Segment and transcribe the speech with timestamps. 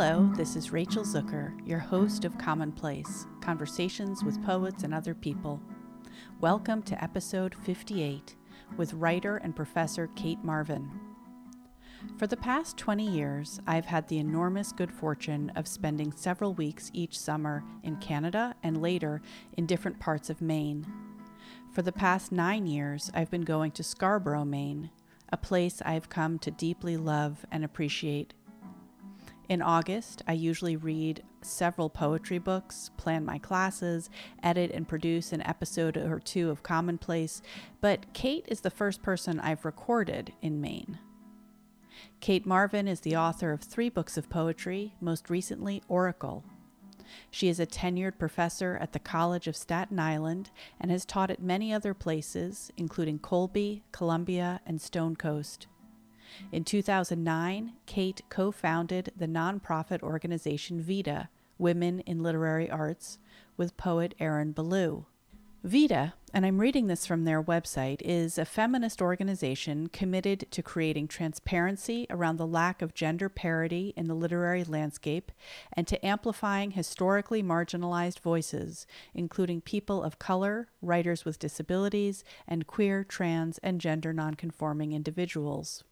[0.00, 5.60] Hello, this is Rachel Zucker, your host of Commonplace Conversations with Poets and Other People.
[6.40, 8.36] Welcome to episode 58
[8.76, 10.88] with writer and professor Cate Marvin.
[12.16, 16.92] For the past 20 years, I've had the enormous good fortune of spending several weeks
[16.94, 19.20] each summer in Canada and later
[19.56, 20.86] in different parts of Maine.
[21.72, 24.90] For the past nine years, I've been going to Scarborough, Maine,
[25.32, 28.34] a place I've come to deeply love and appreciate.
[29.48, 34.10] In August, I usually read several poetry books, plan my classes,
[34.42, 37.40] edit and produce an episode or two of Commonplace,
[37.80, 40.98] but Kate is the first person I've recorded in Maine.
[42.20, 46.44] Cate Marvin is the author of three books of poetry, most recently, Oracle.
[47.30, 51.40] She is a tenured professor at the College of Staten Island and has taught at
[51.40, 55.66] many other places, including Colby, Columbia, and Stonecoast.
[56.52, 63.18] In 2009, Kate co founded the nonprofit organization VIDA, Women in Literary Arts,
[63.56, 65.04] with poet Erin Belieu.
[65.64, 71.08] VIDA, and I'm reading this from their website, is a feminist organization committed to creating
[71.08, 75.32] transparency around the lack of gender parity in the literary landscape
[75.72, 83.02] and to amplifying historically marginalized voices, including people of color, writers with disabilities, and queer,
[83.02, 85.82] trans, and gender nonconforming individuals.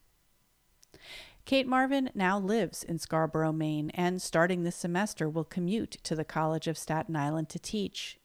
[1.45, 6.25] Cate Marvin now lives in Scarborough, Maine, and starting this semester will commute to the
[6.25, 8.19] College of Staten Island to teach.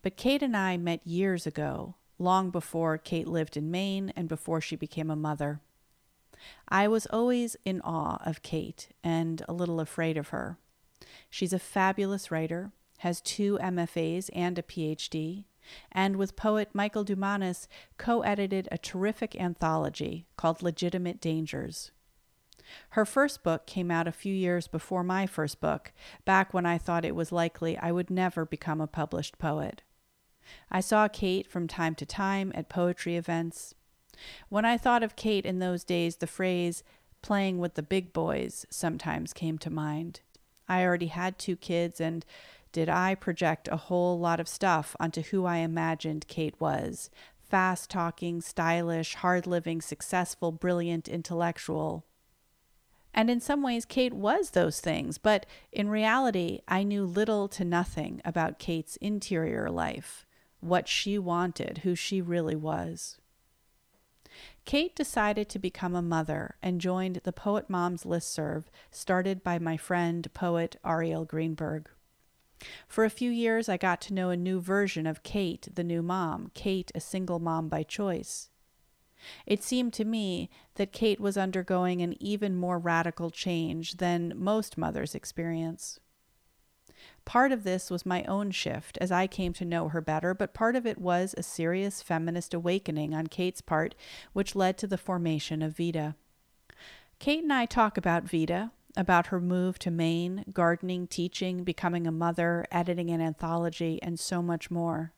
[0.00, 4.60] But Kate and I met years ago, long before Kate lived in Maine and before
[4.60, 5.60] she became a mother.
[6.68, 10.58] I was always in awe of Kate and a little afraid of her.
[11.28, 15.44] She's a fabulous writer, has two MFAs and a PhD,
[15.92, 17.66] and with poet Michael Dumanis
[17.98, 21.90] co edited a terrific anthology called Legitimate Dangers.
[22.90, 25.92] Her first book came out a few years before my first book,
[26.24, 29.82] back when I thought it was likely I would never become a published poet.
[30.70, 33.74] I saw Kate from time to time at poetry events.
[34.48, 36.82] When I thought of Kate in those days, the phrase,
[37.22, 40.20] playing with the big boys, sometimes came to mind.
[40.68, 42.24] I already had two kids, and
[42.74, 47.08] did I project a whole lot of stuff onto who I imagined Kate was
[47.48, 52.04] fast talking, stylish, hard living, successful, brilliant, intellectual.
[53.14, 57.64] And in some ways, Kate was those things, but in reality, I knew little to
[57.64, 60.26] nothing about Kate's interior life,
[60.58, 63.18] what she wanted, who she really was.
[64.64, 69.76] Kate decided to become a mother and joined the Poet Moms listserv started by my
[69.76, 71.88] friend, poet Arielle Greenberg.
[72.88, 76.02] For a few years, I got to know a new version of Kate, the new
[76.02, 78.48] mom, Kate, a single mom by choice.
[79.46, 84.76] It seemed to me that Kate was undergoing an even more radical change than most
[84.76, 85.98] mothers experience.
[87.24, 90.54] Part of this was my own shift as I came to know her better, but
[90.54, 93.94] part of it was a serious feminist awakening on Kate's part,
[94.32, 96.16] which led to the formation of Vida.
[97.18, 102.12] Kate and I talk about Vida, about her move to Maine, gardening, teaching, becoming a
[102.12, 105.12] mother, editing an anthology, and so much more.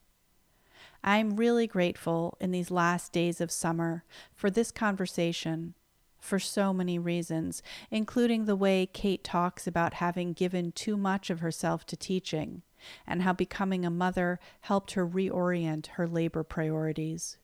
[1.03, 5.75] I'm really grateful in these last days of summer for this conversation
[6.19, 7.61] for so many reasons,
[7.91, 12.63] including the way Kate talks about having given too much of herself to teaching
[13.05, 17.37] and how becoming a mother helped her reorient her labor priorities.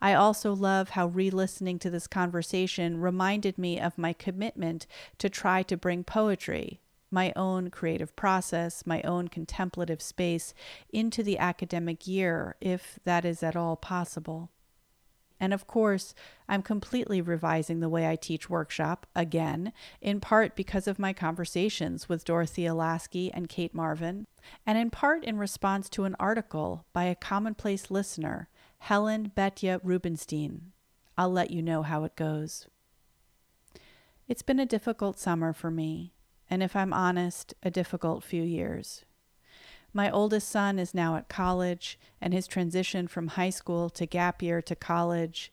[0.00, 4.86] I also love how re listening to this conversation reminded me of my commitment
[5.18, 6.80] to try to bring poetry,
[7.10, 10.54] my own creative process, my own contemplative space,
[10.92, 14.50] into the academic year, if that is at all possible.
[15.40, 16.14] And of course,
[16.48, 22.08] I'm completely revising the way I teach workshop again, in part because of my conversations
[22.08, 24.26] with Dorothea Lasky and Cate Marvin,
[24.66, 28.48] and in part in response to an article by a commonplace listener
[28.84, 30.72] Helen Betya Rubinstein.
[31.16, 32.66] I'll let you know how it goes.
[34.28, 36.12] It's been a difficult summer for me,
[36.50, 39.06] and if I'm honest, a difficult few years.
[39.94, 44.42] My oldest son is now at college, and his transition from high school to gap
[44.42, 45.50] year to college,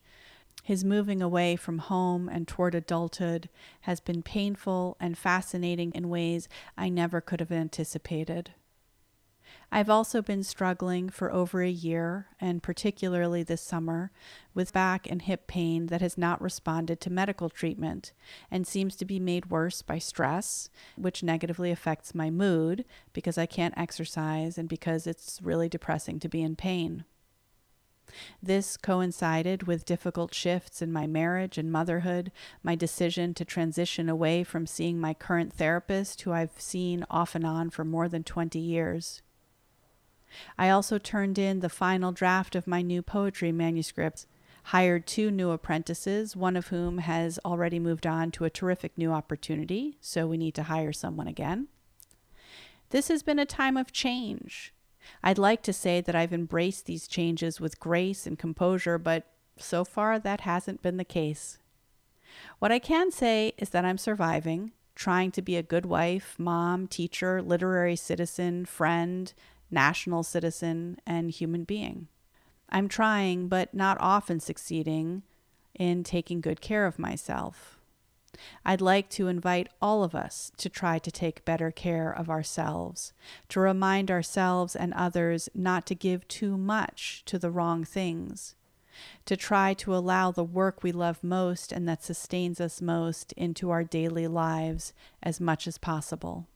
[0.61, 3.47] his moving away from home and toward adulthood,
[3.81, 8.51] has been painful and fascinating in ways I never could have anticipated.
[9.73, 14.11] I've also been struggling for over a year, and particularly this summer,
[14.53, 18.11] with back and hip pain that has not responded to medical treatment
[18.51, 22.83] and seems to be made worse by stress, which negatively affects my mood
[23.13, 27.05] because I can't exercise and because it's really depressing to be in pain.
[28.43, 34.43] This coincided with difficult shifts in my marriage and motherhood, my decision to transition away
[34.43, 38.59] from seeing my current therapist, who I've seen off and on for more than 20
[38.59, 39.21] years.
[40.57, 44.25] I also turned in the final draft of my new poetry manuscript,
[44.65, 49.11] hired two new apprentices, one of whom has already moved on to a terrific new
[49.11, 51.67] opportunity, so we need to hire someone again.
[52.91, 54.73] This has been a time of change.
[55.23, 59.25] I'd like to say that I've embraced these changes with grace and composure, but
[59.57, 61.57] so far that hasn't been the case.
[62.59, 66.87] What I can say is that I'm surviving, trying to be a good wife, mom,
[66.87, 69.33] teacher, literary citizen, friend,
[69.71, 72.07] national citizen, and human being.
[72.69, 75.23] I'm trying, but not often succeeding,
[75.73, 77.79] in taking good care of myself.
[78.65, 83.13] I'd like to invite all of us to try to take better care of ourselves,
[83.49, 88.55] to remind ourselves and others not to give too much to the wrong things,
[89.25, 93.69] to try to allow the work we love most and that sustains us most into
[93.69, 96.47] our daily lives as much as possible.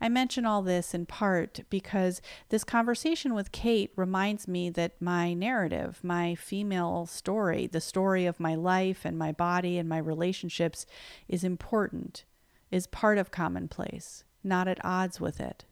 [0.00, 2.20] I mention all this in part because
[2.50, 8.38] this conversation with Kate reminds me that my narrative, my female story, the story of
[8.38, 10.84] my life and my body and my relationships
[11.28, 12.24] is important,
[12.70, 15.64] is part of commonplace, not at odds with it.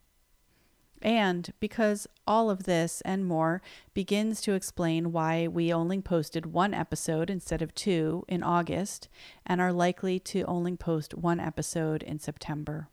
[1.03, 3.61] And because all of this and more
[3.93, 9.11] begins to explain why we only posted one episode instead of two in August
[9.45, 12.89] and are likely to only post one episode in September.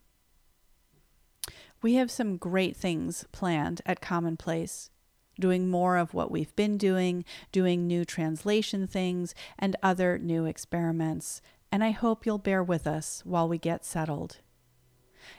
[1.82, 4.92] We have some great things planned at Commonplace,
[5.40, 11.42] doing more of what we've been doing, doing new translation things, and other new experiments,
[11.72, 14.38] and I hope you'll bear with us while we get settled.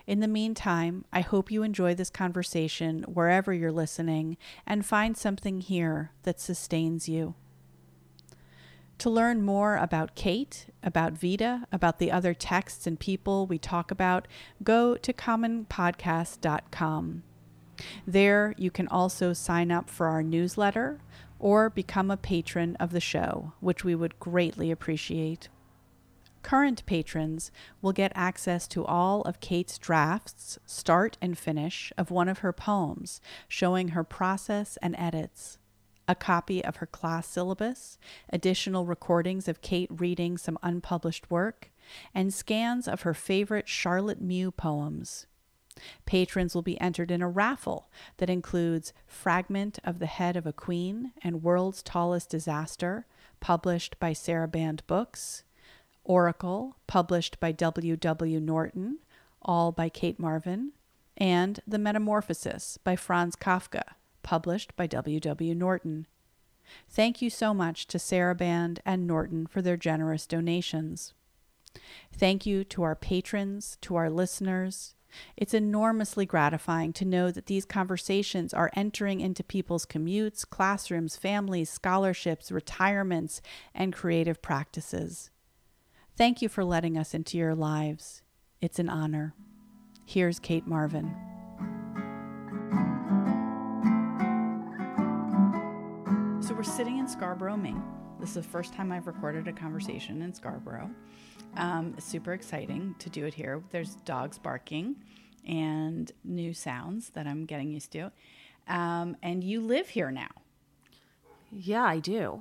[0.07, 4.37] In the meantime, I hope you enjoy this conversation wherever you're listening
[4.67, 7.35] and find something here that sustains you.
[9.03, 13.91] To learn more about Kate, about Vida, about the other texts and people we talk
[13.91, 14.29] about,
[14.63, 17.25] go to commonpodcast.com.
[18.07, 21.01] There, you can also sign up for our newsletter
[21.41, 25.49] or become a patron of the show, which we would greatly appreciate.
[26.45, 27.51] Current patrons
[27.81, 32.53] will get access to all of Kate's drafts, start and finish, of one of her
[32.53, 35.59] poems, showing her process and edits
[36.09, 37.99] a copy of her class syllabus,
[38.31, 41.71] additional recordings of Kate reading some unpublished work,
[42.15, 45.27] and scans of her favorite Charlotte Mew poems.
[46.05, 50.53] Patrons will be entered in a raffle that includes Fragment of the Head of a
[50.53, 53.07] Queen and World's Tallest Disaster,
[53.41, 55.45] published by Sarabande Books,
[56.05, 57.97] Oracle, published by W.
[57.97, 58.41] W.
[58.41, 58.99] Norton,
[59.41, 60.73] all by Cate Marvin,
[61.17, 63.83] and The Metamorphosis by Franz Kafka,
[64.23, 65.21] published by W.
[65.21, 65.55] W.
[65.55, 66.07] Norton.
[66.89, 71.15] Thank you so much to Sarabande and Norton for their generous donations.
[72.13, 74.95] Thank you to our patrons, to our listeners.
[75.37, 81.69] It's enormously gratifying to know that these conversations are entering into people's commutes, classrooms, families,
[81.71, 83.43] scholarships, retirements,
[83.75, 85.31] and creative practices.
[86.17, 88.23] Thank you for letting us into your lives.
[88.61, 89.35] It's an honor.
[90.07, 91.15] Here's Cate Marvin.
[96.63, 97.83] We're sitting in Scarborough, Maine.
[98.21, 100.91] This is the first time I've recorded a conversation in Scarborough.
[101.57, 103.61] Um, it's super exciting to do it here.
[103.71, 104.95] There's dogs barking
[105.45, 108.13] and new sounds that I'm getting used to.
[108.69, 110.29] Um, and you live here now.
[111.51, 112.41] Yeah, I do.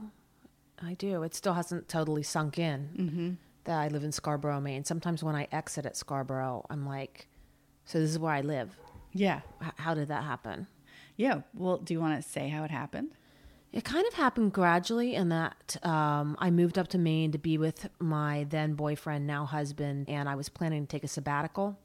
[0.80, 1.24] I do.
[1.24, 3.30] It still hasn't totally sunk in Mm-hmm.
[3.64, 4.84] that I live in Scarborough, Maine.
[4.86, 7.26] Sometimes when I exit at Scarborough, I'm like,
[7.86, 8.78] so this is where I live.
[9.14, 9.42] Yeah.
[9.66, 10.68] H- how did that happen?
[11.18, 11.42] Yeah.
[11.56, 13.10] Well, do you want to say how it happened?
[13.74, 17.58] It kind of happened gradually in that um, I moved up to Maine to be
[17.58, 21.78] with my then boyfriend, now husband, and I was planning to take a sabbatical.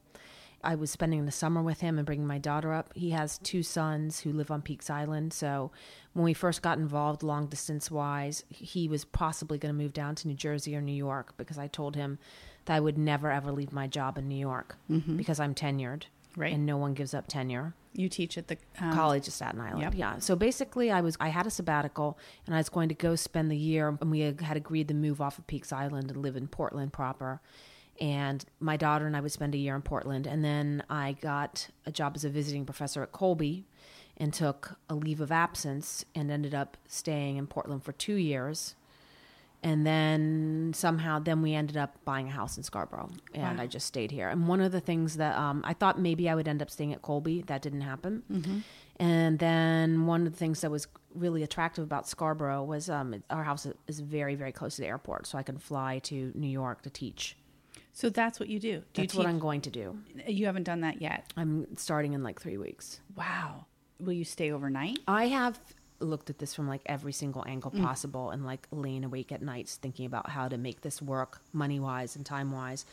[0.63, 2.91] I was spending the summer with him and bringing my daughter up.
[2.95, 5.31] He has two sons who live on Peaks Island.
[5.31, 5.71] So
[6.13, 10.15] when we first got involved, long distance wise, he was possibly going to move down
[10.15, 12.17] to New Jersey or New York because I told him
[12.65, 14.77] that I would never ever leave my job in New York
[15.15, 16.03] because I'm tenured.
[16.35, 16.53] Right.
[16.53, 19.81] And no one gives up tenure You teach at the um, college of Staten Island.
[19.81, 19.93] yep.
[19.95, 20.19] Yeah.
[20.19, 23.49] So basically, I was I had a sabbatical, and I was going to go spend
[23.51, 23.97] the year.
[23.99, 26.93] And we had had agreed to move off of Peaks Island and live in Portland
[26.93, 27.41] proper.
[27.99, 31.69] And my daughter and I would spend a year in Portland, and then I got
[31.85, 33.65] a job as a visiting professor at Colby,
[34.15, 38.75] and took a leave of absence, and ended up staying in Portland for two years.
[39.63, 43.63] And then somehow, then we ended up buying a house in Scarborough, and Wow.
[43.63, 44.29] I just stayed here.
[44.29, 46.93] And one of the things that um, I thought maybe I would end up staying
[46.93, 48.23] at Colby, that didn't happen.
[48.31, 48.59] Mm-hmm.
[48.99, 53.43] And then one of the things that was really attractive about Scarborough was um, our
[53.43, 56.83] house is very, very close to the airport, so I can fly to New York
[56.83, 57.35] to teach.
[57.93, 58.83] So that's what you do.
[58.93, 59.97] do That's you what I'm going to do.
[60.27, 61.33] You haven't done that yet.
[61.35, 62.99] I'm starting in like three weeks.
[63.15, 63.65] Wow.
[63.99, 64.99] Will you stay overnight?
[65.07, 65.59] I have
[65.99, 67.83] looked at this from like every single angle mm.
[67.83, 71.79] possible and like laying awake at nights thinking about how to make this work money
[71.79, 72.85] wise and time wise.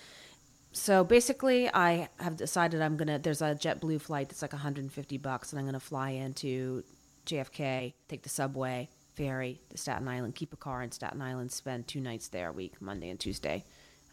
[0.72, 3.18] So basically, I have decided I'm gonna.
[3.18, 6.82] There's a JetBlue flight that's like 150 bucks, and I'm gonna fly into
[7.26, 11.86] JFK, take the subway, ferry to Staten Island, keep a car in Staten Island, spend
[11.86, 13.64] two nights there a week, Monday and Tuesday.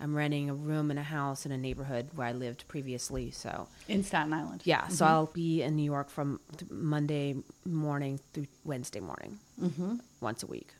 [0.01, 3.67] I'm renting a room in a house in a neighborhood where I lived previously, so
[3.87, 4.63] In Staten Island.
[4.65, 9.97] yeah, so I'll be in New York from th- Monday morning through Wednesday morning, mm-hmm.
[10.19, 10.73] once a week.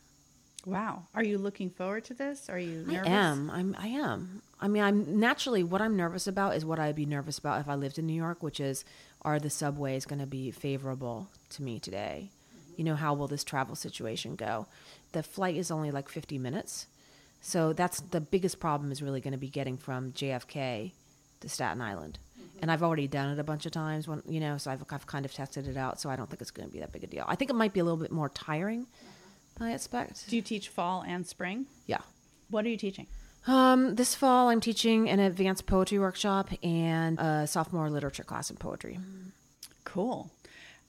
[0.66, 1.04] Wow.
[1.14, 2.48] Are you looking forward to this?
[2.48, 3.08] Are you nervous?
[3.08, 3.50] I am.
[3.50, 3.76] I'm.
[3.78, 4.42] I am.
[4.60, 7.68] I mean, I'm naturally what I'm nervous about is what I'd be nervous about if
[7.68, 8.84] I lived in New York, which is,
[9.22, 12.30] are the subways going to be favorable to me today?
[12.76, 14.66] You know, how will this travel situation go?
[15.12, 16.86] The flight is only like 50 minutes,
[17.42, 18.90] so that's the biggest problem.
[18.90, 20.92] Is really going to be getting from JFK
[21.40, 22.18] to Staten Island.
[22.60, 25.06] And I've already done it a bunch of times when you know, so I've, I've
[25.06, 26.00] kind of tested it out.
[26.00, 27.24] So I don't think it's going to be that big a deal.
[27.26, 28.86] I think it might be a little bit more tiring
[29.58, 30.30] than I expect.
[30.30, 31.66] Do you teach fall and spring?
[31.86, 31.98] Yeah.
[32.50, 33.08] What are you teaching?
[33.48, 38.56] Um, this fall, I'm teaching an advanced poetry workshop and a sophomore literature class in
[38.56, 39.00] poetry.
[39.84, 40.30] Cool.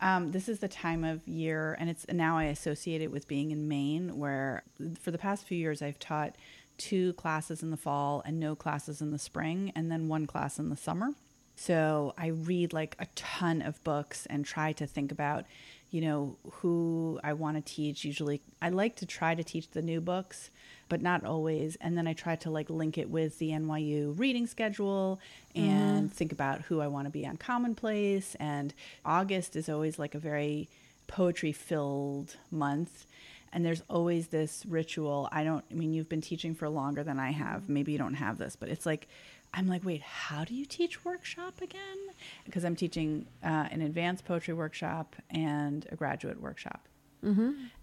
[0.03, 3.51] Um, this is the time of year, and it's now I associate it with being
[3.51, 4.63] in Maine, where
[4.99, 6.35] for the past few years I've taught
[6.77, 10.59] two classes in the fall and no classes in the spring, and then one class
[10.59, 11.11] in the summer.
[11.55, 15.45] So I read like a ton of books and try to think about,
[15.89, 18.03] you know, who I want to teach.
[18.03, 20.49] Usually, I like to try to teach the new books,
[20.93, 21.75] but not always.
[21.81, 25.19] And then I try to like link it with the NYU reading schedule
[25.55, 28.35] and think about who I want to be on Commonplace.
[28.35, 30.69] And August is always like a very
[31.07, 33.07] poetry filled month.
[33.51, 35.29] And there's always this ritual.
[35.31, 37.67] I don't, I mean, you've been teaching for longer than I have.
[37.67, 39.07] Maybe you don't have this, but it's like,
[39.51, 41.97] I'm like, wait, how do you teach workshop again?
[42.45, 46.87] Because I'm teaching uh, an advanced poetry workshop and a graduate workshop.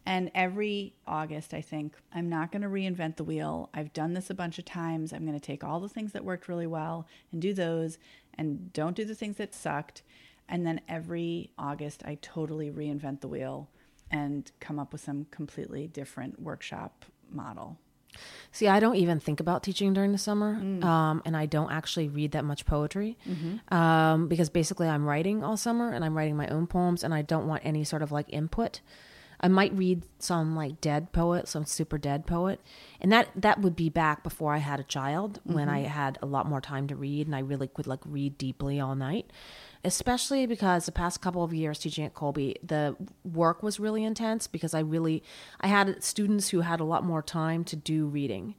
[0.07, 3.71] And every August, I think, I'm not going to reinvent the wheel.
[3.73, 5.13] I've done this a bunch of times.
[5.13, 7.99] I'm going to take all the things that worked really well and do those
[8.35, 10.03] and don't do the things that sucked.
[10.49, 13.69] And then every August, I totally reinvent the wheel
[14.11, 17.79] and come up with some completely different workshop model.
[18.51, 22.09] See, I don't even think about teaching during the summer, um, and I don't actually
[22.09, 23.17] read that much poetry
[23.69, 27.23] um, because basically I'm writing all summer and I'm writing my own poems, and I
[27.23, 28.81] don't want any sort of like input.
[29.41, 32.61] I might read some like dead poet, some super dead poet,
[33.01, 35.77] and that that would be back before I had a child when mm-hmm.
[35.77, 38.79] I had a lot more time to read and I really could like read deeply
[38.79, 39.33] all night.
[39.83, 42.95] Especially because the past couple of years teaching at Colby, the
[43.25, 45.23] work was really intense because I really
[45.61, 48.57] I had students who had a lot more time to do reading.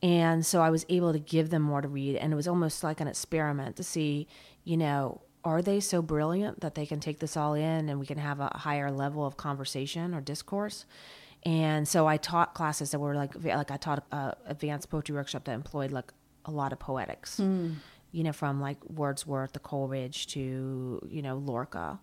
[0.00, 2.84] And so I was able to give them more to read and it was almost
[2.84, 4.28] like an experiment to see,
[4.62, 8.06] you know, are they so brilliant that they can take this all in and we
[8.06, 10.84] can have a higher level of conversation or discourse?
[11.44, 15.44] And so I taught classes that were like like I taught a advanced poetry workshop
[15.44, 16.12] that employed like
[16.44, 17.38] a lot of poetics.
[17.38, 17.74] Hmm.
[18.12, 22.00] You know, from like Wordsworth to Coleridge to, you know, Lorca.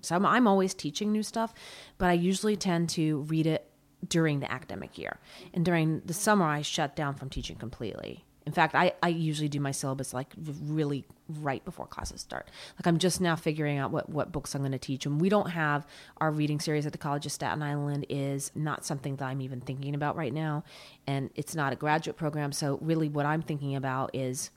[0.00, 1.54] So I'm, I'm always teaching new stuff,
[1.96, 3.70] but I usually tend to read it
[4.08, 5.18] during the academic year.
[5.52, 8.24] And during the summer, I shut down from teaching completely.
[8.46, 10.32] In fact, I, I usually do my syllabus like
[10.62, 12.50] really right before classes start.
[12.76, 15.06] Like I'm just now figuring out what, what books I'm going to teach.
[15.06, 15.86] And we don't have
[16.18, 19.60] our reading series at the College of Staten Island is not something that I'm even
[19.60, 20.62] thinking about right now.
[21.06, 22.52] And it's not a graduate program.
[22.52, 24.50] So really what I'm thinking about is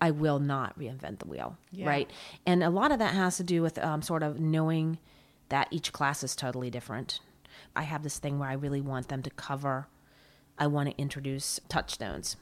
[0.00, 1.56] I will not reinvent the wheel.
[1.70, 1.88] Yeah.
[1.88, 2.10] Right.
[2.44, 4.98] And a lot of that has to do with um, sort of knowing
[5.48, 7.20] that each class is totally different.
[7.76, 9.86] I have this thing where I really want them to cover,
[10.58, 12.36] I want to introduce touchstones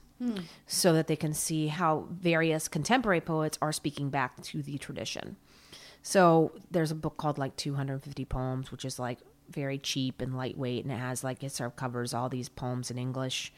[0.66, 5.36] so that they can see how various contemporary poets are speaking back to the tradition.
[6.02, 9.18] So there's a book called like 250 Poems, which is like
[9.50, 12.90] very cheap and lightweight, and it has like it sort of covers all these poems
[12.90, 13.52] in English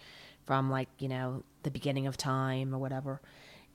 [0.47, 3.21] from like, you know, the beginning of time or whatever.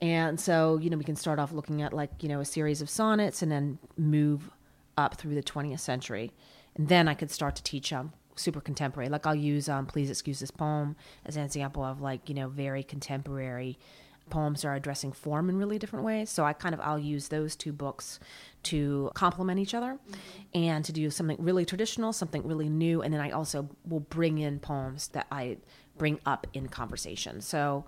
[0.01, 2.81] And so, you know, we can start off looking at like, you know, a series
[2.81, 4.49] of sonnets and then move
[4.97, 6.31] up through the 20th century.
[6.75, 9.09] And then I could start to teach um, super contemporary.
[9.09, 12.49] Like I'll use um, Please Excuse This Poem as an example of like, you know,
[12.49, 13.77] very contemporary
[14.29, 16.29] poems are addressing form in really different ways.
[16.29, 18.19] So I kind of, I'll use those two books
[18.63, 19.99] to complement each other
[20.53, 23.01] and to do something really traditional, something really new.
[23.01, 25.57] And then I also will bring in poems that I
[25.97, 27.41] bring up in conversation.
[27.41, 27.85] So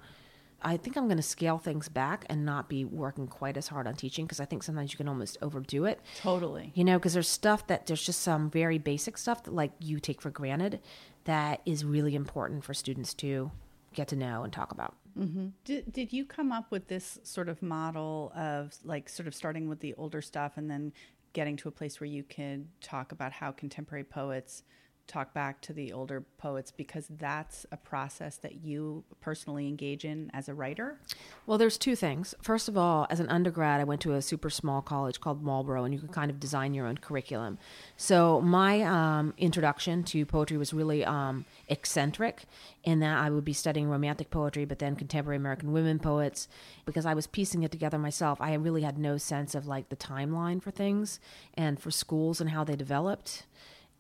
[0.65, 3.85] I think I'm going to scale things back and not be working quite as hard
[3.85, 6.01] on teaching because I think sometimes you can almost overdo it.
[6.19, 6.71] Totally.
[6.73, 9.99] You know, because there's stuff that there's just some very basic stuff that like you
[9.99, 10.79] take for granted
[11.25, 13.51] that is really important for students to
[13.93, 14.95] get to know and talk about.
[15.17, 15.49] Mm-hmm.
[15.65, 19.69] Did, did you come up with this sort of model of like sort of starting
[19.69, 20.91] with the older stuff and then
[21.33, 24.63] getting to a place where you could talk about how contemporary poets
[25.07, 30.31] talk back to the older poets because that's a process that you personally engage in
[30.33, 30.99] as a writer?
[31.45, 32.33] Well, there's two things.
[32.41, 35.83] First of all, as an undergrad, I went to a super small college called Marlboro,
[35.83, 37.57] and you can kind of design your own curriculum.
[37.97, 42.43] So my um, introduction to poetry was really um, eccentric
[42.83, 46.47] in that I would be studying romantic poetry, but then contemporary American women poets
[46.85, 48.39] because I was piecing it together myself.
[48.41, 51.19] I really had no sense of like the timeline for things
[51.55, 53.45] and for schools and how they developed.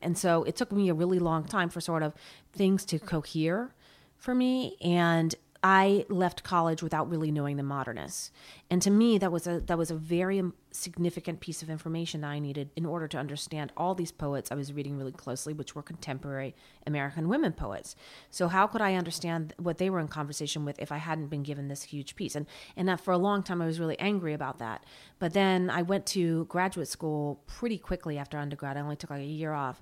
[0.05, 2.13] And so it took me a really long time for sort of
[2.53, 3.73] things to cohere
[4.17, 4.77] for me.
[4.79, 5.33] And
[5.67, 8.29] I left college without really knowing the modernists.
[8.69, 12.21] And to me, that was a that was a very um, significant piece of information
[12.21, 15.53] that I needed in order to understand all these poets I was reading really closely,
[15.53, 16.53] which were contemporary
[16.85, 17.95] American women poets.
[18.29, 21.41] So how could I understand what they were in conversation with if I hadn't been
[21.41, 22.35] given this huge piece?
[22.35, 22.45] And
[22.77, 24.83] and for a long time I was really angry about that.
[25.17, 28.77] But then I went to graduate school pretty quickly after undergrad.
[28.77, 29.81] I only took like a year off,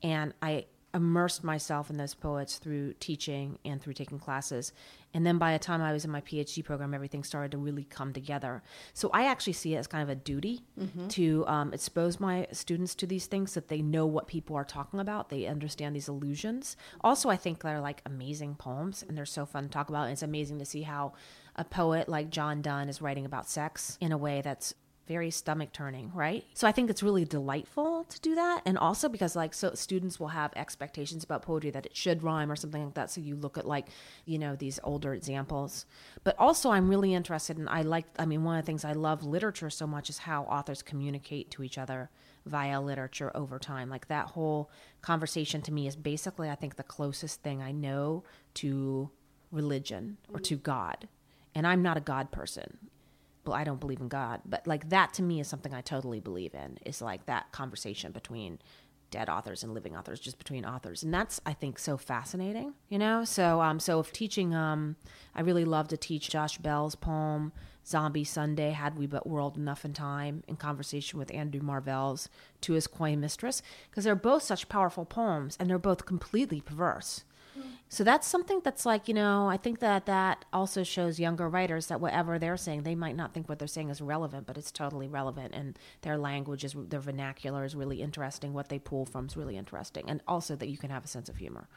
[0.00, 4.72] and I immersed myself in those poets through teaching and through taking classes.
[5.14, 7.84] And then by the time I was in my PhD program, everything started to really
[7.84, 8.62] come together.
[8.92, 11.08] So I actually see it as kind of a duty mm-hmm.
[11.08, 14.64] to um, expose my students to these things so that they know what people are
[14.64, 15.30] talking about.
[15.30, 16.76] They understand these illusions.
[17.02, 20.04] Also, I think they're like amazing poems and they're so fun to talk about.
[20.04, 21.12] And it's amazing to see how
[21.56, 24.74] a poet like John Donne is writing about sex in a way that's
[25.06, 26.44] very stomach turning, right?
[26.54, 28.62] So I think it's really delightful to do that.
[28.64, 32.50] And also because like so students will have expectations about poetry that it should rhyme
[32.50, 33.10] or something like that.
[33.10, 33.88] So you look at like,
[34.24, 35.84] you know, these older examples.
[36.22, 38.92] But also I'm really interested in I like I mean one of the things I
[38.92, 42.10] love literature so much is how authors communicate to each other
[42.46, 43.90] via literature over time.
[43.90, 44.70] Like that whole
[45.02, 49.10] conversation to me is basically I think the closest thing I know to
[49.50, 50.62] religion or to mm-hmm.
[50.62, 51.08] God.
[51.54, 52.78] And I'm not a God person
[53.46, 56.20] well, I don't believe in God, but like that to me is something I totally
[56.20, 56.78] believe in.
[56.84, 58.58] Is like that conversation between
[59.10, 62.74] dead authors and living authors, just between authors, and that's I think so fascinating.
[62.88, 64.96] You know, so um, so if teaching, um,
[65.34, 67.52] I really love to teach Josh Bell's poem
[67.86, 72.28] "Zombie Sunday." Had we but whirled enough in time, in conversation with Andrew Marvell's
[72.62, 77.24] "To His Coy Mistress," because they're both such powerful poems, and they're both completely perverse.
[77.88, 81.86] So that's something that's like, you know, I think that that also shows younger writers
[81.86, 84.72] that whatever they're saying, they might not think what they're saying is relevant, but it's
[84.72, 85.54] totally relevant.
[85.54, 88.52] And their language is, their vernacular is really interesting.
[88.52, 90.04] What they pull from is really interesting.
[90.08, 91.68] And also that you can have a sense of humor.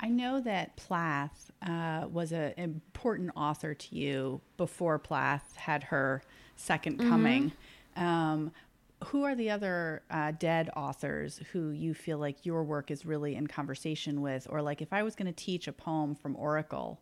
[0.00, 6.22] I know that Plath uh, was an important author to you before Plath had her
[6.56, 7.52] second coming.
[7.96, 8.04] Mm-hmm.
[8.04, 8.52] Um,
[9.04, 13.36] who are the other uh, dead authors who you feel like your work is really
[13.36, 14.46] in conversation with?
[14.50, 17.00] Or like if i was going to teach a poem from oracle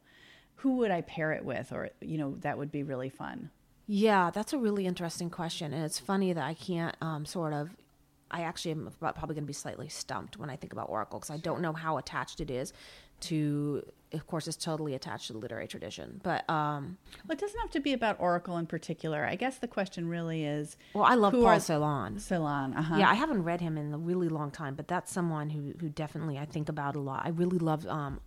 [0.57, 1.73] who would i pair it with?
[1.73, 3.51] Or you know that would be really fun.
[3.87, 7.71] Yeah that's a really interesting question and it's funny that i can't um, sort of
[8.31, 11.31] i actually am probably going to be slightly stumped when i think about oracle because
[11.31, 12.73] i don't know how attached it is
[13.21, 13.83] to
[14.13, 16.21] of course it's totally attached to the literary tradition.
[16.23, 19.25] But um well it doesn't have to be about oracle in particular.
[19.25, 22.17] I guess the question really is well i love paul celan.
[22.17, 22.97] Celan uh-huh.
[22.97, 25.89] yeah i haven't read him in a really long time but that's someone who who
[25.89, 27.23] definitely i think about a lot.
[27.25, 28.21] I really love um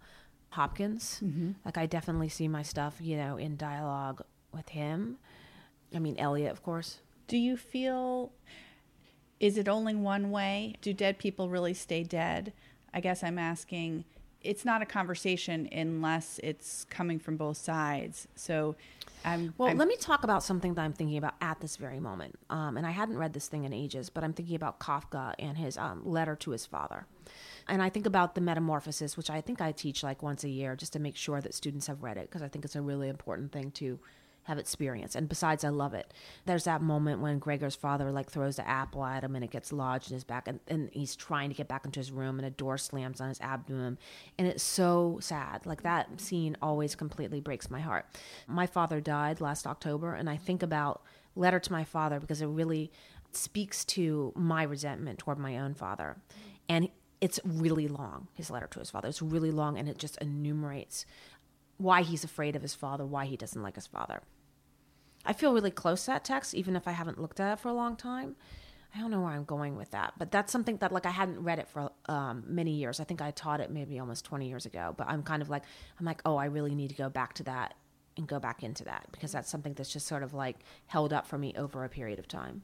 [0.49, 1.19] hopkins.
[1.23, 1.51] Mm-hmm.
[1.63, 5.17] like i definitely see my stuff you know in dialogue with him.
[5.93, 6.99] I mean eliot of course.
[7.27, 8.31] Do you feel
[9.39, 10.75] is it only one way?
[10.81, 12.51] Do dead people really stay dead?
[12.93, 14.03] I guess i'm asking
[14.41, 18.27] it's not a conversation unless it's coming from both sides.
[18.35, 18.75] So,
[19.25, 21.99] I'm, well, I'm, let me talk about something that I'm thinking about at this very
[21.99, 22.39] moment.
[22.49, 25.57] Um, and I hadn't read this thing in ages, but I'm thinking about Kafka and
[25.57, 27.05] his um, letter to his father.
[27.67, 30.75] And I think about the metamorphosis, which I think I teach like once a year
[30.75, 33.09] just to make sure that students have read it because I think it's a really
[33.09, 33.99] important thing to
[34.49, 35.15] have experience.
[35.15, 36.13] And besides, I love it.
[36.45, 39.71] There's that moment when Gregor's father like throws the apple at him and it gets
[39.71, 42.45] lodged in his back, and, and he's trying to get back into his room, and
[42.45, 43.97] a door slams on his abdomen,
[44.37, 45.65] and it's so sad.
[45.65, 48.05] Like that scene always completely breaks my heart.
[48.47, 51.03] My father died last October, and I think about
[51.35, 52.91] letter to my father because it really
[53.31, 56.17] speaks to my resentment toward my own father,
[56.67, 56.89] and
[57.21, 58.29] it's really long.
[58.33, 59.09] His letter to his father.
[59.09, 61.05] It's really long, and it just enumerates
[61.77, 64.21] why he's afraid of his father, why he doesn't like his father.
[65.25, 67.69] I feel really close to that text, even if I haven't looked at it for
[67.69, 68.35] a long time.
[68.95, 71.43] I don't know where I'm going with that, but that's something that like I hadn't
[71.43, 72.99] read it for um, many years.
[72.99, 75.63] I think I taught it maybe almost 20 years ago, but I'm kind of like
[75.99, 77.75] I'm like, oh, I really need to go back to that
[78.17, 81.27] and go back into that because that's something that's just sort of like held up
[81.27, 82.63] for me over a period of time.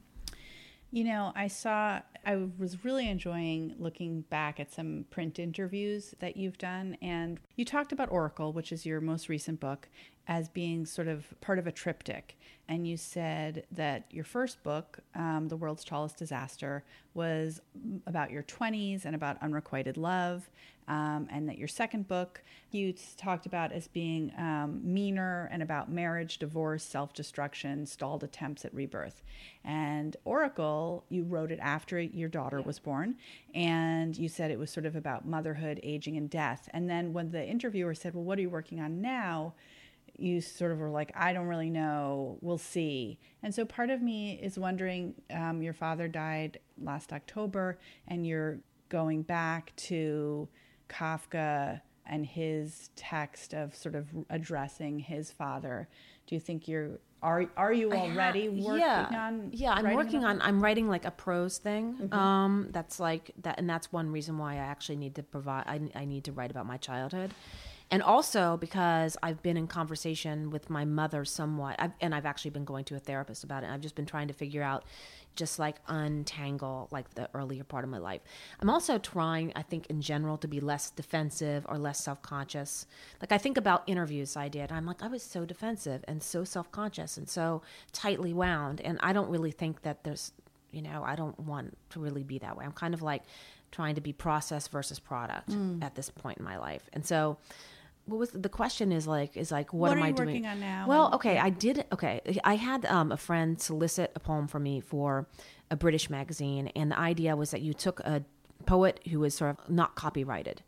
[0.91, 6.37] You know, I saw, I was really enjoying looking back at some print interviews that
[6.37, 6.97] you've done.
[7.01, 9.89] And you talked about Oracle, which is your most recent book,
[10.27, 12.37] as being sort of part of a triptych.
[12.67, 16.83] And you said that your first book, um, The World's Tallest Disaster,
[17.13, 17.61] was
[18.07, 20.49] about your 20s and about unrequited love.
[20.87, 22.43] Um, and that your second book
[22.75, 28.65] you talked about as being um, meaner and about marriage, divorce, self destruction, stalled attempts
[28.65, 29.23] at rebirth.
[29.63, 32.65] And Oracle, you wrote it after your daughter yeah.
[32.65, 33.15] was born,
[33.55, 36.69] and you said it was sort of about motherhood, aging, and death.
[36.71, 39.53] And then when the interviewer said, Well, what are you working on now?
[40.17, 42.37] You sort of were like, I don't really know.
[42.41, 43.19] We'll see.
[43.43, 48.59] And so part of me is wondering um, your father died last October, and you're
[48.89, 50.47] going back to
[50.89, 55.87] Kafka and his text of sort of addressing his father.
[56.27, 60.39] Do you think you're are are you already working yeah, on yeah i'm working on
[60.41, 62.13] i'm writing like a prose thing mm-hmm.
[62.13, 65.79] um that's like that and that's one reason why i actually need to provide I,
[65.95, 67.31] I need to write about my childhood
[67.95, 72.51] and also because I've been in conversation with my mother somewhat, I've, and I've actually
[72.51, 73.69] been going to a therapist about it.
[73.69, 74.83] I've just been trying to figure out,
[75.37, 78.19] just like untangle like the earlier part of my life.
[78.59, 82.85] I'm also trying, I think, in general, to be less defensive or less self conscious.
[83.21, 86.43] Like I think about interviews I did, I'm like I was so defensive and so
[86.43, 87.61] self conscious and so
[87.93, 90.33] tightly wound, and I don't really think that there's,
[90.69, 92.65] you know, I don't want to really be that way.
[92.65, 93.23] I'm kind of like
[93.71, 95.81] trying to be process versus product mm.
[95.81, 97.37] at this point in my life, and so
[98.05, 100.85] what was the question is like is like what, what am I doing on now?
[100.87, 102.21] Well, okay, I did okay.
[102.43, 105.27] I had um, a friend solicit a poem for me for
[105.71, 108.23] a British magazine, and the idea was that you took a
[108.65, 110.61] poet who was sort of not copyrighted,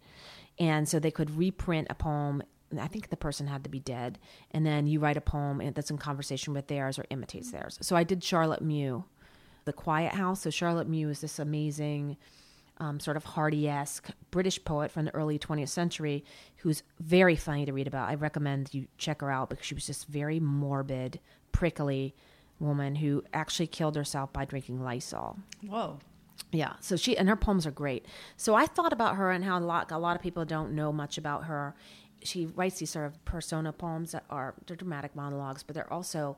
[0.60, 2.42] and so they could reprint a poem.
[2.78, 4.18] I think the person had to be dead,
[4.52, 7.78] and then you write a poem that's in conversation with theirs or imitates theirs.
[7.82, 9.06] So I did Charlotte Mew,
[9.66, 10.42] The Quiet House.
[10.42, 12.18] So Charlotte Mew is this amazing
[12.80, 16.24] um, sort of Hardy esque British poet from the early 20th century
[16.58, 18.10] who's very funny to read about.
[18.10, 21.20] I recommend you check her out because she was just very morbid,
[21.52, 22.16] prickly
[22.60, 25.38] woman who actually killed herself by drinking Lysol.
[25.66, 26.00] Whoa.
[26.52, 28.06] Yeah, so she and her poems are great.
[28.36, 30.92] So I thought about her and how a lot a lot of people don't know
[30.92, 31.76] much about her.
[32.24, 36.38] She writes these sort of persona poems that are they're dramatic monologues, but they're also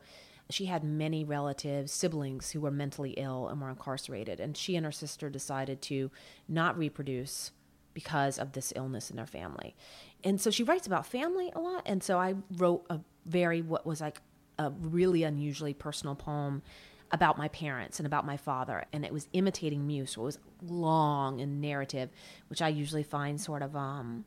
[0.50, 4.40] she had many relatives, siblings who were mentally ill and were incarcerated.
[4.40, 6.10] And she and her sister decided to
[6.48, 7.52] not reproduce
[7.94, 9.76] because of this illness in their family.
[10.24, 11.84] And so she writes about family a lot.
[11.86, 14.22] And so I wrote a very, what was like
[14.58, 16.62] a really unusually personal poem
[17.12, 18.86] about my parents and about my father.
[18.92, 20.12] And it was imitating Mew's.
[20.12, 22.10] So it was long and narrative,
[22.48, 24.26] which I usually find sort of, um,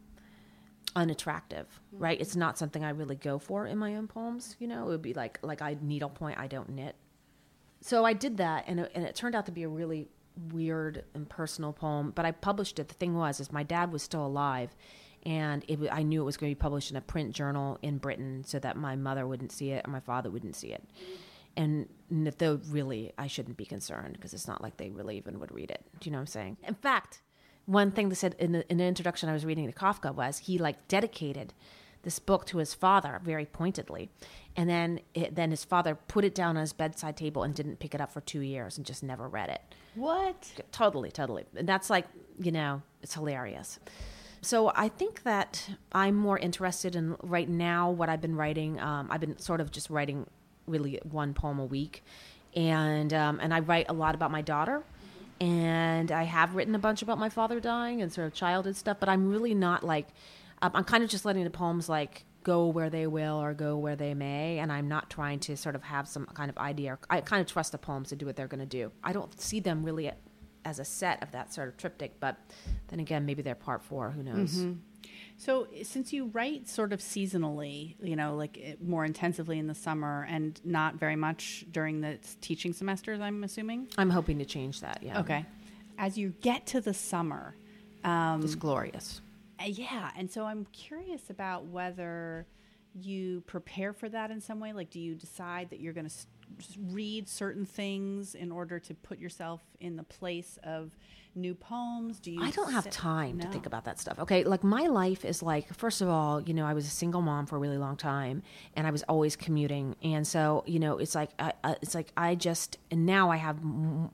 [0.94, 2.20] unattractive, right?
[2.20, 4.56] It's not something I really go for in my own poems.
[4.58, 6.96] You know, it would be like like I needlepoint, I don't knit.
[7.80, 10.08] So I did that, and it, and it turned out to be a really
[10.52, 12.12] weird and personal poem.
[12.14, 12.88] But I published it.
[12.88, 14.74] The thing was, is my dad was still alive,
[15.24, 17.98] and it, I knew it was going to be published in a print journal in
[17.98, 20.84] Britain, so that my mother wouldn't see it or my father wouldn't see it.
[21.56, 25.52] And though really, I shouldn't be concerned because it's not like they really even would
[25.52, 25.84] read it.
[26.00, 26.56] Do you know what I'm saying?
[26.66, 27.20] In fact,
[27.66, 30.38] one thing that said in the, in the introduction I was reading to Kafka was
[30.38, 31.54] he like dedicated
[32.02, 34.10] this book to his father very pointedly,
[34.56, 37.78] and then it, then his father put it down on his bedside table and didn't
[37.78, 39.60] pick it up for two years and just never read it.
[39.94, 40.52] What?
[40.72, 41.44] Totally, totally.
[41.56, 42.06] And that's like
[42.40, 43.78] you know it's hilarious.
[44.40, 48.80] So I think that I'm more interested in right now what I've been writing.
[48.80, 50.26] Um, I've been sort of just writing
[50.66, 52.02] really one poem a week,
[52.56, 54.82] and um, and I write a lot about my daughter
[55.42, 58.98] and I have written a bunch about my father dying and sort of childhood stuff,
[59.00, 60.06] but I'm really not like
[60.62, 63.76] um, I'm kind of just letting the poems like go where they will or go
[63.76, 66.96] where they may, and I'm not trying to sort of have some kind of idea.
[67.10, 68.92] I kind of trust the poems to do what they're going to do.
[69.02, 70.12] I don't see them really
[70.64, 72.36] as a set of that sort of triptych, but
[72.86, 74.10] then again, maybe they're part four.
[74.10, 74.54] Who knows?
[74.54, 74.72] Mm-hmm.
[75.42, 79.74] So, since you write sort of seasonally, you know, like eh, more intensively in the
[79.74, 83.88] summer and not very much during the teaching semesters, I'm assuming?
[83.98, 85.18] I'm hoping to change that, yeah.
[85.18, 85.44] Okay.
[85.98, 87.56] As you get to the summer,
[88.04, 89.20] um, it's glorious.
[89.58, 90.12] Eh, yeah.
[90.16, 92.46] And so I'm curious about whether
[92.94, 94.72] you prepare for that in some way.
[94.72, 96.14] Like, do you decide that you're going to
[96.78, 100.96] read certain things in order to put yourself in the place of
[101.34, 102.18] new poems?
[102.18, 102.42] Do you?
[102.42, 103.44] I don't have time no.
[103.44, 104.18] to think about that stuff.
[104.18, 107.22] Okay, like my life is like first of all, you know, I was a single
[107.22, 108.42] mom for a really long time,
[108.76, 112.34] and I was always commuting, and so you know, it's like I, it's like I
[112.34, 113.58] just and now I have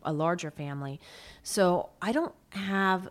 [0.02, 1.00] a larger family,
[1.42, 3.08] so I don't have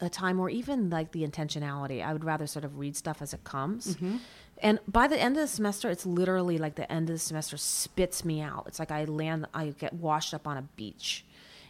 [0.00, 2.04] a time or even like the intentionality.
[2.04, 3.96] I would rather sort of read stuff as it comes.
[3.96, 4.16] Mm-hmm.
[4.62, 7.56] And by the end of the semester, it's literally like the end of the semester
[7.56, 8.64] spits me out.
[8.66, 11.25] It's like I land, I get washed up on a beach,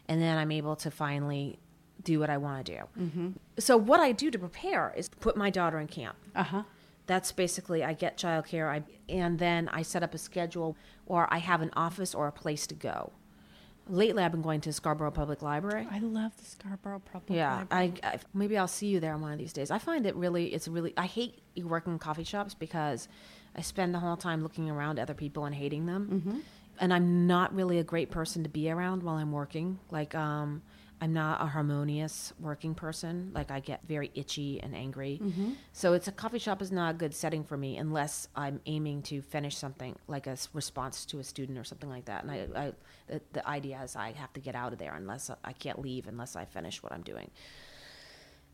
[0.09, 1.59] and then I'm able to finally
[2.03, 3.35] do what I want to do.
[3.59, 6.17] So what I do to prepare is put my daughter in camp.
[6.35, 6.63] Uh huh.
[7.07, 11.39] That's basically I get childcare, I and then I set up a schedule, or I
[11.39, 13.13] have an office or a place to go.
[13.89, 15.87] Lately, I've been going to Scarborough Public Library.
[15.89, 17.93] I love the Scarborough Public Yeah, Library.
[18.03, 19.71] I, I maybe I'll see you there on one of these days.
[19.71, 20.93] I find it really, it's really.
[20.97, 23.07] I hate working in coffee shops because
[23.55, 26.43] I spend the whole time looking around at other people and hating them,
[26.81, 29.79] and I'm not really a great person to be around while I'm working.
[29.91, 30.63] Like, um,
[31.01, 33.31] I'm not a harmonious working person.
[33.35, 35.21] Like, I get very itchy and angry.
[35.73, 39.03] So, it's a coffee shop is not a good setting for me unless I'm aiming
[39.03, 42.25] to finish something, like a response to a student or something like that.
[42.25, 42.73] And I, I
[43.09, 46.09] the, the idea is I have to get out of there unless I can't leave
[46.09, 47.31] unless I finish what I'm doing.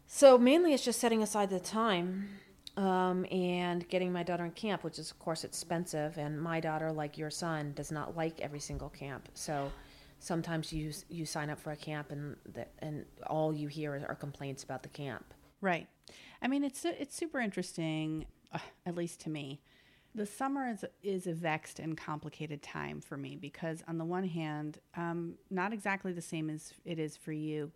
[0.07, 2.29] So mainly it's just setting aside the time
[2.77, 6.17] um, and getting my daughter in camp, which is of course expensive.
[6.19, 9.29] And my daughter, like your son, does not like every single camp.
[9.35, 9.71] So
[10.19, 14.15] sometimes you you sign up for a camp and the, and all you hear are
[14.15, 15.35] complaints about the camp.
[15.61, 15.87] Right.
[16.41, 19.61] I mean, it's it's super interesting, uh, at least to me.
[20.15, 24.25] The summer is is a vexed and complicated time for me because, on the one
[24.25, 27.73] hand, um, not exactly the same as it is for you.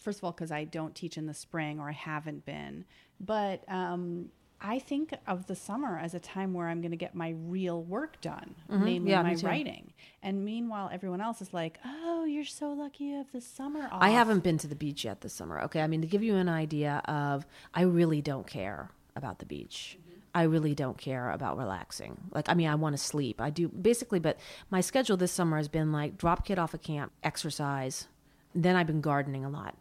[0.00, 2.84] First of all, because I don't teach in the spring or I haven't been,
[3.20, 7.14] but um, I think of the summer as a time where I'm going to get
[7.14, 9.06] my real work done, namely Mm-hmm.
[9.08, 9.92] Yeah, my writing.
[10.22, 14.02] And meanwhile, everyone else is like, "Oh, you're so lucky you have the summer off."
[14.02, 15.60] I haven't been to the beach yet this summer.
[15.62, 19.46] Okay, I mean to give you an idea of, I really don't care about the
[19.46, 19.98] beach.
[20.34, 22.16] I really don't care about relaxing.
[22.32, 23.40] Like, I mean, I want to sleep.
[23.40, 24.38] I do basically, but
[24.70, 28.06] my schedule this summer has been like drop kid off a camp, exercise.
[28.54, 29.74] Then I've been gardening a lot.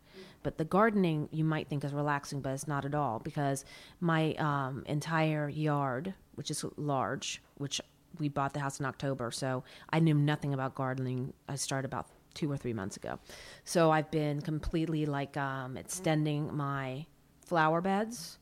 [0.43, 3.65] But the gardening you might think is relaxing, but it's not at all because
[3.99, 7.81] my um, entire yard, which is large, which
[8.19, 11.33] we bought the house in October, so I knew nothing about gardening.
[11.47, 13.19] I started about two or three months ago.
[13.65, 17.05] So I've been completely like um, extending my
[17.45, 18.37] flower beds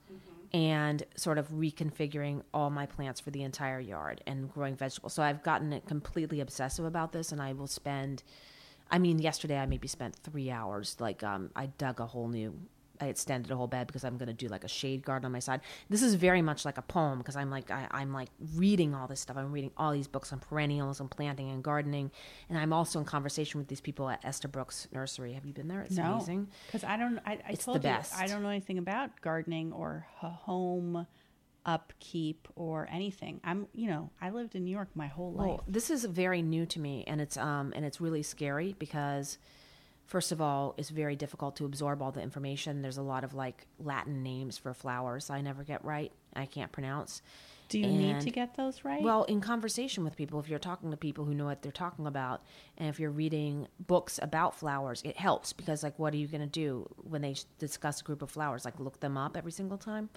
[0.53, 5.13] and sort of reconfiguring all my plants for the entire yard and growing vegetables.
[5.13, 8.23] So I've gotten it completely obsessive about this, and I will spend.
[8.91, 10.95] I mean, yesterday I maybe spent three hours.
[10.99, 12.53] Like, um, I dug a whole new.
[12.99, 15.31] I extended a whole bed because I'm going to do like a shade garden on
[15.31, 15.61] my side.
[15.87, 19.05] This is very much like a poem because I'm like I, I'm like reading all
[19.05, 19.37] this stuff.
[19.37, 22.09] I'm reading all these books on perennials and planting and gardening,
[22.49, 25.33] and I'm also in conversation with these people at Estabrooks Nursery.
[25.33, 25.81] Have you been there?
[25.81, 26.47] It's no, amazing.
[26.65, 27.19] because I don't.
[27.23, 28.15] I, I It's the told you best.
[28.17, 31.05] I don't know anything about gardening or home
[31.67, 33.41] upkeep or anything.
[33.43, 35.47] I'm, you know, I lived in New York my whole life.
[35.47, 39.37] Well, this is very new to me, and it's um and it's really scary because,
[40.05, 42.81] first of all, it's very difficult to absorb all the information.
[42.81, 46.11] There's a lot of like Latin names for flowers I never get right.
[46.35, 47.21] I can't pronounce.
[47.69, 49.01] Do you need to get those right?
[49.01, 52.07] Well, in conversation with people, if you're talking to people who know what they're talking
[52.07, 52.41] about,
[52.77, 56.41] and if you're reading books about flowers, it helps because, like, what are you going
[56.41, 58.63] to do when they discuss a group of flowers?
[58.63, 60.09] Like, look them up every single time?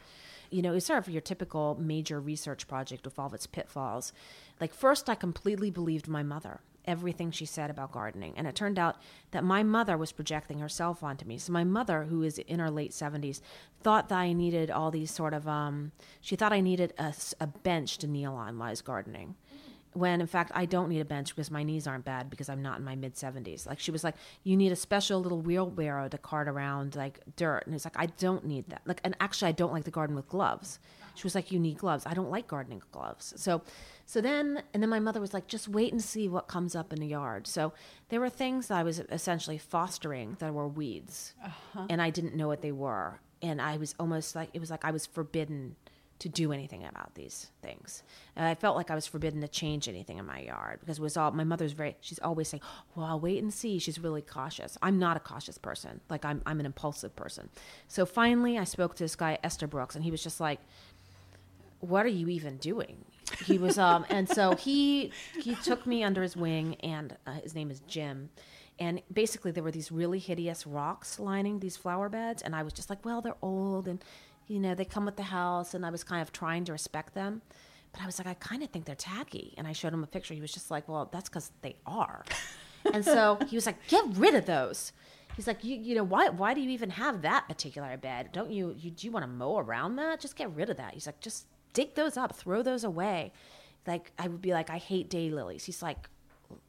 [0.51, 4.13] You know, it's sort of your typical major research project with all its pitfalls.
[4.61, 6.61] Like, first, I completely believed my mother.
[6.87, 8.33] Everything she said about gardening.
[8.37, 8.97] And it turned out
[9.31, 11.39] that my mother was projecting herself onto me.
[11.39, 13.41] So, my mother, who is in her late 70s,
[13.83, 17.47] thought that I needed all these sort of, um, she thought I needed a, a
[17.47, 19.37] bench to kneel on while I was gardening.
[19.93, 22.63] When in fact, I don't need a bench because my knees aren't bad because I'm
[22.63, 23.67] not in my mid 70s.
[23.67, 27.65] Like, she was like, you need a special little wheelbarrow to cart around like dirt.
[27.67, 28.83] And it's like, I don't need that.
[28.87, 30.79] Like, and actually, I don't like the garden with gloves.
[31.15, 32.07] She was like, you need gloves.
[32.07, 33.35] I don't like gardening gloves.
[33.37, 33.63] So,
[34.07, 36.93] so then, and then my mother was like, just wait and see what comes up
[36.93, 37.47] in the yard.
[37.47, 37.73] So
[38.09, 41.87] there were things that I was essentially fostering that were weeds, uh-huh.
[41.91, 43.21] and I didn't know what they were.
[43.43, 45.77] And I was almost like, it was like I was forbidden
[46.21, 48.03] to do anything about these things.
[48.37, 51.03] And I felt like I was forbidden to change anything in my yard because it
[51.03, 52.63] was all, my mother's very, she's always saying,
[52.95, 53.79] well, I'll wait and see.
[53.79, 54.79] She's really cautious.
[54.83, 56.01] I'm not a cautious person.
[56.09, 57.49] Like I'm, I'm an impulsive person.
[57.89, 60.61] So finally I spoke to this guy, Estabrooks, and he was just like,
[61.81, 63.05] what are you even doing?
[63.47, 67.55] He was, um, and so he he took me under his wing, and uh, his
[67.55, 68.29] name is Jim.
[68.79, 72.73] And basically, there were these really hideous rocks lining these flower beds, and I was
[72.73, 74.03] just like, well, they're old, and
[74.51, 77.15] you know, they come with the house, and I was kind of trying to respect
[77.15, 77.41] them.
[77.93, 79.55] But I was like, I kind of think they're tacky.
[79.57, 80.35] And I showed him a picture.
[80.35, 82.25] He was just like, well, that's because they are.
[82.93, 84.93] and so he was like, get rid of those.
[85.37, 88.31] He's like, you, you know, why, why do you even have that particular bed?
[88.33, 90.19] Don't you, you do you want to mow around that?
[90.19, 90.95] Just get rid of that.
[90.95, 93.33] He's like, just dig those up, throw those away.
[93.87, 95.63] Like, I would be like, I hate daylilies.
[95.63, 96.09] He's like,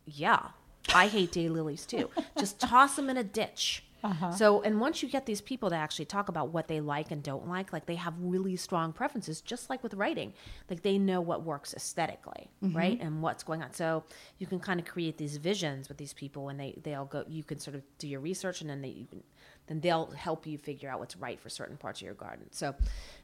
[0.06, 0.50] yeah,
[0.94, 2.12] I hate daylilies too.
[2.38, 3.84] Just toss them in a ditch.
[4.04, 4.32] Uh-huh.
[4.32, 7.22] So, and once you get these people to actually talk about what they like and
[7.22, 10.34] don't like, like they have really strong preferences, just like with writing.
[10.70, 12.76] Like they know what works aesthetically, mm-hmm.
[12.76, 13.00] right?
[13.00, 13.74] And what's going on.
[13.74, 14.04] So
[14.40, 17.44] you can kind of create these visions with these people and they, they'll go, you
[17.44, 19.24] can sort of do your research and then they, can,
[19.68, 22.48] then they'll help you figure out what's right for certain parts of your garden.
[22.52, 22.76] So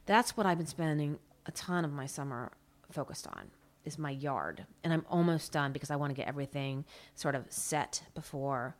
[0.06, 2.52] that's what I've been spending a ton of my summer
[2.90, 3.50] focused on
[3.84, 4.66] is my yard.
[4.84, 8.76] And I'm almost done because I want to get everything sort of set before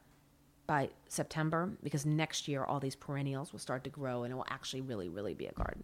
[0.68, 4.46] by September because next year all these perennials will start to grow and it will
[4.48, 5.82] actually really really be a garden.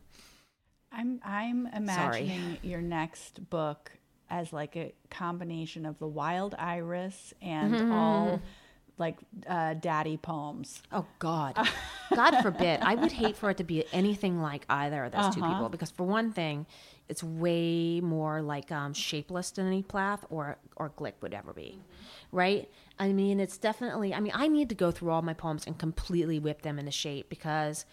[0.92, 3.90] I'm I'm imagining your next book
[4.30, 8.40] as like a combination of the wild iris and all
[8.96, 9.16] like
[9.48, 10.82] uh, daddy poems.
[10.92, 11.58] Oh God,
[12.14, 12.80] God forbid!
[12.80, 15.90] I would hate for it to be anything like either of those two people because,
[15.90, 16.66] for one thing,
[17.08, 21.80] it's way more like um, shapeless than any plath or or Glück would ever be,
[22.32, 22.68] right?
[22.98, 24.14] I mean, it's definitely.
[24.14, 26.90] I mean, I need to go through all my poems and completely whip them into
[26.92, 27.84] shape because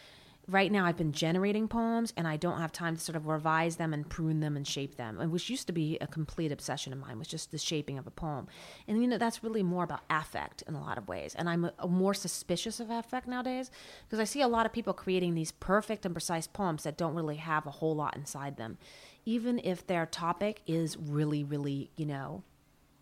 [0.51, 3.77] right now I've been generating poems and I don't have time to sort of revise
[3.77, 6.99] them and prune them and shape them, which used to be a complete obsession of
[6.99, 8.47] mine was just the shaping of a poem.
[8.87, 11.65] And you know that's really more about affect in a lot of ways, and I'm
[11.65, 13.71] a, a more suspicious of affect nowadays
[14.05, 17.15] because I see a lot of people creating these perfect and precise poems that don't
[17.15, 18.77] really have a whole lot inside them,
[19.25, 22.43] even if their topic is really, really, you know,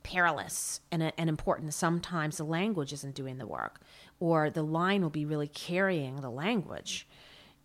[0.03, 1.73] perilous and, uh, and important.
[1.73, 3.81] Sometimes the language isn't doing the work,
[4.19, 7.07] or the line will be really carrying the language.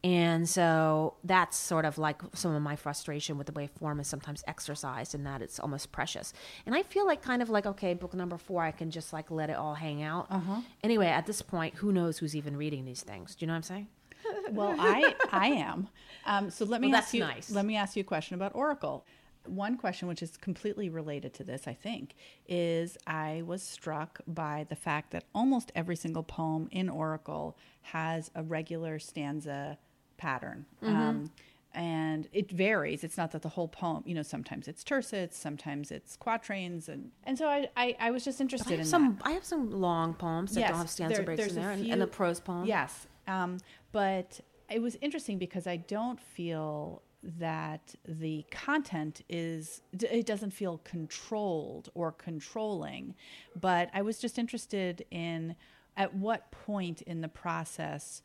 [0.05, 4.07] And so that's sort of like some of my frustration with the way form is
[4.07, 6.35] sometimes exercised and that it's almost precious.
[6.67, 9.31] And I feel like kind of like, okay, book number four, I can just like
[9.31, 10.27] let it all hang out.
[10.31, 10.61] Uh-huh.
[10.83, 13.35] Anyway, at this point, who knows who's even reading these things?
[13.35, 13.89] Do you know what I'm saying?
[14.53, 15.89] Well, I I am.
[16.27, 17.21] Um, so let me Well, ask that's you.
[17.21, 17.51] nice.
[17.51, 19.07] Let me ask you a question about Oracle.
[19.47, 22.15] One question, which is completely related to this, I think,
[22.49, 28.31] is I was struck by the fact that almost every single poem in Oracle has
[28.35, 29.79] a regular stanza
[30.17, 30.67] pattern.
[30.83, 30.97] Mm-hmm.
[30.97, 31.31] Um,
[31.77, 33.03] and it varies.
[33.03, 37.11] It's not that the whole poem, you know, sometimes it's tercets, sometimes it's quatrains, and
[37.25, 39.17] and so I I, I was just interested I have in some.
[39.19, 39.27] that.
[39.27, 41.83] I have some long poems that Yes, don't have stanza there- breaks in there, and,
[41.83, 42.65] few- and the prose poem.
[42.67, 43.59] Yes, um,
[43.91, 50.79] but it was interesting because I don't feel that the content is it doesn't feel
[50.85, 53.15] controlled or controlling
[53.59, 55.57] but i was just interested in
[55.97, 58.21] at what point in the process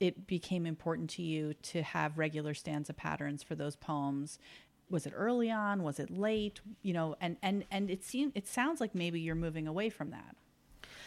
[0.00, 4.38] it became important to you to have regular stanza patterns for those poems
[4.90, 8.46] was it early on was it late you know and and and it seems it
[8.46, 10.36] sounds like maybe you're moving away from that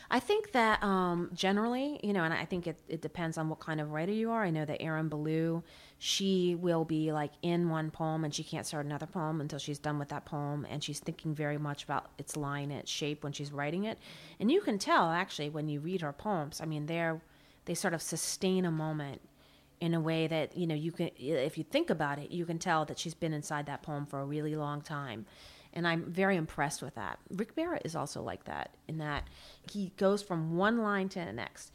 [0.10, 3.60] I think that um, generally, you know, and I think it, it depends on what
[3.60, 4.44] kind of writer you are.
[4.44, 5.64] I know that Erin Belieu,
[5.98, 9.80] she will be like in one poem and she can't start another poem until she's
[9.80, 10.68] done with that poem.
[10.70, 13.98] And she's thinking very much about its line its shape when she's writing it.
[14.40, 17.22] And you can tell actually when you read her poems, I mean, they're,
[17.66, 19.22] they sort of sustain a moment
[19.82, 22.58] in a way that, you know, you can, if you think about it, you can
[22.58, 25.26] tell that she's been inside that poem for a really long time
[25.76, 27.20] and I'm very impressed with that.
[27.30, 29.28] Rick Barrett is also like that in that
[29.70, 31.74] he goes from one line to the next.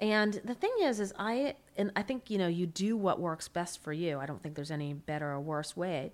[0.00, 3.48] And the thing is, is I and I think you know you do what works
[3.48, 4.18] best for you.
[4.18, 6.12] I don't think there's any better or worse way,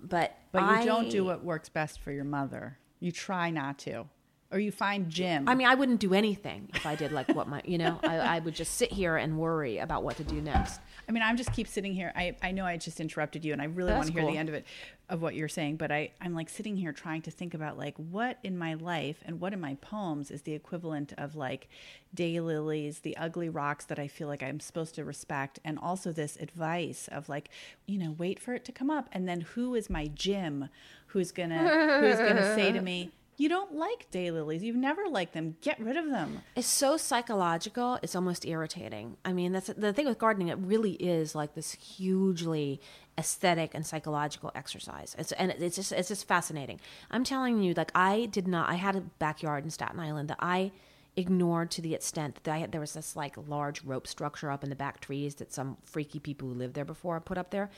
[0.00, 3.78] but but you I, don't do what works best for your mother you try not
[3.78, 4.06] to
[4.50, 7.48] or you find jim I mean, I wouldn't do anything if I did like what
[7.48, 10.40] my you know I, I would just sit here and worry about what to do
[10.40, 10.80] next.
[11.08, 12.12] I mean, I'm just keep sitting here.
[12.16, 14.32] I, I know I just interrupted you, and I really That's want to hear cool.
[14.32, 14.64] the end of it,
[15.08, 15.76] of what you're saying.
[15.76, 19.22] But I, I'm like sitting here trying to think about like what in my life
[19.26, 21.68] and what in my poems is the equivalent of like
[22.16, 26.36] daylilies, the ugly rocks that I feel like I'm supposed to respect, and also this
[26.36, 27.50] advice of like,
[27.86, 30.68] you know, wait for it to come up, and then who is my Jim,
[31.08, 33.10] who's gonna who's gonna say to me.
[33.36, 34.60] You don't like daylilies.
[34.60, 35.56] You've never liked them.
[35.60, 36.42] Get rid of them.
[36.54, 37.98] It's so psychological.
[38.02, 39.16] It's almost irritating.
[39.24, 40.48] I mean, that's the thing with gardening.
[40.48, 42.80] It really is like this hugely
[43.18, 45.16] aesthetic and psychological exercise.
[45.18, 46.80] It's and it's just it's just fascinating.
[47.10, 48.68] I'm telling you, like I did not.
[48.68, 50.70] I had a backyard in Staten Island that I
[51.16, 54.70] ignored to the extent that had, there was this like large rope structure up in
[54.70, 57.70] the back trees that some freaky people who lived there before put up there,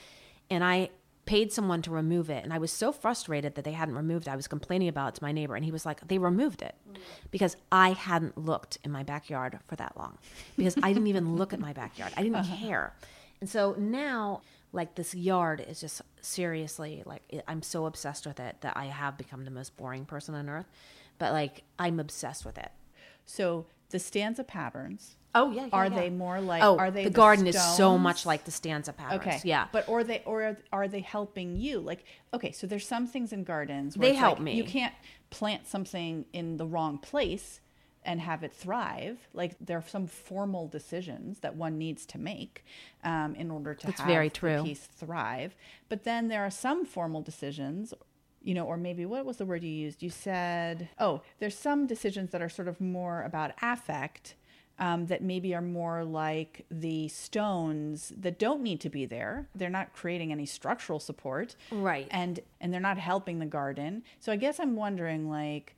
[0.50, 0.90] and I
[1.26, 4.30] paid someone to remove it and i was so frustrated that they hadn't removed it.
[4.30, 6.74] I was complaining about it to my neighbor and he was like they removed it
[7.30, 10.18] because i hadn't looked in my backyard for that long
[10.56, 12.12] because i didn't even look at my backyard.
[12.16, 12.94] I didn't care.
[13.40, 18.56] And so now like this yard is just seriously like i'm so obsessed with it
[18.60, 20.66] that i have become the most boring person on earth
[21.18, 22.70] but like i'm obsessed with it.
[23.24, 25.16] So the stanza patterns.
[25.36, 26.62] Oh yeah, Are they more like?
[26.62, 29.40] oh are they the garden is so much like the stanza patterns Okay.
[29.44, 31.80] yeah But or they or are they helping you?
[31.80, 34.52] Like okay, so there's some things in gardens where They help like me.
[34.54, 34.94] You can't
[35.30, 37.60] plant something in the wrong place
[38.04, 39.18] and have it thrive.
[39.32, 42.64] Like there are some formal decisions that one needs to make
[43.02, 44.62] um, in order to That's have very the true.
[44.62, 45.56] piece thrive.
[45.88, 47.92] But then there are some formal decisions,
[48.42, 50.04] you know, or maybe what was the word you used?
[50.04, 54.36] You said, oh, there's some decisions that are sort of more about affect.
[54.78, 59.48] Um, that maybe are more like the stones that don't need to be there.
[59.54, 62.06] They're not creating any structural support, Right.
[62.10, 64.02] And and they're not helping the garden.
[64.20, 65.76] So I guess I'm wondering, like,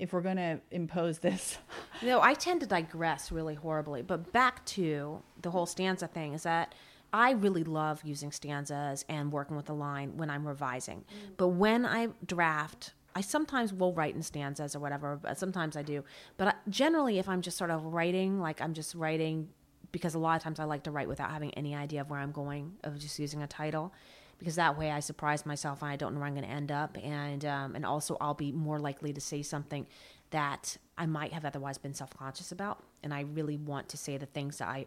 [0.00, 1.58] if we're going to impose this
[2.02, 4.02] No, I tend to digress really horribly.
[4.02, 6.74] But back to the whole stanza thing is that
[7.12, 11.04] I really love using stanzas and working with the line when I'm revising.
[11.36, 15.82] But when I draft, I sometimes will write in stanzas or whatever, but sometimes I
[15.82, 16.04] do.
[16.36, 19.48] But I, generally, if I'm just sort of writing, like I'm just writing,
[19.92, 22.20] because a lot of times I like to write without having any idea of where
[22.20, 23.92] I'm going, of just using a title.
[24.38, 26.72] Because that way I surprise myself and I don't know where I'm going to end
[26.72, 29.86] up, and um, and also I'll be more likely to say something
[30.30, 34.16] that I might have otherwise been self conscious about, and I really want to say
[34.16, 34.86] the things that I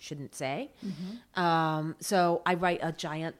[0.00, 0.70] shouldn't say.
[1.36, 3.36] Um, so I write a giant,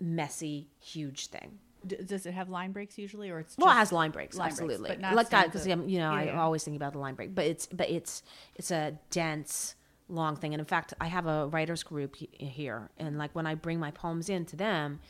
[0.00, 1.58] messy, huge thing.
[1.86, 4.48] D- does it have line breaks usually, or it's Well, it has line breaks, line
[4.48, 4.96] breaks, absolutely.
[4.96, 5.82] not like that because stanza.
[5.84, 8.22] Um, you know Yeah, I always think about the line break, but it's but it's
[8.56, 9.74] it's a dense,
[10.08, 10.52] long thing.
[10.54, 13.78] And in fact, I have a writers group he- here, and like when I bring
[13.80, 15.00] my poems in to them.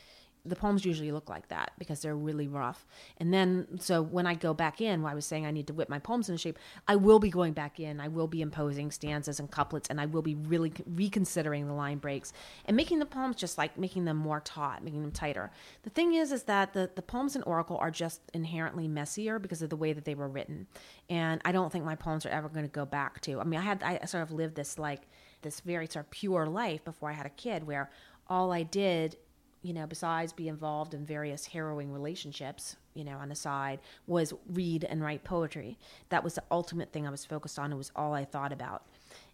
[0.45, 2.87] The poems usually look like that because they're really rough.
[3.19, 5.89] And then, so when I go back in, I was saying I need to whip
[5.89, 8.01] my poems into shape, I will be going back in.
[8.01, 11.99] I will be imposing stanzas and couplets, and I will be really reconsidering the line
[11.99, 12.33] breaks
[12.65, 15.51] and making the poems just like making them more taut, making them tighter.
[15.83, 19.63] The thing is, is that the, the poems in Oracle are just inherently messier because
[19.63, 20.67] of the way that they were written.
[21.09, 23.41] And I don't think my poems are ever going to go back to.
[23.41, 25.03] I mean, I had, I sort of lived this like,
[25.43, 27.91] this very sort of pure life before I had a kid where
[28.29, 29.17] all I did
[29.63, 34.33] you know, besides be involved in various harrowing relationships, you know, on the side, was
[34.49, 35.79] read and write poetry.
[36.09, 37.73] That was the ultimate thing I was focused on.
[37.73, 38.85] It was all I thought about.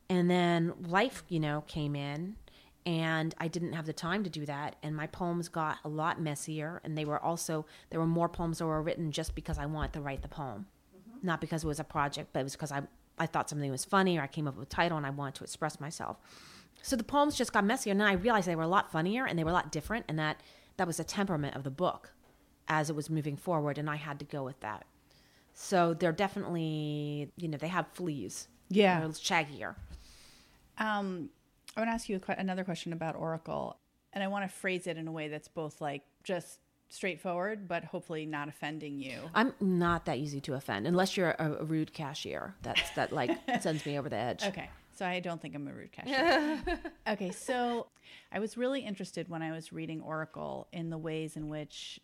[0.09, 2.37] And then life, you know, came in
[2.85, 4.77] and I didn't have the time to do that.
[4.83, 6.81] And my poems got a lot messier.
[6.85, 9.93] And they were also, there were more poems that were written just because I wanted
[9.95, 10.67] to write the poem.
[10.97, 11.27] Mm-hmm.
[11.27, 12.83] Not because it was a project, but it was because I,
[13.19, 15.35] I thought something was funny or I came up with a title and I wanted
[15.37, 16.19] to express myself.
[16.83, 17.91] So the poems just got messier.
[17.91, 20.05] And then I realized they were a lot funnier and they were a lot different,
[20.09, 20.41] and that
[20.77, 22.13] that was the temperament of the book
[22.69, 24.85] as it was moving forward, and I had to go with that.
[25.55, 28.49] So they're definitely, you know, they have fleas.
[28.69, 29.01] Yeah.
[29.01, 29.77] They're shaggier.
[30.79, 31.31] Um,
[31.77, 33.79] I want to ask you another question about Oracle,
[34.13, 37.85] and I want to phrase it in a way that's both like just straightforward, but
[37.85, 39.19] hopefully not offending you.
[39.35, 42.55] I'm not that easy to offend unless you're a, a rude cashier.
[42.63, 44.45] That's that like sends me over the edge.
[44.45, 44.69] Okay.
[44.97, 46.59] So I don't think I'm a rude cashier.
[47.09, 47.31] okay.
[47.31, 47.89] So
[48.33, 52.01] I was really interested when I was reading Oracle in the ways in which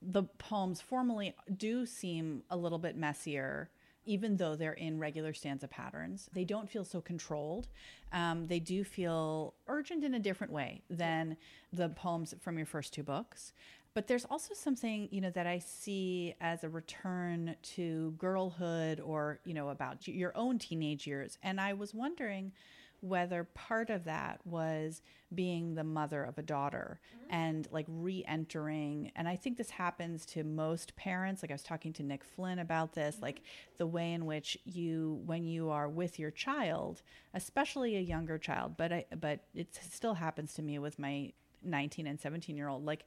[0.00, 3.68] the poems formally do seem a little bit messier,
[4.04, 6.30] even though they're in regular stanza patterns.
[6.32, 7.66] They don't feel so controlled.
[8.12, 11.36] Um, they do feel urgent in a different way than
[11.72, 13.52] the poems from your first two books.
[13.98, 19.40] But there's also something, you know, that I see as a return to girlhood or,
[19.44, 21.36] you know, about your own teenage years.
[21.42, 22.52] And I was wondering
[23.00, 25.02] whether part of that was
[25.34, 27.34] being the mother of a daughter mm-hmm.
[27.34, 29.10] and like re-entering.
[29.16, 31.42] And i think this happens to most parents.
[31.42, 33.24] Like i was talking to nick flynn about this mm-hmm.
[33.24, 33.42] like
[33.78, 37.02] the way in which you when you are with your child
[37.34, 41.32] especially a younger child but i but it still happens to me with my
[41.62, 43.04] 19 and 17 year old like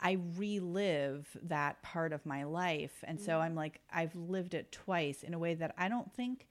[0.00, 3.02] i relive that part of my life.
[3.04, 3.58] And so i'm mm.
[3.58, 6.48] like i've lived it twice in a way that i don't think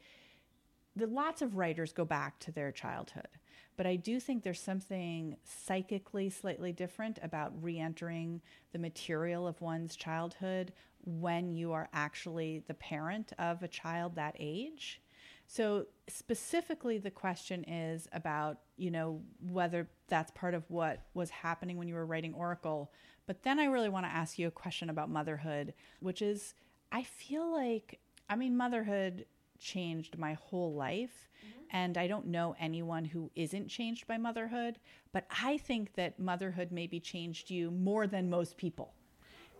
[0.95, 3.27] the lots of writers go back to their childhood
[3.75, 8.41] but i do think there's something psychically slightly different about re-entering
[8.71, 10.73] the material of one's childhood
[11.05, 15.01] when you are actually the parent of a child that age.
[15.45, 21.77] So specifically the question is about you know whether that's part of what was happening
[21.77, 22.91] when you were writing oracle
[23.25, 26.53] but then i really want to ask you a question about motherhood which is
[26.91, 27.99] i feel like
[28.29, 29.25] i mean motherhood
[29.63, 31.29] changed my whole life.
[31.39, 31.63] Mm-hmm.
[31.71, 34.77] And I don't know anyone who isn't changed by motherhood,
[35.11, 38.93] but I think that motherhood maybe changed you more than most people.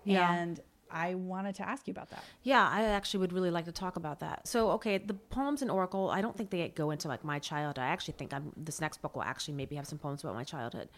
[0.03, 0.31] Yeah.
[0.31, 0.59] And
[0.91, 2.23] I wanted to ask you about that.
[2.43, 4.47] Yeah, I actually would really like to talk about that.
[4.47, 7.79] So, okay, the poems in Oracle, I don't think they go into like my childhood.
[7.79, 10.43] I actually think I'm, this next book will actually maybe have some poems about my
[10.43, 10.89] childhood.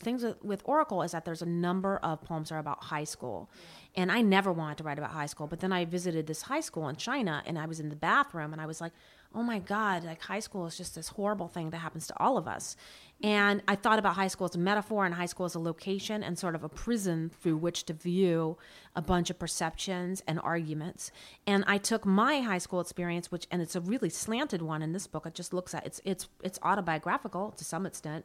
[0.00, 3.04] Things with, with Oracle is that there's a number of poems that are about high
[3.04, 3.48] school.
[3.94, 6.60] And I never wanted to write about high school, but then I visited this high
[6.60, 8.92] school in China and I was in the bathroom and I was like,
[9.34, 12.36] oh my God, like high school is just this horrible thing that happens to all
[12.36, 12.76] of us.
[13.22, 16.22] And I thought about high school as a metaphor and high school as a location
[16.22, 18.58] and sort of a prison through which to view
[18.96, 21.12] a bunch of perceptions and arguments.
[21.46, 24.92] And I took my high school experience, which and it's a really slanted one in
[24.92, 25.24] this book.
[25.24, 28.24] It just looks at it's it's it's autobiographical to some extent,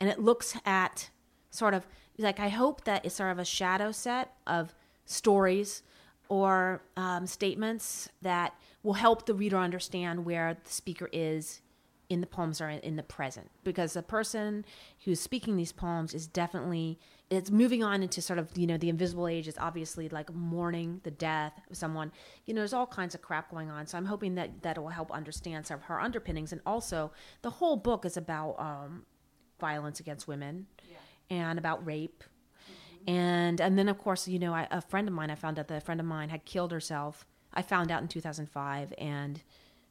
[0.00, 1.10] and it looks at
[1.50, 1.86] sort of
[2.18, 4.74] like I hope that it's sort of a shadow set of
[5.04, 5.82] stories
[6.28, 11.60] or um, statements that will help the reader understand where the speaker is
[12.08, 13.50] in the poems or in the present.
[13.64, 14.64] Because the person
[15.04, 18.88] who's speaking these poems is definitely it's moving on into sort of you know the
[18.88, 22.12] invisible age is obviously like mourning the death of someone.
[22.44, 23.86] You know there's all kinds of crap going on.
[23.86, 26.52] So i'm hoping that that will help understand some of her underpinnings.
[26.52, 29.04] And also the whole book is about um,
[29.60, 30.96] violence against women yeah.
[31.30, 33.10] and about rape mm-hmm.
[33.10, 35.68] and and then of course you know I, a friend of mine i found out
[35.68, 39.42] that a friend of mine had killed herself i found out in 2005 and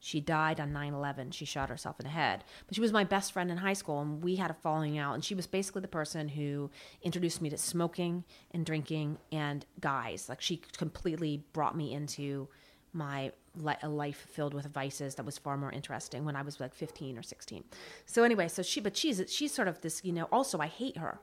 [0.05, 1.31] she died on 9 11.
[1.31, 2.43] She shot herself in the head.
[2.67, 5.15] But she was my best friend in high school, and we had a falling out.
[5.15, 6.69] And she was basically the person who
[7.01, 10.29] introduced me to smoking and drinking and guys.
[10.29, 12.49] Like, she completely brought me into
[12.95, 13.31] my
[13.81, 17.17] a life filled with vices that was far more interesting when I was like 15
[17.17, 17.63] or 16.
[18.05, 20.97] So anyway, so she but she's she's sort of this, you know, also I hate
[20.97, 21.19] her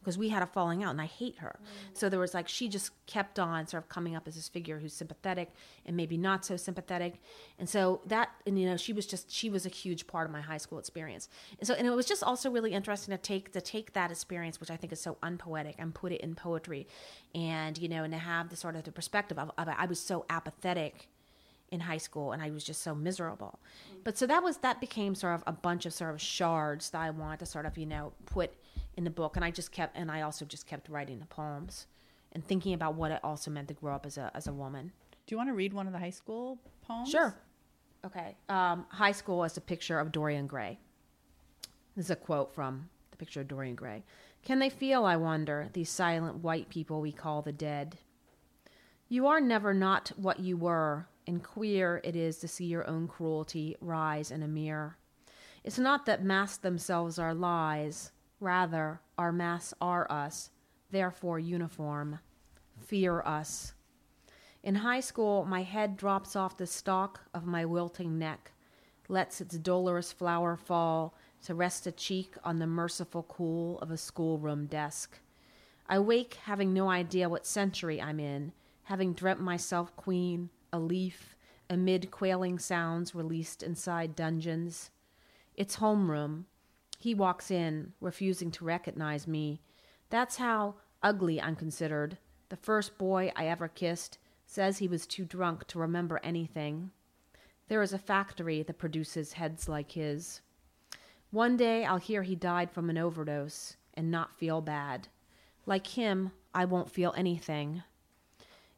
[0.00, 1.58] because we had a falling out and I hate her.
[1.62, 1.98] Mm.
[1.98, 4.78] So there was like she just kept on sort of coming up as this figure
[4.78, 5.52] who's sympathetic
[5.84, 7.20] and maybe not so sympathetic.
[7.58, 10.32] And so that and you know she was just she was a huge part of
[10.32, 11.28] my high school experience.
[11.58, 14.58] And so and it was just also really interesting to take to take that experience
[14.58, 16.86] which I think is so unpoetic and put it in poetry
[17.34, 20.00] and you know and to have the sort of the perspective of, of I was
[20.00, 21.09] so apathetic
[21.70, 23.60] in high school and I was just so miserable.
[23.92, 24.04] Mm.
[24.04, 27.00] But so that was that became sort of a bunch of sort of shards that
[27.00, 28.52] I wanted to sort of, you know, put
[28.96, 31.86] in the book and I just kept and I also just kept writing the poems
[32.32, 34.92] and thinking about what it also meant to grow up as a as a woman.
[35.26, 37.08] Do you want to read one of the high school poems?
[37.08, 37.34] Sure.
[38.04, 38.36] Okay.
[38.48, 40.78] Um, high school is a picture of Dorian Gray.
[41.94, 44.02] This is a quote from the picture of Dorian Gray.
[44.42, 47.98] Can they feel, I wonder, these silent white people we call the dead?
[49.08, 53.08] You are never not what you were, and queer it is to see your own
[53.08, 54.98] cruelty rise in a mirror.
[55.64, 60.50] It's not that masks themselves are lies, Rather, our masks are us,
[60.90, 62.18] therefore uniform.
[62.78, 63.74] Fear us.
[64.62, 68.52] In high school, my head drops off the stalk of my wilting neck,
[69.08, 71.14] lets its dolorous flower fall
[71.44, 75.18] to rest a cheek on the merciful cool of a schoolroom desk.
[75.86, 78.52] I wake having no idea what century I'm in,
[78.84, 81.36] having dreamt myself queen, a leaf,
[81.68, 84.90] amid quailing sounds released inside dungeons.
[85.54, 86.44] It's homeroom,
[87.00, 89.62] he walks in, refusing to recognize me.
[90.10, 92.18] That's how ugly I'm considered.
[92.50, 96.90] The first boy I ever kissed says he was too drunk to remember anything.
[97.68, 100.42] There is a factory that produces heads like his.
[101.30, 105.08] One day I'll hear he died from an overdose and not feel bad.
[105.64, 107.82] Like him, I won't feel anything.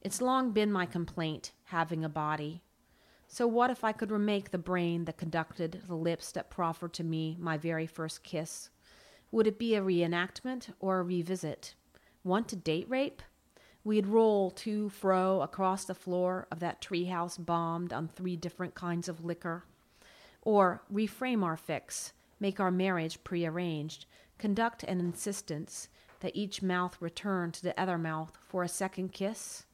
[0.05, 2.61] It's long been my complaint, having a body.
[3.29, 7.05] So, what if I could remake the brain that conducted the lips that proffered to
[7.05, 8.69] me my very first kiss?
[9.31, 11.75] Would it be a reenactment or a revisit?
[12.25, 13.23] Want to date rape?
[13.85, 19.09] We'd roll to fro across the floor of that treehouse bombed on three different kinds
[19.09, 19.65] of liquor.
[20.43, 25.89] Or reframe our fix, make our marriage prearranged, conduct an insistence
[26.21, 29.65] that each mouth return to the other mouth for a second kiss?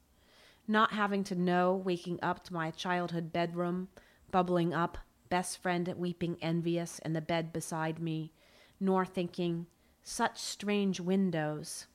[0.68, 3.88] Not having to know, waking up to my childhood bedroom,
[4.30, 4.98] bubbling up,
[5.30, 8.32] best friend weeping envious in the bed beside me,
[8.78, 9.66] nor thinking,
[10.02, 11.86] such strange windows.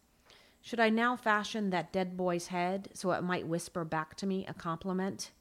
[0.62, 4.46] Should I now fashion that dead boy's head so it might whisper back to me
[4.48, 5.32] a compliment?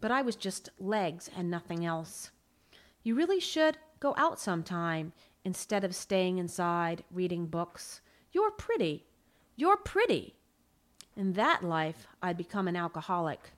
[0.00, 2.30] But I was just legs and nothing else.
[3.02, 5.12] You really should go out sometime
[5.44, 8.00] instead of staying inside reading books.
[8.32, 9.06] You're pretty.
[9.54, 10.34] You're pretty.
[11.16, 13.50] In that life, I'd become an alcoholic.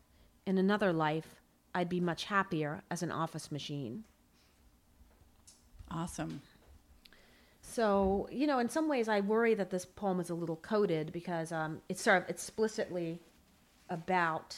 [0.46, 1.40] In another life,
[1.74, 4.04] I'd be much happier as an office machine.
[5.90, 6.40] Awesome.
[7.60, 11.12] So, you know, in some ways, I worry that this poem is a little coded
[11.12, 13.20] because um, it's sort of explicitly
[13.90, 14.56] about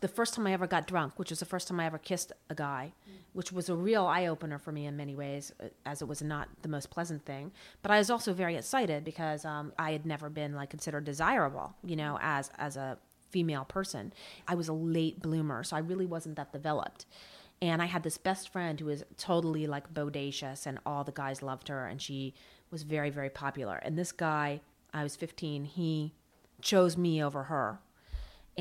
[0.00, 2.32] the first time I ever got drunk, which was the first time I ever kissed
[2.48, 3.14] a guy, mm.
[3.32, 5.52] which was a real eye opener for me in many ways,
[5.84, 7.52] as it was not the most pleasant thing.
[7.82, 11.74] But I was also very excited because um, I had never been like considered desirable,
[11.84, 12.98] you know, as as a
[13.30, 14.12] female person.
[14.48, 17.06] I was a late bloomer, so I really wasn't that developed.
[17.62, 21.42] And I had this best friend who was totally like bodacious, and all the guys
[21.42, 22.32] loved her, and she
[22.70, 23.76] was very, very popular.
[23.76, 24.62] And this guy,
[24.94, 26.14] I was 15, he
[26.62, 27.80] chose me over her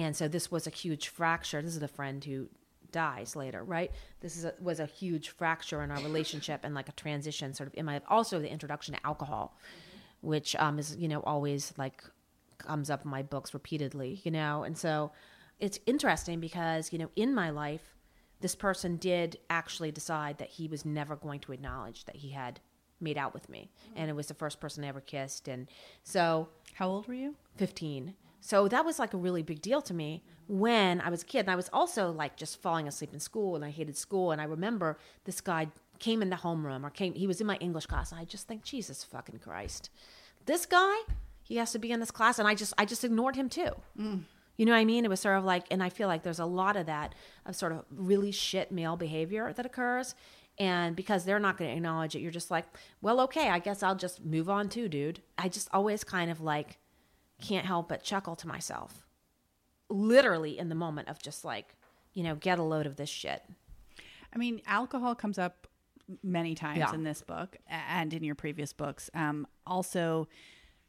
[0.03, 1.61] and so this was a huge fracture.
[1.61, 2.49] This is a friend who
[2.91, 3.91] dies later, right?
[4.21, 7.67] This is a, was a huge fracture in our relationship and like a transition sort
[7.67, 9.55] of in my also the introduction to alcohol,
[10.21, 12.03] which um, is you know always like
[12.57, 15.11] comes up in my books repeatedly, you know, and so
[15.59, 17.95] it's interesting because you know in my life
[18.41, 22.59] this person did actually decide that he was never going to acknowledge that he had
[23.01, 25.67] made out with me and it was the first person i ever kissed and
[26.03, 27.35] so How old were you?
[27.57, 31.25] 15 so that was like a really big deal to me when i was a
[31.25, 34.31] kid and i was also like just falling asleep in school and i hated school
[34.31, 35.67] and i remember this guy
[35.99, 38.47] came in the homeroom or came he was in my english class and i just
[38.47, 39.89] think jesus fucking christ
[40.45, 40.95] this guy
[41.43, 43.71] he has to be in this class and i just i just ignored him too
[43.99, 44.21] mm.
[44.57, 45.05] you know what I mean?
[45.05, 47.15] It was sort of like, and I feel like there's a lot of that
[47.45, 50.15] of sort of really shit male behavior that occurs.
[50.59, 52.65] And because they're not going to acknowledge it, you're just like,
[53.01, 55.21] well, okay, I guess I'll just move on too, dude.
[55.37, 56.77] I just always kind of like
[57.41, 59.05] can't help but chuckle to myself.
[59.89, 61.75] Literally in the moment of just like,
[62.13, 63.43] you know, get a load of this shit.
[64.33, 65.67] I mean, alcohol comes up
[66.23, 66.93] many times Yeah.
[66.93, 69.09] in this book and in your previous books.
[69.13, 70.27] Um, also,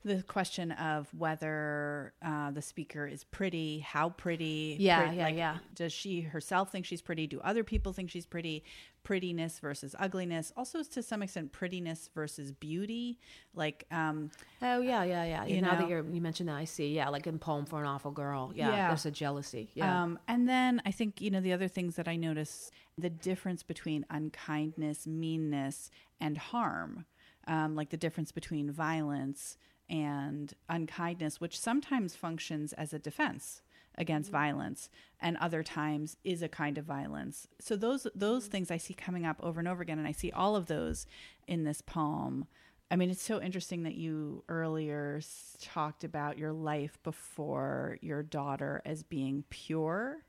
[0.03, 4.77] the question of whether uh, the speaker is pretty, how pretty.
[4.81, 5.59] Yeah, yeah, yeah.
[5.75, 7.27] Does she herself think she's pretty?
[7.27, 8.65] Do other people think she's pretty?
[9.03, 10.53] Prettiness versus ugliness.
[10.59, 13.19] Also, to some extent, prettiness versus beauty.
[13.55, 14.31] Like, um,
[14.61, 15.45] Oh yeah, yeah, yeah.
[15.47, 15.79] You You now know?
[15.79, 16.95] that you're, you mentioned that, I see.
[16.95, 18.53] Yeah, like in poem for an awful girl.
[18.55, 18.89] Yeah, Yeah.
[18.89, 19.71] there's a jealousy.
[19.75, 23.09] Yeah, Um, and then I think, you know, the other things that I notice the
[23.09, 25.91] difference between unkindness, meanness,
[26.21, 27.07] and harm,
[27.47, 29.57] um, like the difference between violence
[29.91, 33.61] and unkindness, which sometimes functions as a defense
[33.99, 34.39] against mm-hmm.
[34.39, 34.89] violence
[35.21, 37.49] and other times is a kind of violence.
[37.61, 38.53] So those those mm-hmm.
[38.53, 41.07] things I see coming up over and over again and I see all of those
[41.47, 42.47] in this poem.
[42.93, 45.21] I mean, it's so interesting that you earlier
[45.61, 50.25] talked about your life before your daughter as being pure,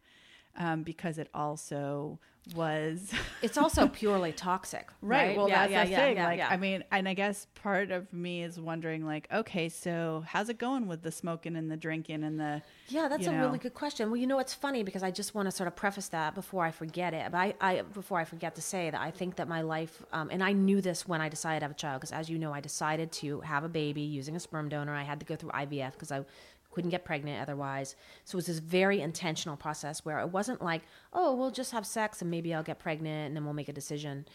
[0.57, 2.19] um, because it also
[2.55, 4.87] was it's also purely toxic.
[5.01, 5.35] Right.
[5.35, 6.17] Well, yeah, that's yeah, the yeah, thing.
[6.17, 6.51] like.
[6.51, 10.57] I mean, and I guess part of me is wondering, like, okay, so how's it
[10.57, 13.41] going with the smoking and the drinking and the Yeah, that's a know.
[13.41, 14.09] really good question.
[14.09, 16.63] Well, you know, it's funny because I just want to sort of preface that before
[16.63, 17.31] I forget it.
[17.31, 20.29] But I, I before I forget to say that I think that my life, um,
[20.31, 22.53] and I knew this when I decided to have a child, because as you know,
[22.53, 24.93] I decided to have a baby using a sperm donor.
[24.93, 26.23] I had to go through IVF because I
[26.72, 27.95] couldn't get pregnant otherwise.
[28.26, 30.82] So it was this very intentional process where it wasn't like,
[31.13, 33.74] oh, we'll just have sex and maybe I'll get pregnant and then we'll make a
[33.74, 34.26] decision.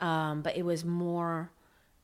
[0.00, 1.50] Um, but it was more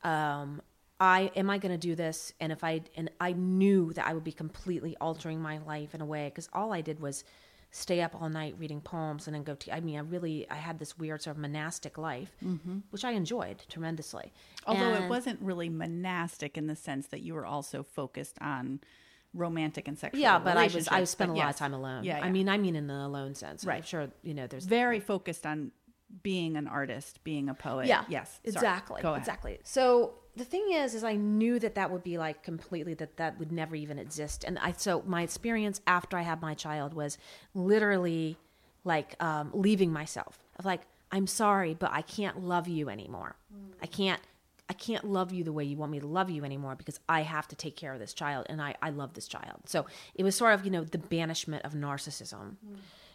[0.03, 0.63] um,
[1.01, 2.33] I am I going to do this?
[2.41, 6.01] And if I and I knew that I would be completely altering my life in
[6.01, 7.25] a way because all I did was
[7.75, 9.75] stay up all night reading poems and then go to.
[9.75, 12.31] I mean, I really I had this weird sort of monastic life,
[12.91, 14.33] which I enjoyed tremendously.
[14.67, 18.81] Although And- it wasn't really monastic in the sense that you were also focused on
[19.35, 20.21] romantic and sexual.
[20.21, 21.55] yeah, but I was I spent a but lot yes.
[21.55, 22.05] of time alone.
[22.05, 23.65] Yeah, I mean, I mean in the alone sense.
[23.65, 23.87] I'm Right.
[23.87, 25.73] sure you know there's very focused on
[26.23, 27.87] being an artist, being a poet.
[27.87, 28.05] Yeah.
[28.09, 28.41] Yes.
[28.45, 29.01] Exactly.
[29.03, 29.59] Exactly.
[29.65, 33.39] So the thing is, is I knew that that would be like completely that that
[33.39, 34.45] would never even exist.
[34.45, 37.17] And I so my experience after I had my child was
[37.55, 38.37] literally
[38.85, 43.37] like um, leaving myself of like I'm sorry, but I can't love you anymore.
[43.83, 44.21] I can't.
[44.73, 47.21] I can't love you the way you want me to love you anymore because I
[47.21, 49.61] have to take care of this child and I, I love this child.
[49.67, 52.57] So it was sort of, you know, the banishment of narcissism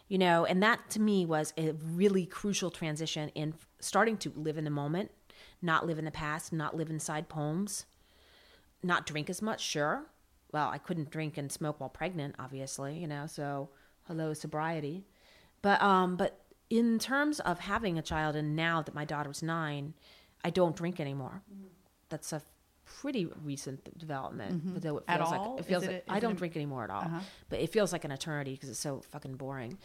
[0.08, 4.56] you know and that to me was a really crucial transition in starting to live
[4.56, 5.10] in the moment
[5.60, 7.84] not live in the past not live inside poems
[8.82, 10.06] not drink as much sure
[10.50, 13.68] well i couldn't drink and smoke while pregnant obviously you know so
[14.06, 15.04] hello sobriety
[15.60, 16.40] but um but
[16.70, 19.92] in terms of having a child and now that my daughter daughter's nine
[20.44, 21.42] i don't drink anymore
[22.08, 22.40] that's a
[23.00, 25.50] pretty recent development though it At feels all?
[25.52, 27.20] like it feels it like i don't a- drink anymore at all Uh-huh.
[27.50, 29.76] but it feels like an eternity because it's so fucking boring.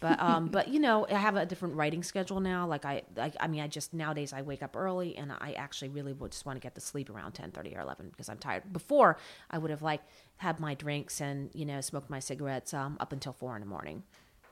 [0.00, 2.66] But um, but you know, I have a different writing schedule now.
[2.66, 5.90] Like I, I, I mean, I just nowadays I wake up early and I actually
[5.90, 8.38] really would just want to get to sleep around ten thirty or eleven because I'm
[8.38, 8.72] tired.
[8.72, 9.18] Before
[9.52, 10.02] I would have like
[10.38, 13.68] had my drinks and you know smoked my cigarettes um, up until four in the
[13.68, 14.02] morning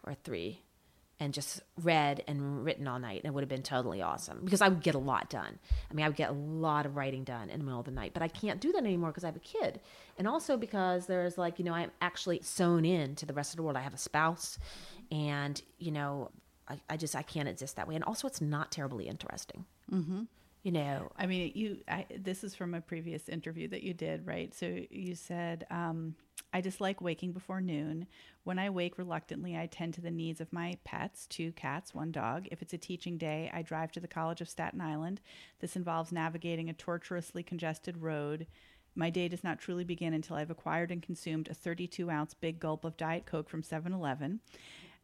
[0.05, 0.61] or three.
[1.19, 4.61] And just read and written all night, and it would have been totally awesome because
[4.61, 5.59] I would get a lot done.
[5.91, 7.91] I mean, I would get a lot of writing done in the middle of the
[7.91, 9.81] night, but I can't do that anymore because I have a kid,
[10.19, 13.57] and also because there's like you know I'm actually sewn in to the rest of
[13.57, 13.79] the world.
[13.79, 14.59] I have a spouse,
[15.11, 16.33] and you know
[16.69, 17.95] I, I just I can't exist that way.
[17.95, 19.65] And also, it's not terribly interesting.
[19.93, 20.23] Mm-hmm.
[20.63, 21.79] You know, I mean, you.
[21.89, 24.53] I, this is from a previous interview that you did, right?
[24.55, 26.17] So you said, um,
[26.57, 28.07] "I dislike waking before noon.
[28.45, 32.11] When I wake reluctantly, I tend to the needs of my pets: two cats, one
[32.11, 32.49] dog.
[32.51, 35.21] If it's a teaching day, I drive to the College of Staten Island.
[35.61, 38.47] This involves navigating a tortuously congested road."
[38.95, 42.59] My day does not truly begin until I've acquired and consumed a 32 ounce big
[42.59, 44.41] gulp of Diet Coke from 7 Eleven.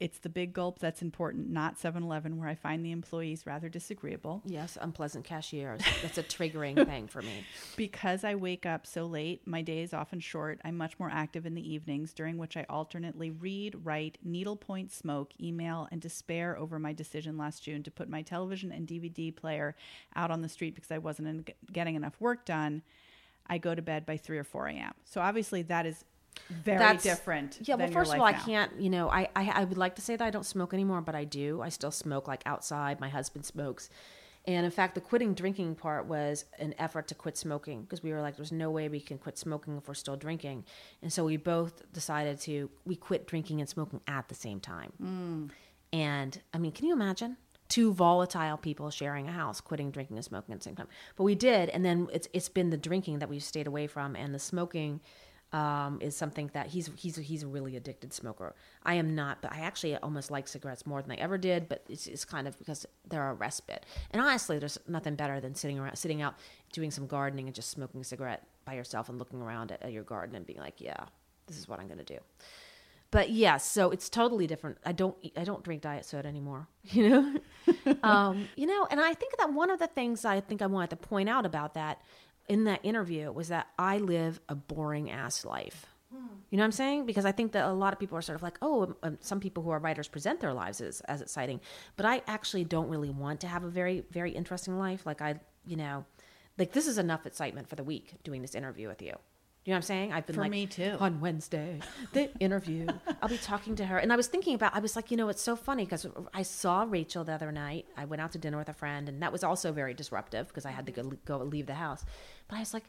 [0.02, 3.68] It's the big gulp that's important, not 7 Eleven, where I find the employees rather
[3.68, 4.42] disagreeable.
[4.44, 5.80] Yes, unpleasant cashiers.
[6.02, 7.46] That's a triggering thing for me.
[7.76, 10.60] Because I wake up so late, my day is often short.
[10.64, 15.30] I'm much more active in the evenings, during which I alternately read, write, needlepoint, smoke,
[15.40, 19.76] email, and despair over my decision last June to put my television and DVD player
[20.16, 22.82] out on the street because I wasn't getting enough work done.
[23.46, 24.94] I go to bed by 3 or 4 a.m.
[25.04, 26.04] So obviously, that is
[26.50, 27.58] very That's- different.
[27.62, 28.72] Yeah, well, first of all, I can't.
[28.78, 31.14] You know, I, I I would like to say that I don't smoke anymore, but
[31.14, 31.62] I do.
[31.62, 33.00] I still smoke like outside.
[33.00, 33.90] My husband smokes,
[34.44, 38.12] and in fact, the quitting drinking part was an effort to quit smoking because we
[38.12, 40.64] were like, "There's no way we can quit smoking if we're still drinking,"
[41.00, 44.92] and so we both decided to we quit drinking and smoking at the same time.
[45.02, 45.50] Mm.
[45.92, 47.36] And I mean, can you imagine?
[47.68, 50.88] Two volatile people sharing a house, quitting drinking and smoking at the same time.
[51.16, 54.14] But we did, and then it's it's been the drinking that we've stayed away from,
[54.16, 55.00] and the smoking
[55.52, 58.54] um, is something that he's he's he's a really addicted smoker.
[58.84, 61.68] I am not, but I actually almost like cigarettes more than I ever did.
[61.68, 63.84] But it's, it's kind of because they're a respite.
[64.10, 66.34] And honestly, there's nothing better than sitting around, sitting out,
[66.72, 69.92] doing some gardening, and just smoking a cigarette by yourself and looking around at, at
[69.92, 71.04] your garden and being like, yeah,
[71.46, 72.18] this is what I'm going to do.
[73.10, 74.78] But yes, so it's totally different.
[74.86, 76.66] I don't eat- I don't drink diet soda anymore.
[76.84, 77.40] You know,
[78.02, 80.90] um, you know, and I think that one of the things I think I wanted
[80.90, 82.00] to point out about that
[82.48, 85.86] in that interview was that I live a boring ass life.
[86.50, 87.06] You know what I'm saying?
[87.06, 89.18] Because I think that a lot of people are sort of like, oh, um, um,
[89.22, 91.62] some people who are writers present their lives as, as exciting,
[91.96, 95.06] but I actually don't really want to have a very, very interesting life.
[95.06, 96.04] Like I, you know,
[96.58, 99.14] like this is enough excitement for the week doing this interview with you.
[99.64, 100.12] You know what I'm saying?
[100.12, 100.96] I've been For like, me, too.
[100.98, 101.78] On Wednesday,
[102.12, 102.88] the interview.
[103.22, 104.74] I'll be talking to her, and I was thinking about.
[104.74, 106.04] I was like, you know, it's so funny because
[106.34, 107.86] I saw Rachel the other night.
[107.96, 110.66] I went out to dinner with a friend, and that was also very disruptive because
[110.66, 112.04] I had to go, go leave the house.
[112.48, 112.82] But I was like,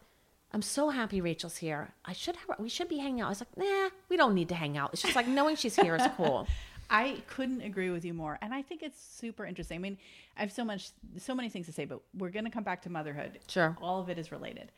[0.51, 1.93] I'm so happy Rachel's here.
[2.05, 2.59] I should have.
[2.59, 3.28] We should be hanging out.
[3.28, 4.91] I was like, nah, we don't need to hang out.
[4.93, 6.47] It's just like knowing she's here is cool.
[6.89, 9.76] I couldn't agree with you more, and I think it's super interesting.
[9.78, 9.97] I mean,
[10.38, 12.82] I have so much, so many things to say, but we're going to come back
[12.84, 13.39] to motherhood.
[13.47, 13.78] Sure.
[13.82, 14.71] all of it is related.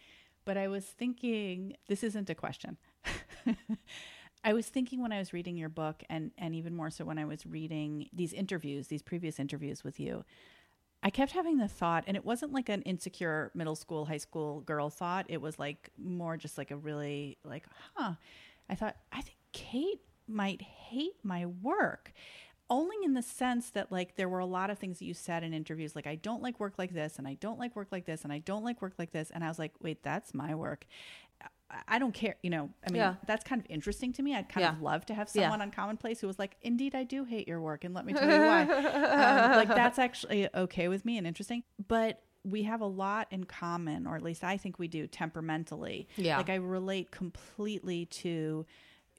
[0.46, 2.78] But I was thinking, this isn't a question.
[4.44, 7.18] I was thinking when I was reading your book, and and even more so when
[7.18, 10.24] I was reading these interviews, these previous interviews with you.
[11.02, 14.62] I kept having the thought, and it wasn't like an insecure middle school, high school
[14.62, 15.26] girl thought.
[15.30, 17.66] It was like more just like a really like,
[17.96, 18.14] huh.
[18.70, 22.12] I thought, I think Cate might hate my work.
[22.70, 25.44] Only in the sense that like there were a lot of things that you said
[25.44, 28.06] in interviews, like I don't like work like this, and I don't like work like
[28.06, 30.56] this, and I don't like work like this, and I was like, wait, that's my
[30.56, 30.86] work.
[31.88, 32.70] I- don't care, you know.
[32.88, 33.16] I mean, Yeah.
[33.28, 34.34] that's kind of interesting to me.
[34.36, 35.44] I'd kind of love to have Yeah.
[35.44, 38.14] someone on Commonplace who was like, "Indeed, I do hate your work, and let me
[38.14, 41.64] tell you why." um, like that's actually okay with me and interesting.
[41.88, 46.08] But we have a lot in common, or at least I think we do temperamentally.
[46.16, 46.38] Yeah.
[46.38, 48.66] Like I relate completely to,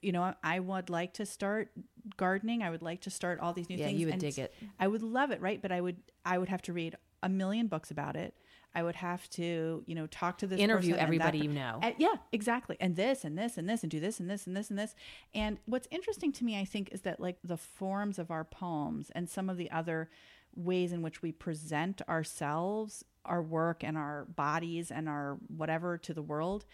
[0.01, 1.71] you know, I would like to start
[2.17, 2.63] gardening.
[2.63, 3.99] I would like to start all these new Yeah, things.
[3.99, 4.53] you would and dig it.
[4.79, 5.61] I would love it, right?
[5.61, 8.33] But I would I would have to read a million books about it.
[8.75, 11.43] I would have to, you know, talk to this Interview person and that everybody per-
[11.45, 11.79] you know.
[11.97, 12.77] yeah, exactly.
[12.79, 14.93] And this and this and this and do this and this and this and this.
[15.33, 19.09] And what's interesting to me, I think, is that like the forms of our poems
[19.15, 20.09] and some of the other
[20.55, 26.13] ways in which we present ourselves, our work, and our bodies and our whatever to
[26.13, 26.65] the world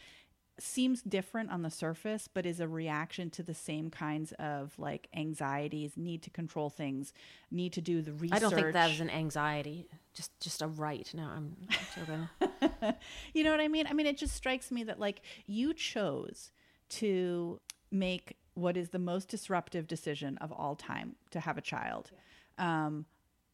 [0.60, 5.08] seems different on the surface, but is a reaction to the same kinds of like
[5.16, 7.14] anxieties, need to control things,
[7.51, 8.36] need to do the research.
[8.36, 9.88] I don't think that is an anxiety.
[10.14, 11.10] Just just a right.
[11.14, 11.56] No, I'm
[11.95, 12.93] joking.
[13.34, 13.88] you know what I mean?
[13.88, 16.51] I mean, it just strikes me that like you chose
[16.89, 17.60] to
[17.91, 22.12] make what is the most disruptive decision of all time to have a child
[22.58, 23.06] um,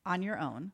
[0.06, 0.72] on your own.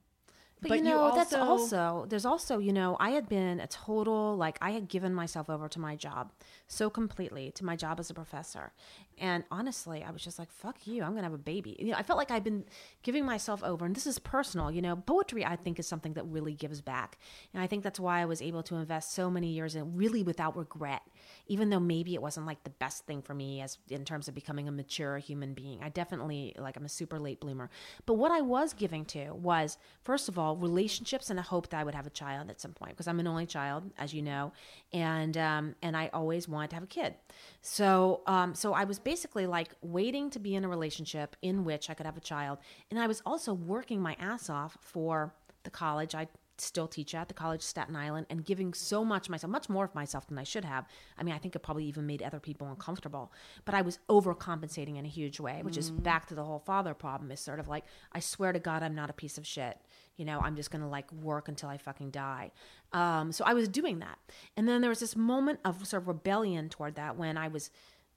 [0.62, 4.58] But, you know, that's also there's also you know I had been a total like
[4.62, 6.32] I had given myself over to my job
[6.68, 8.72] so completely to my job as a professor,
[9.18, 11.76] and honestly I was just like fuck you I'm gonna have a baby.
[11.78, 12.64] You know I felt like I've been
[13.04, 14.72] giving myself over, and this is personal.
[14.72, 17.18] You know poetry I think is something that really gives back,
[17.54, 20.24] and I think that's why I was able to invest so many years in really
[20.24, 21.02] without regret,
[21.48, 24.34] even though maybe it wasn't like the best thing for me as in terms of
[24.34, 25.84] becoming a mature human being.
[25.84, 27.70] I definitely like I'm a super late bloomer,
[28.06, 31.80] but what I was giving to was first of all relationships and a hope that
[31.80, 34.22] I would have a child at some point because I'm an only child, as you
[34.22, 34.54] know,
[34.94, 37.16] and um, and I always wanted to have a kid.
[37.62, 41.90] So um, so I was basically like waiting to be in a relationship in which
[41.90, 42.60] I could have a child,
[42.92, 45.34] and I was also working my ass off for
[45.64, 46.28] the college I
[46.58, 49.86] still teach at the college of staten island and giving so much myself much more
[49.86, 50.86] of myself than i should have.
[51.18, 53.32] I mean i think it probably even made other people uncomfortable
[53.66, 56.94] but i was overcompensating in a huge way which is back to the whole father
[56.94, 57.84] problem is sort of like
[58.14, 59.78] i swear to god i'm not a piece of shit
[60.18, 62.52] you know i'm just gonna like work until i fucking die
[62.94, 64.18] um, so i was doing that
[64.58, 67.70] and then there was this moment of sort of rebellion toward that when i was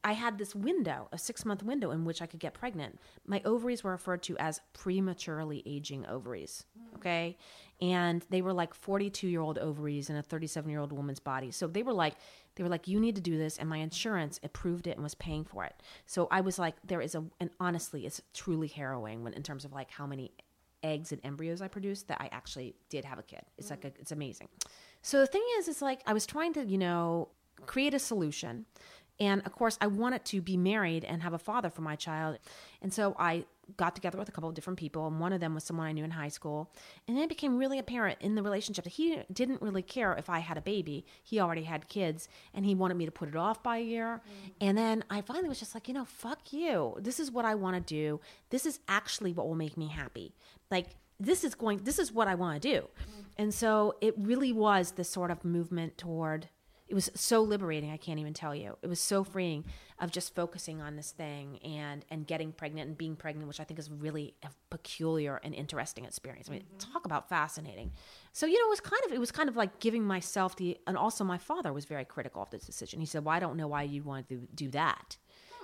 [0.04, 2.98] I had this window, a six month window in which I could get pregnant.
[3.26, 6.64] My ovaries were referred to as prematurely aging ovaries.
[6.96, 7.36] Okay.
[7.80, 11.50] And they were like 42 year old ovaries in a 37 year old woman's body.
[11.50, 12.14] So they were like,
[12.54, 13.58] they were like, you need to do this.
[13.58, 15.74] And my insurance approved it and was paying for it.
[16.06, 19.64] So I was like, there is a, and honestly, it's truly harrowing when, in terms
[19.64, 20.32] of like how many
[20.82, 23.42] eggs and embryos I produced that I actually did have a kid.
[23.56, 23.70] It's mm.
[23.70, 24.48] like, a, it's amazing.
[25.02, 27.28] So the thing is, it's like I was trying to, you know,
[27.66, 28.66] create a solution.
[29.20, 32.38] And of course, I wanted to be married and have a father for my child.
[32.82, 33.44] And so I
[33.76, 35.92] got together with a couple of different people, and one of them was someone I
[35.92, 36.70] knew in high school.
[37.06, 40.30] And then it became really apparent in the relationship that he didn't really care if
[40.30, 41.04] I had a baby.
[41.22, 44.20] He already had kids, and he wanted me to put it off by a year.
[44.24, 44.52] Mm.
[44.60, 46.96] And then I finally was just like, you know, fuck you.
[46.98, 48.20] This is what I want to do.
[48.50, 50.34] This is actually what will make me happy.
[50.70, 50.88] Like,
[51.20, 52.80] this is going, this is what I want to do.
[52.80, 53.24] Mm.
[53.38, 56.48] And so it really was this sort of movement toward
[56.88, 58.76] it was so liberating i can't even tell you.
[58.82, 59.64] It was so freeing
[60.00, 63.64] of just focusing on this thing and and getting pregnant and being pregnant which i
[63.64, 66.48] think is really a peculiar and interesting experience.
[66.48, 66.92] I mean mm-hmm.
[66.92, 67.92] talk about fascinating.
[68.32, 70.78] So you know it was kind of it was kind of like giving myself the
[70.86, 73.00] and also my father was very critical of this decision.
[73.00, 75.16] He said well i don't know why you want to do that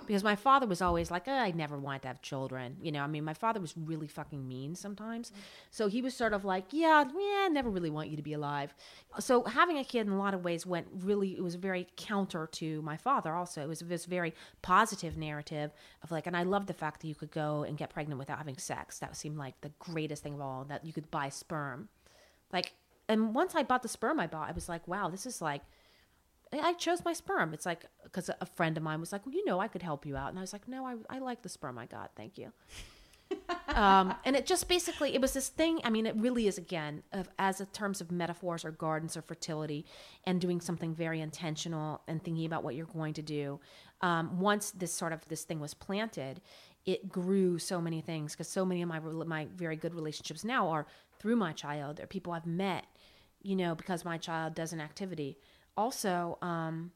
[0.07, 2.77] because my father was always like, oh, I never wanted to have children.
[2.81, 5.31] You know, I mean, my father was really fucking mean sometimes.
[5.71, 8.33] So he was sort of like, yeah, yeah, I never really want you to be
[8.33, 8.73] alive.
[9.19, 12.47] So having a kid in a lot of ways went really, it was very counter
[12.53, 13.61] to my father also.
[13.61, 15.71] It was this very positive narrative
[16.03, 18.37] of like, and I love the fact that you could go and get pregnant without
[18.37, 18.99] having sex.
[18.99, 21.89] That seemed like the greatest thing of all, that you could buy sperm.
[22.51, 22.73] Like,
[23.07, 25.61] and once I bought the sperm I bought, I was like, wow, this is like,
[26.59, 27.53] I chose my sperm.
[27.53, 30.05] It's like because a friend of mine was like, "Well, you know, I could help
[30.05, 32.11] you out," and I was like, "No, I I like the sperm I got.
[32.15, 32.51] Thank you."
[33.69, 35.79] um, and it just basically it was this thing.
[35.83, 39.21] I mean, it really is again of as a terms of metaphors or gardens or
[39.21, 39.85] fertility,
[40.25, 43.59] and doing something very intentional and thinking about what you're going to do.
[44.01, 46.41] Um, once this sort of this thing was planted,
[46.85, 50.69] it grew so many things because so many of my my very good relationships now
[50.69, 50.85] are
[51.19, 51.97] through my child.
[51.97, 52.85] They're people I've met,
[53.41, 55.37] you know, because my child does an activity
[55.77, 56.91] also, um,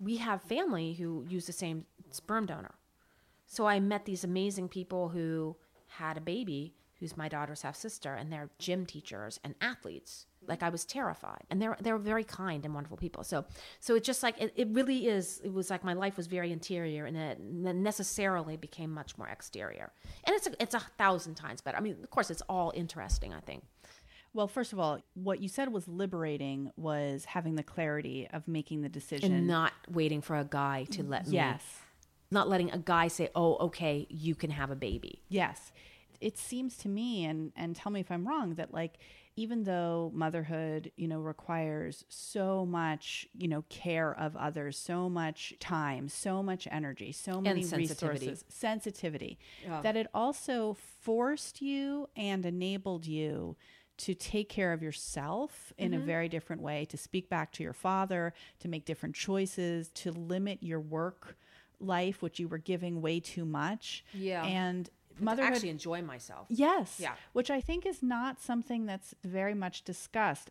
[0.00, 2.74] we have family who use the same sperm donor.
[3.46, 5.56] So I met these amazing people who
[5.88, 10.26] had a baby who's my daughter's half sister, and they're gym teachers and athletes.
[10.46, 13.24] Like I was terrified, and they're they're very kind and wonderful people.
[13.24, 13.44] So
[13.80, 15.40] so it's just like it, it really is.
[15.44, 19.92] It was like my life was very interior, and it necessarily became much more exterior.
[20.24, 21.76] And it's a, it's a thousand times better.
[21.76, 23.34] I mean, of course, it's all interesting.
[23.34, 23.64] I think.
[24.34, 28.82] Well, first of all, what you said was liberating was having the clarity of making
[28.82, 31.34] the decision and not waiting for a guy to mm, let me.
[31.34, 31.62] Yes.
[32.30, 35.70] Not letting a guy say, "Oh, okay, you can have a baby." Yes.
[36.20, 38.98] It seems to me and and tell me if I'm wrong that like
[39.34, 45.54] even though motherhood, you know, requires so much, you know, care of others, so much
[45.58, 48.26] time, so much energy, so many sensitivity.
[48.26, 49.80] resources, sensitivity, yeah.
[49.80, 53.56] that it also forced you and enabled you
[54.02, 56.02] to take care of yourself in mm-hmm.
[56.02, 60.10] a very different way, to speak back to your father, to make different choices, to
[60.10, 61.36] limit your work
[61.78, 64.04] life, which you were giving way too much.
[64.12, 64.44] Yeah.
[64.44, 64.90] And
[65.20, 66.46] motherhood actually enjoy myself.
[66.48, 66.96] Yes.
[66.98, 67.14] Yeah.
[67.32, 70.50] Which I think is not something that's very much discussed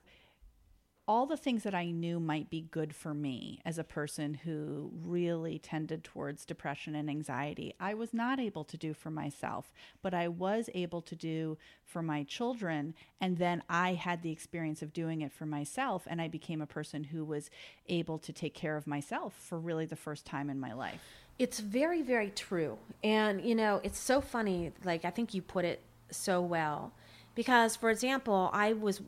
[1.12, 4.93] all the things that I knew might be good for me as a person who
[5.03, 10.14] really tended towards depression and anxiety, I was not able to do for myself, but
[10.14, 12.93] I was able to do for my children.
[13.20, 16.66] And then I had the experience of doing it for myself, and I became a
[16.66, 17.49] person who was
[17.89, 21.01] able to take care of myself for really the first time in my life.
[21.38, 22.78] It's very, very true.
[23.03, 24.72] And, you know, it's so funny.
[24.86, 26.93] Like, I think you put it so well.
[27.36, 29.01] Because, for example, I was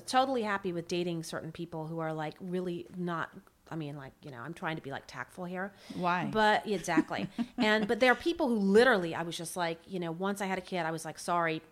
[0.00, 3.30] totally happy with dating certain people who are like really not
[3.70, 5.72] I mean, like, you know, I'm trying to be like tactful here.
[5.94, 6.28] Why?
[6.30, 7.28] But exactly.
[7.56, 10.46] and, but there are people who literally, I was just like, you know, once I
[10.46, 11.62] had a kid, I was like, sorry,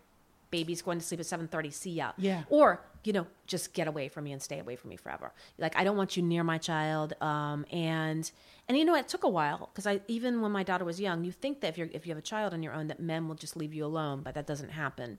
[0.49, 2.13] baby's going to sleep at 7.30, see ya.
[2.17, 2.43] Yeah.
[2.49, 5.33] Or, you know, just get away from me and stay away from me forever.
[5.57, 7.13] Like, I don't want you near my child.
[7.21, 8.31] Um, and,
[8.67, 11.23] and you know, it took a while because I, even when my daughter was young,
[11.25, 13.27] you think that if you're, if you have a child on your own, that men
[13.27, 15.17] will just leave you alone, but that doesn't happen.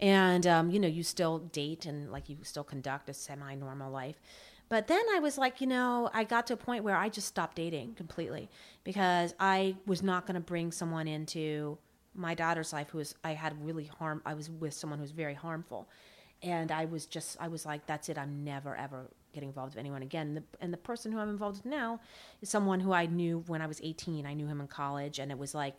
[0.00, 4.20] And um, you know you still date and like you still conduct a semi-normal life.
[4.68, 7.28] But then i was like you know i got to a point where i just
[7.28, 8.48] stopped dating completely
[8.82, 11.78] because i was not going to bring someone into
[12.14, 15.12] my daughter's life who was i had really harm i was with someone who was
[15.12, 15.88] very harmful.
[16.42, 19.80] And i was just i was like that's it i'm never ever getting involved with
[19.80, 20.28] anyone again.
[20.28, 22.00] And the, and the person who i'm involved with now
[22.40, 25.30] is someone who i knew when i was 18 i knew him in college and
[25.30, 25.74] it was like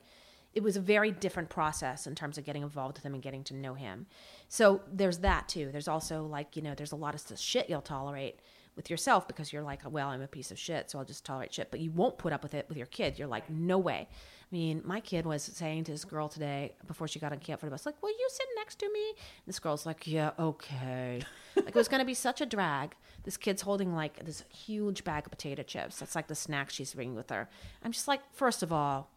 [0.56, 3.44] it was a very different process in terms of getting involved with him and getting
[3.44, 4.08] to know him.
[4.48, 5.70] So there's that too.
[5.72, 8.40] There's also like, you know, there's a lot of shit you'll tolerate,
[8.76, 11.54] with yourself because you're like, well, I'm a piece of shit, so I'll just tolerate
[11.54, 11.72] shit.
[11.72, 13.18] But you won't put up with it with your kid.
[13.18, 14.08] You're like, no way.
[14.10, 17.60] I mean, my kid was saying to this girl today before she got on camp
[17.60, 20.32] for the bus, like, "Will you sit next to me?" And this girl's like, "Yeah,
[20.38, 21.22] okay."
[21.56, 22.96] like it was going to be such a drag.
[23.24, 26.00] This kid's holding like this huge bag of potato chips.
[26.00, 27.50] That's like the snack she's bringing with her.
[27.84, 29.10] I'm just like, first of all,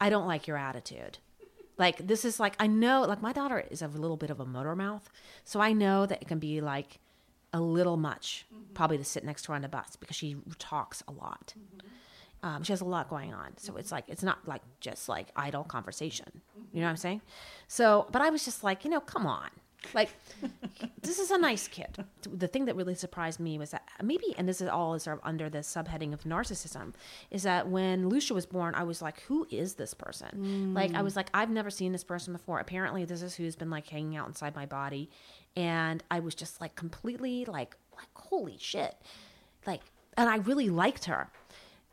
[0.00, 1.18] I don't like your attitude.
[1.78, 4.46] Like this is like I know like my daughter is a little bit of a
[4.46, 5.10] motor mouth,
[5.44, 6.98] so I know that it can be like
[7.52, 8.72] a little much mm-hmm.
[8.74, 11.54] probably to sit next to her on the bus because she talks a lot.
[11.58, 12.46] Mm-hmm.
[12.46, 15.28] Um, she has a lot going on, so it's like it's not like just like
[15.36, 16.42] idle conversation.
[16.72, 17.22] You know what I'm saying?
[17.68, 19.50] So, but I was just like, you know, come on,
[19.94, 20.10] like,
[21.02, 22.04] this is a nice kid.
[22.30, 25.24] The thing that really surprised me was that maybe, and this is all sort of
[25.24, 26.94] under the subheading of narcissism,
[27.30, 30.28] is that when Lucia was born, I was like, who is this person?
[30.36, 30.74] Mm.
[30.74, 32.58] Like, I was like, I've never seen this person before.
[32.58, 35.10] Apparently, this is who's been like hanging out inside my body.
[35.56, 38.94] And I was just like completely like, like, holy shit.
[39.66, 39.80] Like,
[40.18, 41.30] and I really liked her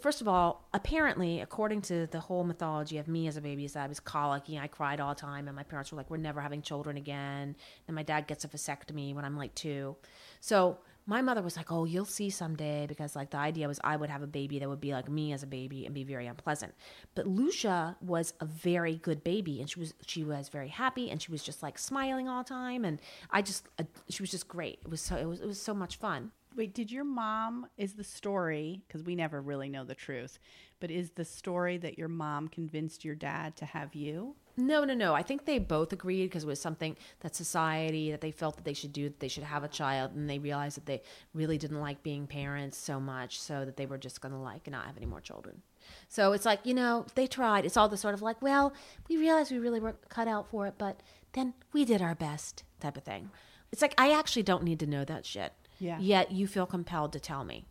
[0.03, 3.77] first of all, apparently, according to the whole mythology of me as a baby, is
[3.77, 6.41] I was colicky I cried all the time, and my parents were like, "We're never
[6.41, 7.55] having children again."
[7.87, 9.95] And my dad gets a vasectomy when I'm like two,
[10.41, 13.95] so my mother was like, "Oh, you'll see someday," because like the idea was I
[13.95, 16.27] would have a baby that would be like me as a baby and be very
[16.27, 16.73] unpleasant.
[17.15, 21.21] But Lucia was a very good baby, and she was she was very happy, and
[21.21, 22.99] she was just like smiling all the time, and
[23.31, 24.79] I just uh, she was just great.
[24.83, 26.31] It was so it was it was so much fun.
[26.55, 30.39] Wait, did your mom is the story because we never really know the truth,
[30.79, 34.35] but is the story that your mom convinced your dad to have you?
[34.55, 35.15] No, no, no.
[35.15, 38.65] I think they both agreed because it was something that society that they felt that
[38.65, 41.01] they should do, that they should have a child, and they realized that they
[41.33, 44.69] really didn't like being parents so much, so that they were just going to like
[44.69, 45.63] not have any more children.
[46.07, 47.65] So it's like you know they tried.
[47.65, 48.73] It's all the sort of like, well,
[49.09, 51.01] we realized we really weren't cut out for it, but
[51.31, 53.31] then we did our best type of thing.
[53.71, 55.53] It's like I actually don't need to know that shit.
[55.79, 55.99] Yeah.
[55.99, 57.65] Yet you feel compelled to tell me.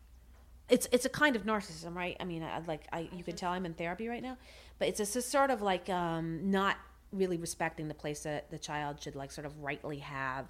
[0.69, 2.17] It's it's a kind of narcissism, right?
[2.21, 3.37] I mean, I, like I you can mm-hmm.
[3.37, 4.39] tell I'm in therapy right now,
[4.79, 6.77] but it's a, a sort of like um, not
[7.13, 10.47] really respecting the place that the child should like sort of rightly have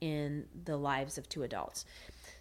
[0.00, 1.84] in the lives of two adults.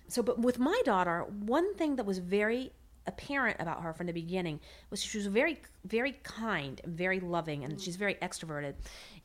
[0.07, 2.71] So, but with my daughter, one thing that was very
[3.05, 7.63] apparent about her from the beginning was she was very, very kind and very loving,
[7.63, 7.83] and mm.
[7.83, 8.75] she's very extroverted.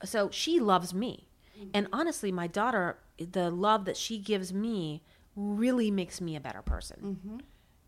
[0.04, 1.26] So she loves me.
[1.56, 1.70] Mm-hmm.
[1.74, 5.02] And honestly, my daughter, the love that she gives me
[5.36, 7.18] really makes me a better person.
[7.24, 7.38] Mm-hmm.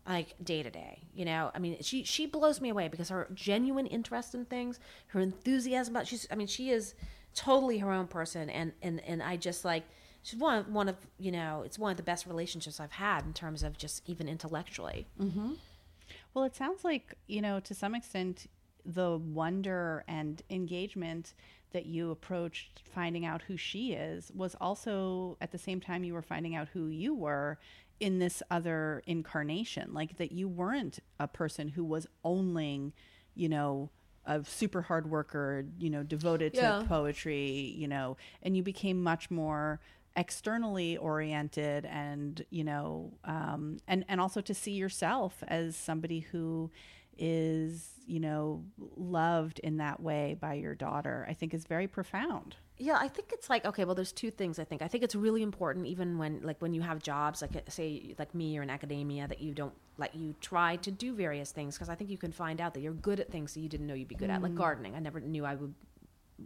[0.07, 1.51] Like day to day, you know.
[1.53, 5.95] I mean, she she blows me away because her genuine interest in things, her enthusiasm
[5.95, 6.25] about she's.
[6.31, 6.93] I mean, she is
[7.35, 9.83] totally her own person, and and and I just like
[10.23, 13.25] she's one of, one of you know it's one of the best relationships I've had
[13.25, 15.07] in terms of just even intellectually.
[15.19, 15.53] Mm-hmm.
[16.33, 18.47] Well, it sounds like you know to some extent
[18.85, 21.33] the wonder and engagement
[21.77, 26.11] that you approached finding out who she is was also at the same time you
[26.11, 27.59] were finding out who you were
[27.99, 32.95] in this other incarnation like that you weren't a person who was only
[33.35, 33.91] you know
[34.25, 36.79] a super hard worker you know devoted yeah.
[36.79, 39.79] to poetry you know and you became much more
[40.15, 46.71] externally oriented and you know um, and and also to see yourself as somebody who
[47.19, 48.63] is you know
[48.95, 52.55] loved in that way by your daughter i think is very profound.
[52.77, 54.81] Yeah i think it's like okay well there's two things i think.
[54.81, 58.33] I think it's really important even when like when you have jobs like say like
[58.33, 61.89] me or in academia that you don't like you try to do various things because
[61.89, 63.93] i think you can find out that you're good at things that you didn't know
[63.93, 64.35] you'd be good mm.
[64.35, 64.57] at like mm.
[64.57, 64.95] gardening.
[64.95, 65.73] I never knew i would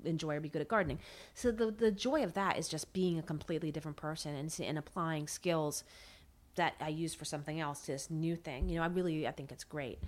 [0.05, 0.99] enjoy or be good at gardening.
[1.33, 4.77] So the the joy of that is just being a completely different person and, and
[4.77, 5.83] applying skills
[6.55, 8.69] that i use for something else to this new thing.
[8.69, 9.99] You know i really i think it's great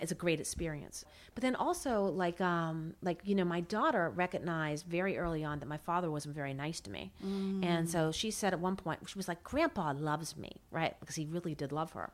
[0.00, 1.04] it's a great experience.
[1.34, 5.66] But then also like um like you know my daughter recognized very early on that
[5.66, 7.12] my father wasn't very nice to me.
[7.24, 7.64] Mm.
[7.64, 10.98] And so she said at one point she was like grandpa loves me, right?
[11.00, 12.10] Because he really did love her.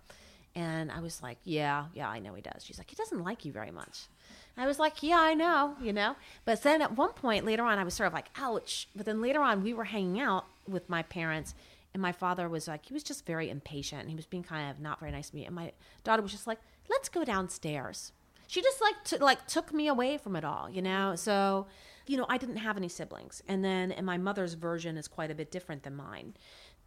[0.54, 2.62] And I was like, yeah, yeah, I know he does.
[2.64, 4.08] She's like, he doesn't like you very much.
[4.56, 6.14] I was like, yeah, I know, you know.
[6.44, 8.86] But then at one point later on, I was sort of like, ouch.
[8.94, 11.54] But then later on, we were hanging out with my parents,
[11.94, 14.02] and my father was like, he was just very impatient.
[14.02, 15.44] And he was being kind of not very nice to me.
[15.44, 15.72] And my
[16.04, 18.12] daughter was just like, let's go downstairs.
[18.46, 21.16] She just like to, like took me away from it all, you know.
[21.16, 21.66] So,
[22.06, 25.30] you know, I didn't have any siblings, and then and my mother's version is quite
[25.30, 26.34] a bit different than mine,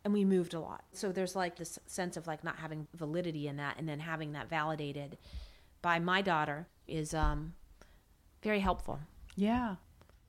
[0.03, 0.83] and we moved a lot.
[0.91, 4.33] So there's like this sense of like not having validity in that, and then having
[4.33, 5.17] that validated
[5.81, 7.53] by my daughter is um
[8.43, 8.99] very helpful.
[9.35, 9.75] Yeah.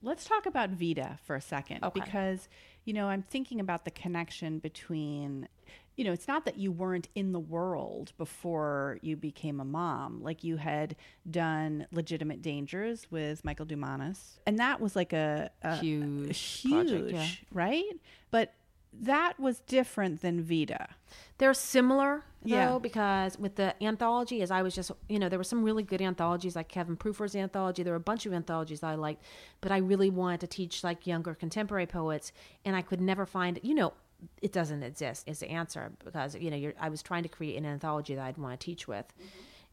[0.01, 1.99] Let's talk about Vida for a second okay.
[1.99, 2.47] because
[2.87, 5.49] you know, I'm thinking about the connection between
[5.97, 10.21] you know, it's not that you weren't in the world before you became a mom.
[10.21, 10.95] Like you had
[11.29, 17.11] done Legitimate Dangers with Michael Dumanis, and that was like a, a huge, huge, project,
[17.11, 17.27] yeah.
[17.51, 17.83] right?
[18.29, 18.53] But
[18.93, 20.89] that was different than Vida.
[21.37, 22.77] They're similar though Yeah.
[22.79, 26.01] because with the anthology, as I was just you know there were some really good
[26.01, 27.83] anthologies like Kevin Prufer's anthology.
[27.83, 29.23] There were a bunch of anthologies that I liked,
[29.61, 32.31] but I really wanted to teach like younger contemporary poets,
[32.65, 33.93] and I could never find you know
[34.41, 37.55] it doesn't exist is the answer because you know you're, I was trying to create
[37.57, 39.05] an anthology that I'd want to teach with.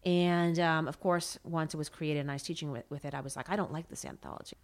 [0.04, 3.14] And um, of course, once it was created and I was teaching with, with it,
[3.14, 4.58] I was like, I don't like this anthology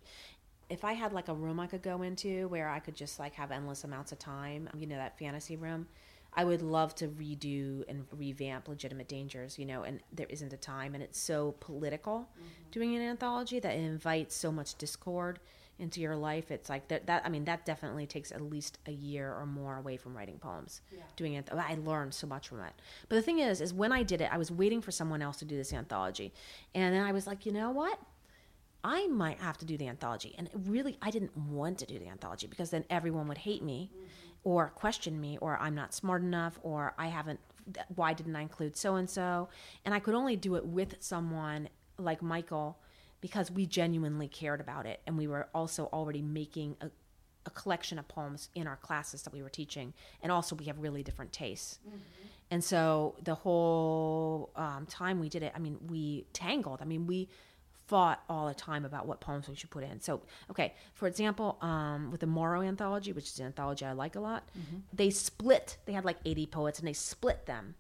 [0.71, 3.35] if I had like a room I could go into where I could just like
[3.35, 5.89] have endless amounts of time, you know, that fantasy room,
[6.33, 10.57] I would love to redo and revamp Legitimate Dangers, you know, and there isn't a
[10.57, 12.71] time and it's so political mm-hmm.
[12.71, 15.41] doing an anthology that it invites so much discord
[15.81, 16.51] into your life.
[16.53, 19.77] It's like that, that I mean, that definitely takes at least a year or more
[19.77, 20.83] away from writing poems.
[21.17, 22.75] Doing it, I learned so much from it.
[23.09, 25.39] But the thing is, is when I did it, I was waiting for someone else
[25.39, 26.33] to do this anthology.
[26.75, 27.99] And then I was like, you know what?
[28.83, 30.35] I might have to do the anthology.
[30.39, 33.91] And really, I didn't want to do the anthology because then everyone would hate me
[34.45, 37.41] or question me or I'm not smart enough or I haven't,
[37.95, 39.49] why didn't I include so and so?
[39.85, 41.69] And I could only do it with someone
[41.99, 42.79] like Michael
[43.21, 45.01] because we genuinely cared about it.
[45.07, 46.91] And we were also already making a,
[47.45, 49.93] a collection of poems in our classes that we were teaching.
[50.23, 51.79] And also, we have really different tastes.
[52.51, 56.81] And so the whole um, time we did it, I mean, we tangled.
[56.81, 57.29] I mean, we
[57.91, 60.01] fought all the time about what poems we should put in.
[60.01, 64.15] So, okay, for example, um, with the Morrow anthology, which is an anthology I like
[64.15, 64.49] a lot,
[64.93, 65.77] they split.
[65.87, 67.75] They had like 80 poets, and they split them.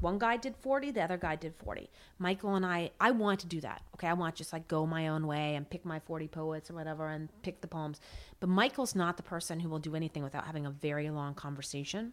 [0.00, 1.90] One guy did 40, the other guy did 40.
[2.18, 3.82] Michael and I, I want to do that.
[3.94, 6.70] Okay, I want to just like go my own way and pick my 40 poets
[6.70, 8.00] or whatever and pick the poems.
[8.38, 12.12] But Michael's not the person who will do anything without having a very long conversation.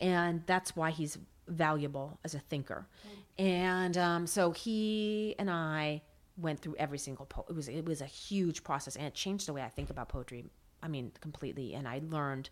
[0.00, 1.18] And that's why he's
[1.48, 2.86] valuable as a thinker.
[3.38, 6.02] And um, so he and I
[6.38, 9.46] went through every single po- it was it was a huge process and it changed
[9.46, 10.44] the way I think about poetry.
[10.82, 11.74] I mean, completely.
[11.74, 12.50] And I learned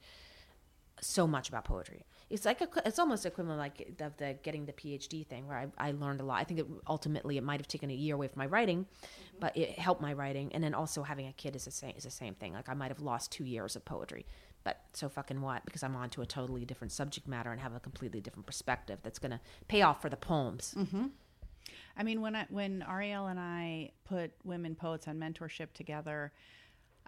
[1.01, 2.05] so much about poetry.
[2.31, 5.89] It's like a, it's almost equivalent like of the getting the PhD thing where I,
[5.89, 6.41] I learned a lot.
[6.41, 9.37] I think it, ultimately it might have taken a year away from my writing, mm-hmm.
[9.39, 10.53] but it helped my writing.
[10.53, 12.55] And then also having a kid is the same is the same thing.
[12.55, 14.27] Like I might have lost two years of poetry,
[14.65, 15.65] but so fucking what?
[15.65, 18.99] Because I'm on to a totally different subject matter and have a completely different perspective
[19.03, 20.75] that's gonna pay off for the poems.
[20.77, 21.07] Mm-hmm.
[21.97, 26.33] I mean, when I when Arielle and I put women poets on mentorship together,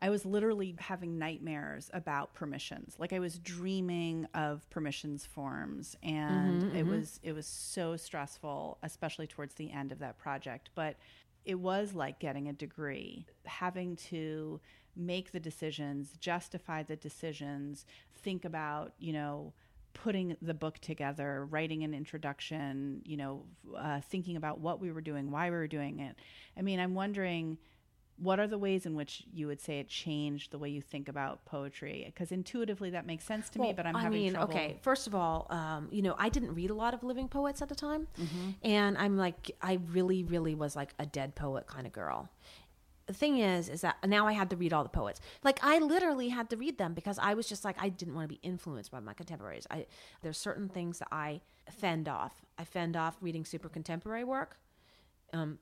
[0.00, 2.94] I was literally having nightmares about permissions.
[2.98, 6.90] Like I was dreaming of permissions forms, and mm-hmm, it mm-hmm.
[6.90, 10.70] was it was so stressful, especially towards the end of that project.
[10.74, 10.96] But
[11.44, 14.60] it was like getting a degree, having to
[14.94, 19.52] make the decisions, justify the decisions, think about you know
[20.02, 23.44] putting the book together, writing an introduction, you know,
[23.76, 26.16] uh, thinking about what we were doing, why we were doing it.
[26.56, 27.58] I mean, I'm wondering
[28.20, 31.08] what are the ways in which you would say it changed the way you think
[31.08, 32.02] about poetry?
[32.06, 34.52] Because intuitively that makes sense to me, but I'm I having mean, trouble.
[34.54, 34.76] okay.
[34.82, 37.68] First of all, um, you know, I didn't read a lot of living poets at
[37.68, 38.50] the time, Mm-hmm.
[38.64, 42.28] and I'm like, I really, really was like a dead poet kind of girl.
[43.08, 45.20] The thing is, is that now I had to read all the poets.
[45.42, 48.28] Like I literally had to read them because I was just like I didn't want
[48.28, 49.66] to be influenced by my contemporaries.
[49.70, 49.86] I
[50.20, 51.40] there's certain things that I
[51.70, 52.44] fend off.
[52.58, 54.58] I fend off reading super contemporary work,
[55.32, 55.58] um,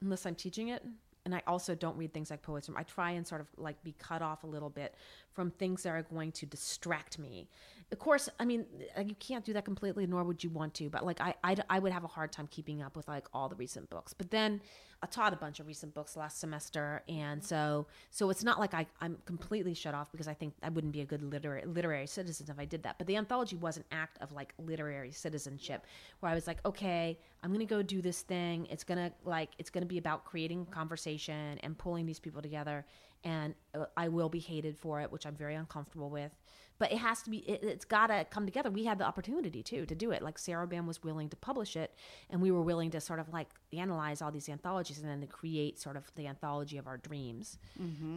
[0.00, 0.82] unless I'm teaching it.
[1.26, 2.70] And I also don't read things like poets.
[2.74, 4.94] I try and sort of like be cut off a little bit
[5.30, 7.50] from things that are going to distract me.
[7.92, 8.64] Of course, I mean,
[8.96, 10.88] uh, you can't do that completely, nor would you want to.
[10.88, 13.50] But like, I, I, I would have a hard time keeping up with like all
[13.50, 14.14] the recent books.
[14.14, 14.62] But then
[15.00, 18.74] I taught a bunch of recent books last semester, and so so it's not like
[18.74, 22.08] I, I'm completely shut off because I think I wouldn't be a good literary literary
[22.08, 22.98] citizen if I did that.
[22.98, 25.86] But the anthology was an act of like literary citizenship,
[26.18, 28.66] where I was like, okay, I'm gonna go do this thing.
[28.70, 32.84] It's gonna like it's gonna be about creating conversation and pulling these people together,
[33.22, 36.32] and uh, I will be hated for it, which I'm very uncomfortable with.
[36.78, 37.38] But it has to be.
[37.38, 38.70] It, it's gotta come together.
[38.70, 40.22] We had the opportunity too to do it.
[40.22, 41.94] Like Sarabande was willing to publish it,
[42.30, 45.26] and we were willing to sort of like analyze all these anthologies and then to
[45.26, 47.58] create sort of the anthology of our dreams.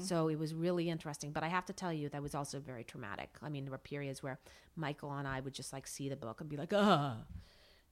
[0.01, 1.31] So it was really interesting.
[1.31, 3.29] But I have to tell you, that was also very traumatic.
[3.41, 4.39] I mean, there were periods where
[4.75, 7.17] Michael and I would just like see the book and be like, ah,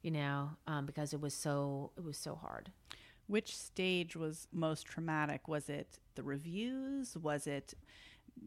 [0.01, 2.71] you know, um, because it was so it was so hard.
[3.27, 5.47] Which stage was most traumatic?
[5.47, 7.15] Was it the reviews?
[7.17, 7.73] Was it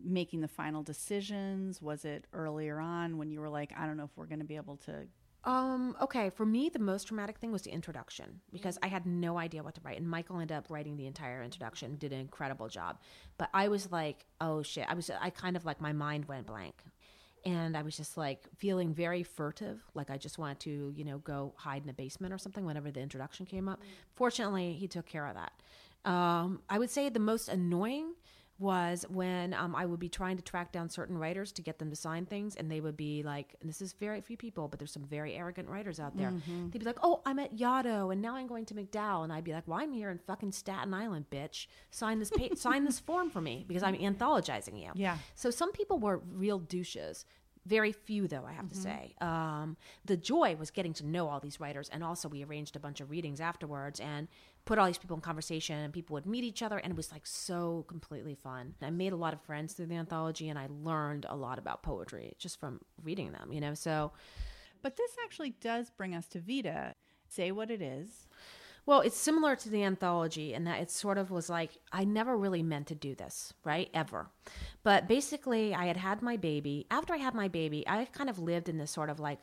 [0.05, 1.81] making the final decisions?
[1.83, 4.45] Was it earlier on when you were like, I don't know if we're going to
[4.45, 5.07] be able to?
[5.45, 9.39] Um, okay, for me, the most traumatic thing was the introduction because I had no
[9.39, 9.99] idea what to write.
[9.99, 12.99] And Michael ended up writing the entire introduction, did an incredible job.
[13.39, 14.87] But I was like, oh shit.
[14.89, 16.75] I was, I kind of like, my mind went blank.
[17.45, 19.83] And I was just like feeling very furtive.
[19.95, 22.93] Like I just wanted to, you know, go hide in a basement or something whenever
[22.93, 23.81] the introduction came up.
[24.15, 25.53] Fortunately, he took care of that.
[26.09, 28.15] Um, I would say the most annoying
[28.63, 31.91] was when um, I would be trying to track down certain writers to get them
[31.91, 34.79] to sign things, and they would be like, and this is very few people, but
[34.79, 36.31] there's some very arrogant writers out there.
[36.31, 36.71] Mm-hmm.
[36.71, 39.45] They'd be like, "Oh, I'm at Yaddo, and now I'm going to MacDowell," and I'd
[39.45, 41.67] be like, "Well, I'm here in fucking Staten Island, bitch.
[41.91, 45.19] Sign this pa- sign this form for me because I'm anthologizing you." Yeah.
[45.35, 47.27] So some people were real douches.
[47.65, 49.15] Very few, though, I have to say.
[49.21, 52.81] Um, the joy was getting to know all these writers, and also we arranged a
[52.81, 54.27] bunch of readings afterwards and
[54.65, 57.11] put all these people in conversation, and people would meet each other, and it was
[57.13, 58.75] like so completely fun.
[58.81, 61.83] I made a lot of friends through the anthology, and I learned a lot about
[61.83, 63.75] poetry just from reading them, you know.
[63.75, 64.13] So,
[64.83, 66.95] But this actually does bring us to Vida.
[67.29, 68.27] Say what it is.
[68.85, 72.37] Well, it's similar to the anthology in that it sort of was like I never
[72.37, 73.89] really meant to do this, right?
[73.95, 74.29] Ever.
[74.83, 76.87] But basically, I had had my baby.
[76.91, 79.39] After I had my baby, I kind of lived in this sort of like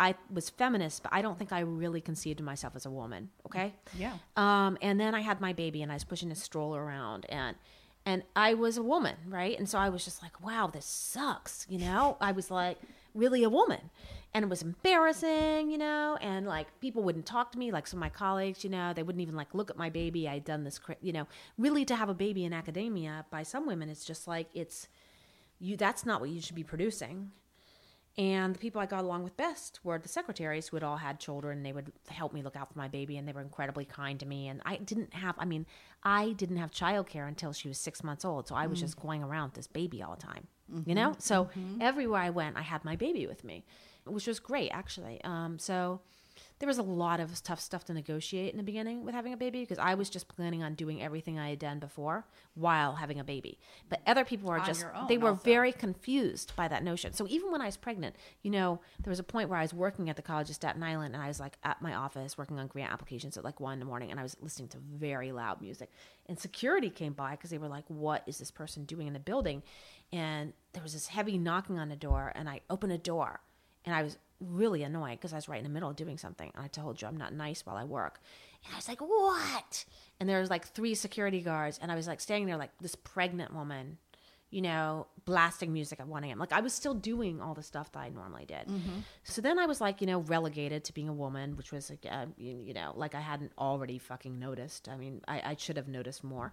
[0.00, 3.30] I was feminist, but I don't think I really conceived of myself as a woman,
[3.46, 3.74] okay?
[3.96, 4.14] Yeah.
[4.36, 7.56] Um, and then I had my baby and I was pushing a stroller around and
[8.04, 9.56] and I was a woman, right?
[9.56, 12.16] And so I was just like, wow, this sucks, you know?
[12.20, 12.78] I was like
[13.14, 13.90] really a woman.
[14.34, 17.98] And it was embarrassing, you know, and like people wouldn't talk to me, like some
[17.98, 20.28] of my colleagues, you know, they wouldn't even like look at my baby.
[20.28, 21.28] I'd done this, you know,
[21.58, 24.88] really to have a baby in academia by some women, it's just like it's
[25.60, 27.30] you that's not what you should be producing.
[28.18, 31.18] And the people I got along with best were the secretaries who had all had
[31.18, 31.62] children.
[31.62, 34.26] They would help me look out for my baby, and they were incredibly kind to
[34.26, 34.48] me.
[34.48, 35.64] And I didn't have, I mean,
[36.02, 38.48] I didn't have childcare until she was six months old.
[38.48, 38.82] So I was mm.
[38.82, 40.92] just going around with this baby all the time, you mm-hmm.
[40.92, 41.14] know?
[41.18, 41.80] So mm-hmm.
[41.80, 43.64] everywhere I went, I had my baby with me,
[44.04, 45.22] which was great, actually.
[45.24, 46.02] Um, so
[46.62, 49.36] there was a lot of tough stuff to negotiate in the beginning with having a
[49.36, 52.24] baby because I was just planning on doing everything I had done before
[52.54, 53.58] while having a baby.
[53.88, 55.42] But other people were On just they were also.
[55.42, 57.14] very confused by that notion.
[57.14, 59.74] So even when I was pregnant, you know, there was a point where I was
[59.74, 62.60] working at the College of Staten Island and I was like at my office working
[62.60, 65.32] on grant applications at like one in the morning and I was listening to very
[65.32, 65.90] loud music.
[66.26, 69.18] And security came by because they were like, what is this person doing in the
[69.18, 69.64] building?
[70.12, 73.40] And there was this heavy knocking on the door and I opened a door
[73.84, 74.16] and I was
[74.46, 76.50] really annoyed because I was right in the middle of doing something.
[76.54, 78.20] And I told you I'm not nice while I work.
[78.64, 79.84] And I was like, what?
[80.20, 81.78] And there was like three security guards.
[81.82, 83.98] And I was like standing there like this pregnant woman,
[84.50, 86.38] you know, blasting music at 1 a.m.
[86.38, 88.68] Like I was still doing all the stuff that I normally did.
[89.24, 92.06] So then I was like, you know, relegated to being a woman, which was like,
[92.08, 94.88] uh, you, you know, like I hadn't already fucking noticed.
[94.88, 96.52] I mean, I, I should have noticed more.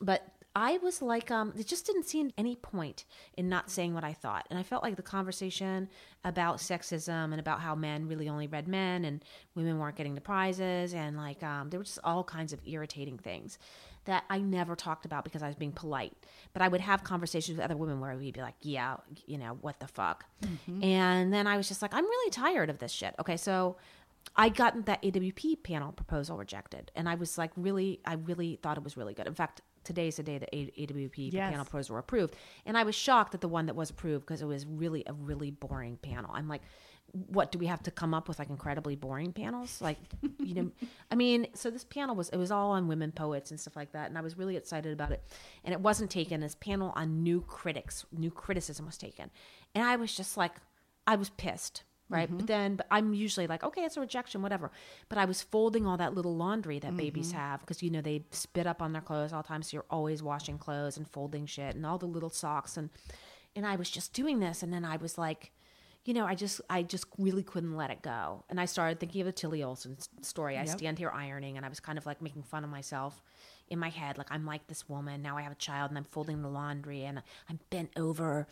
[0.00, 0.22] But
[0.56, 3.04] I was like, um, it just didn't seem any point
[3.36, 4.46] in not saying what I thought.
[4.48, 5.90] And I felt like the conversation
[6.24, 9.22] about sexism and about how men really only read men and
[9.54, 13.18] women weren't getting the prizes and like um, there were just all kinds of irritating
[13.18, 13.58] things
[14.06, 16.14] that I never talked about because I was being polite.
[16.54, 18.96] But I would have conversations with other women where we'd be like, yeah,
[19.26, 20.24] you know, what the fuck?
[20.82, 23.14] And then I was just like, I'm really tired of this shit.
[23.18, 23.76] Okay, so
[24.36, 28.76] I got that AWP panel proposal rejected, and I was like, really, I really thought
[28.78, 29.26] it was really good.
[29.26, 31.50] In fact, today's the day that AWP Yes.
[31.50, 32.34] panel proposals were approved,
[32.66, 35.12] and I was shocked at the one that was approved because it was really a
[35.14, 36.30] really boring panel.
[36.34, 36.62] I'm like,
[37.12, 39.80] what do we have to come up with like incredibly boring panels?
[39.80, 39.98] Like,
[40.40, 40.70] you know,
[41.10, 43.92] I mean, so this panel was it was all on women poets and stuff like
[43.92, 45.22] that, and I was really excited about it.
[45.64, 46.40] And it wasn't taken.
[46.40, 49.30] This panel on new critics, new criticism was taken,
[49.74, 50.52] and I was just like,
[51.06, 52.28] I was pissed right?
[52.28, 52.36] Mm-hmm.
[52.38, 54.70] But then, but I'm usually like, okay, it's a rejection, whatever.
[55.08, 57.38] But I was folding all that little laundry that babies mm-hmm.
[57.38, 59.84] have because you know they spit up on their clothes all the time, so you're
[59.90, 62.90] always washing clothes and folding shit and all the little socks and
[63.56, 65.52] and I was just doing this, and then I was like.
[66.04, 69.22] You know, I just, I just really couldn't let it go, and I started thinking
[69.22, 70.56] of the Tillie Olsen story.
[70.56, 70.78] I Yep.
[70.78, 73.24] stand here ironing, and I was kind of like making fun of myself
[73.68, 75.20] in my head, like I'm like this woman.
[75.20, 78.46] Now I have a child, and I'm folding the laundry, and I'm bent over,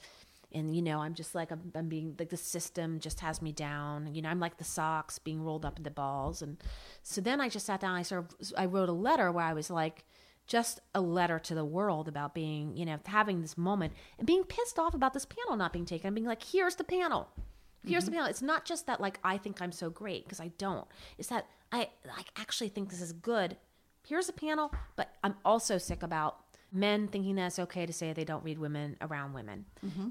[0.54, 3.52] and you know i'm just like I'm, I'm being like the system just has me
[3.52, 4.14] down.
[4.14, 6.42] You know i'm like the socks being rolled up into balls.
[6.42, 6.62] And
[7.02, 9.52] so then i just sat down i sort of i wrote a letter where i
[9.52, 10.04] was like
[10.46, 14.44] just a letter to the world about being you know having this moment and being
[14.44, 16.08] pissed off about this panel not being taken.
[16.08, 17.28] And being like here's the panel.
[17.86, 18.20] Here's the mm-hmm.
[18.20, 18.30] panel.
[18.30, 20.86] It's not just that like i think i'm so great because i don't.
[21.18, 23.56] It's that i like actually think this is good.
[24.06, 26.43] Here's a panel but i'm also sick about
[26.74, 29.64] men thinking that it's okay to say they don't read women around women.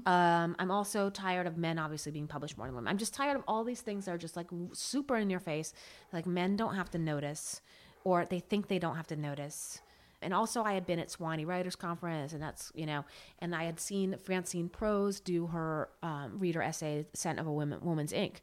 [0.06, 2.88] Um, I'm also tired of men obviously being published more than women.
[2.88, 5.74] I'm just tired of all these things that are just like super in your face.
[6.12, 7.60] Like men don't have to notice,
[8.02, 9.80] or they think they don't have to notice.
[10.22, 13.04] And also, I had been at Sewanee Writers Conference, and that's you know,
[13.40, 17.78] and I had seen Francine Prose do her um, reader essay, "Scent of a Woman,
[17.82, 18.40] Woman's Ink,"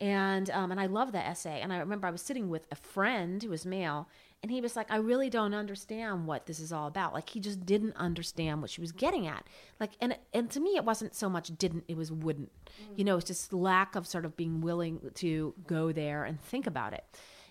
[0.00, 1.60] and um, and I love that essay.
[1.60, 4.08] And I remember I was sitting with a friend who was male,
[4.42, 7.40] and he was like, "I really don't understand what this is all about." Like he
[7.40, 9.46] just didn't understand what she was getting at.
[9.78, 12.50] Like, and and to me, it wasn't so much didn't; it was wouldn't.
[12.96, 16.66] You know, it's just lack of sort of being willing to go there and think
[16.66, 17.04] about it.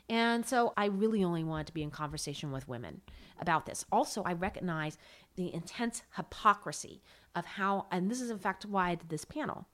[0.09, 3.01] And so I really only wanted to be in conversation with women
[3.39, 3.85] about this.
[3.91, 4.97] Also, I recognize
[5.35, 7.01] the intense hypocrisy
[7.35, 9.67] of how, and this is in fact why I did this panel,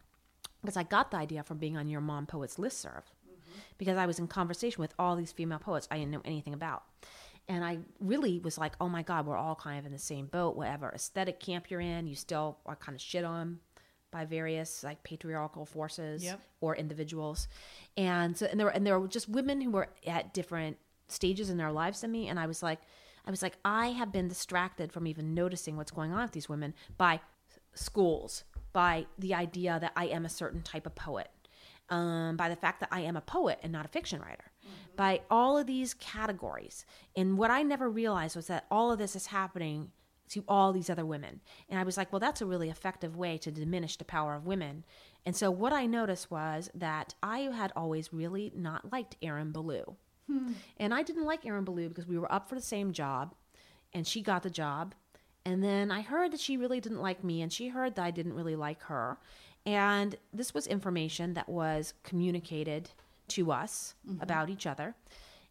[0.61, 3.14] because I got the idea from being on your mom poets listserv, mm-hmm.
[3.77, 6.83] Because I was in conversation with all these female poets I didn't know anything about.
[7.47, 10.25] And I really was like, oh my God, we're all kind of in the same
[10.25, 10.55] boat.
[10.55, 13.59] Whatever aesthetic camp you're in, you still are kind of shit on
[14.11, 16.39] by various like patriarchal forces yep.
[16.61, 17.47] or individuals.
[17.97, 20.77] And so, and there were, and there were just women who were at different
[21.07, 22.29] stages in their lives than me.
[22.29, 22.79] And I was like,
[23.27, 26.49] I was like, I have been distracted from even noticing what's going on with these
[26.49, 27.19] women by
[27.73, 31.29] schools, by the idea that I am a certain type of poet,
[31.89, 34.95] um, by the fact that I am a poet and not a fiction writer, mm-hmm.
[34.95, 36.85] by all of these categories.
[37.15, 39.91] And what I never realized was that all of this is happening
[40.29, 41.41] to all these other women.
[41.69, 44.45] And I was like, well, that's a really effective way to diminish the power of
[44.45, 44.83] women.
[45.25, 49.95] And so what I noticed was that I had always really not liked Erin Belieu.
[50.27, 50.53] Hmm.
[50.77, 53.35] And I didn't like Erin Belieu because we were up for the same job
[53.93, 54.95] and she got the job.
[55.45, 58.11] And then I heard that she really didn't like me and she heard that I
[58.11, 59.19] didn't really like her.
[59.65, 62.91] And this was information that was communicated
[63.29, 64.21] to us mm-hmm.
[64.21, 64.95] about each other,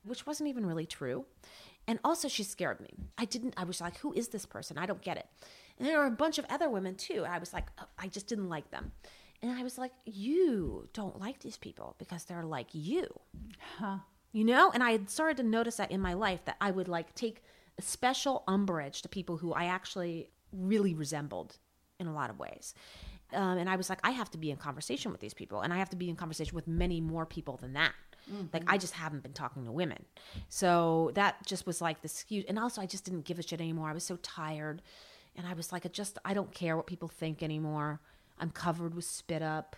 [0.05, 1.25] which wasn't even really true.
[1.87, 2.95] And also, she scared me.
[3.19, 4.79] I didn't, I was like, who is this person?
[4.79, 5.27] I don't get it.
[5.79, 7.25] And there were a bunch of other women too.
[7.29, 8.93] I was like, oh, I just didn't like them.
[9.43, 13.07] And I was like, you don't like these people because they're like you.
[13.79, 13.99] Huh.
[14.33, 14.71] You know?
[14.73, 17.43] And I had started to notice that in my life that I would like take
[17.79, 21.59] a special umbrage to people who I actually really resembled
[21.99, 22.75] in a lot of ways.
[23.35, 25.73] Um, and I was like, I have to be in conversation with these people, and
[25.73, 27.93] I have to be in conversation with many more people than that.
[28.33, 28.47] Mm-hmm.
[28.53, 30.05] Like I just haven't been talking to women.
[30.49, 32.45] So that just was like the excuse.
[32.49, 33.89] And also I just didn't give a shit anymore.
[33.89, 34.83] I was so tired.
[35.37, 38.01] And I was like, I just, I don't care what people think anymore.
[38.39, 39.77] I'm covered with spit up.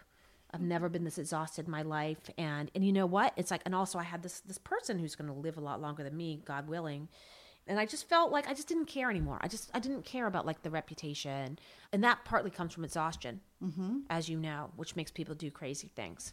[0.52, 2.30] I've never been this exhausted in my life.
[2.38, 3.32] And, and you know what?
[3.36, 5.80] It's like, and also I had this, this person who's going to live a lot
[5.80, 7.08] longer than me, God willing.
[7.66, 9.38] And I just felt like I just didn't care anymore.
[9.40, 11.58] I just, I didn't care about like the reputation.
[11.92, 13.98] And that partly comes from exhaustion, mm-hmm.
[14.08, 16.32] as you know, which makes people do crazy things.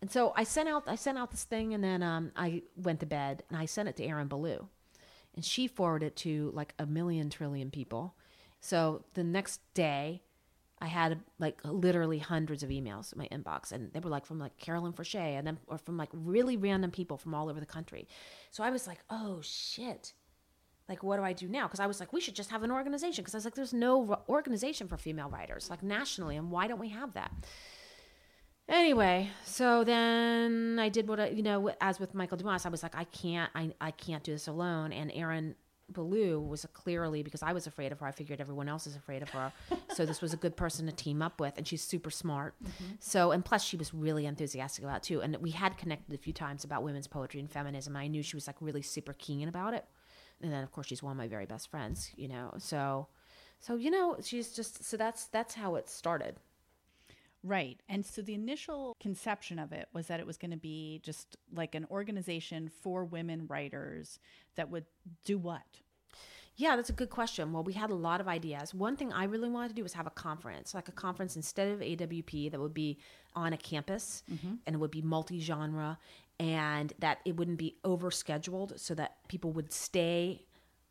[0.00, 3.00] And so I sent out I sent out this thing, and then um, I went
[3.00, 4.66] to bed, and I sent it to Erin Belieu,
[5.34, 8.14] and she forwarded it to like a million trillion people.
[8.60, 10.22] So the next day,
[10.80, 14.38] I had like literally hundreds of emails in my inbox, and they were like from
[14.38, 17.66] like Carolyn Forche, and then or from like really random people from all over the
[17.66, 18.06] country.
[18.52, 20.12] So I was like, oh shit.
[20.88, 21.66] Like, what do I do now?
[21.66, 23.22] Because I was like, we should just have an organization.
[23.22, 26.80] Because I was like, there's no organization for female writers, like nationally, and why don't
[26.80, 27.30] we have that?
[28.68, 32.82] Anyway, so then I did what I, you know, as with Michael Dumanis, I was
[32.82, 34.92] like, I can't, I, I can't do this alone.
[34.92, 35.54] And Erin
[35.90, 38.06] Belieu was clearly because I was afraid of her.
[38.06, 39.52] I figured everyone else is afraid of her,
[39.94, 42.54] so this was a good person to team up with, and she's super smart.
[42.62, 42.94] Mm-hmm.
[43.00, 45.22] So, and plus, she was really enthusiastic about it too.
[45.22, 47.96] And we had connected a few times about women's poetry and feminism.
[47.96, 49.86] I knew she was like really super keen about it.
[50.42, 52.10] And then, of course, she's one of my very best friends.
[52.16, 53.08] You know, so,
[53.60, 56.36] so you know, she's just so that's that's how it started.
[57.44, 57.80] Right.
[57.88, 61.36] And so the initial conception of it was that it was going to be just
[61.54, 64.18] like an organization for women writers
[64.56, 64.86] that would
[65.24, 65.62] do what?
[66.56, 67.52] Yeah, that's a good question.
[67.52, 68.74] Well, we had a lot of ideas.
[68.74, 71.68] One thing I really wanted to do was have a conference, like a conference instead
[71.68, 72.98] of AWP that would be
[73.36, 74.54] on a campus mm-hmm.
[74.66, 75.96] and it would be multi genre
[76.40, 80.46] and that it wouldn't be overscheduled so that people would stay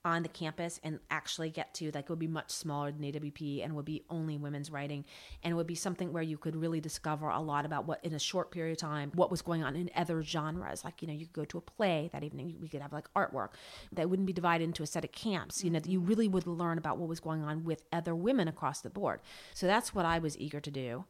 [0.05, 3.63] on the campus and actually get to like it would be much smaller than AWP
[3.63, 5.03] and would be only women's writing.
[5.43, 8.13] And it would be something where you could really discover a lot about what in
[8.13, 10.85] a short period of time what was going on in other genres.
[10.85, 13.13] Like you know you could go to a play that evening we could have like
[13.15, 13.49] artwork
[13.91, 15.63] that wouldn't be divided into a set of camps.
[15.63, 18.81] You know you really would learn about what was going on with other women across
[18.81, 19.19] the board.
[19.53, 21.05] So that's what I was eager to do.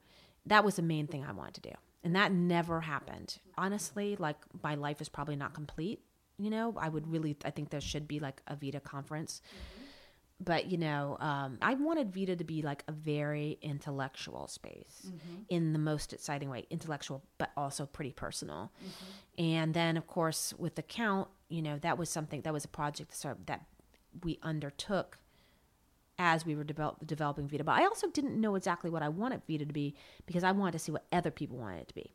[0.46, 4.38] That was the main thing I wanted to do and that never happened honestly like
[4.64, 6.02] my life is probably not complete
[6.38, 9.84] you know i would really i think there should be like a Vida conference mm-hmm.
[10.44, 15.42] but you know um, i wanted Vida to be like a very intellectual space mm-hmm.
[15.50, 19.44] in the most exciting way intellectual but also pretty personal mm-hmm.
[19.44, 22.70] and then of course with the count you know that was something that was a
[22.70, 23.66] project that, that
[24.24, 25.18] we undertook
[26.20, 27.64] as we were develop, developing Vida.
[27.64, 29.96] But I also didn't know exactly what I wanted Vida to be
[30.26, 32.12] because I wanted to see what other people wanted it to be.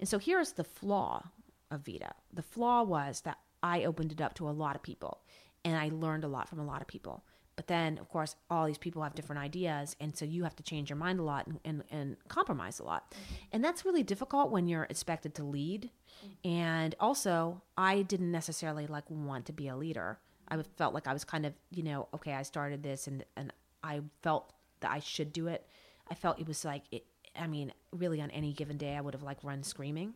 [0.00, 1.30] And so here's the flaw
[1.70, 2.14] of Vida.
[2.32, 5.20] The flaw was that I opened it up to a lot of people
[5.64, 7.24] and I learned a lot from a lot of people.
[7.54, 9.94] But then, of course, all these people have different ideas.
[10.00, 12.84] And so you have to change your mind a lot and, and, and compromise a
[12.84, 13.14] lot.
[13.52, 15.90] And that's really difficult when you're expected to lead.
[16.24, 16.48] Mm-hmm.
[16.48, 20.18] And also, I didn't necessarily like want to be a leader.
[20.52, 23.52] I felt like I was kind of, you know, okay, I started this and, and
[23.82, 25.66] I felt that I should do it.
[26.10, 27.04] I felt it was like, it,
[27.34, 30.12] I mean, really on any given day, I would have like run screaming,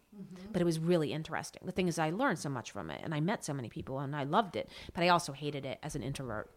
[0.53, 1.63] but it was really interesting.
[1.65, 4.01] The thing is, I learned so much from it, and I met so many people,
[4.01, 4.69] and I loved it.
[4.93, 6.51] But I also hated it as an introvert.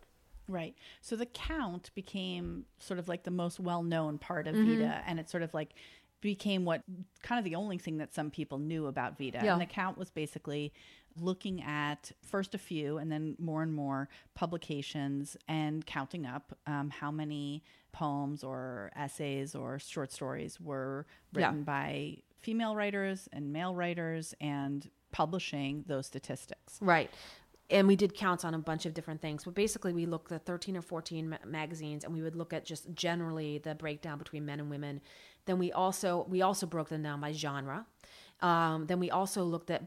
[0.49, 0.75] Right.
[0.99, 4.69] So the count became sort of like the most well known part of Mm-hmm.
[4.69, 5.75] Vida, and it sort of like
[6.21, 6.81] became what
[7.21, 9.39] kind of the only thing that some people knew about Vida.
[9.41, 9.53] Yeah.
[9.53, 10.73] And the count was basically
[11.21, 16.89] looking at first a few and then more and more publications and counting up um,
[16.89, 21.47] how many poems or essays or short stories were Yeah.
[21.47, 26.77] written by female writers and male writers and publishing those statistics.
[26.81, 27.09] Right.
[27.71, 29.43] And we did counts on a bunch of different things.
[29.43, 32.65] But basically, we looked at 13 or 14 ma- magazines and we would look at
[32.65, 35.01] just generally the breakdown between men and women.
[35.45, 37.85] Then we also we also broke them down by genre.
[38.41, 39.83] Um, then we also looked at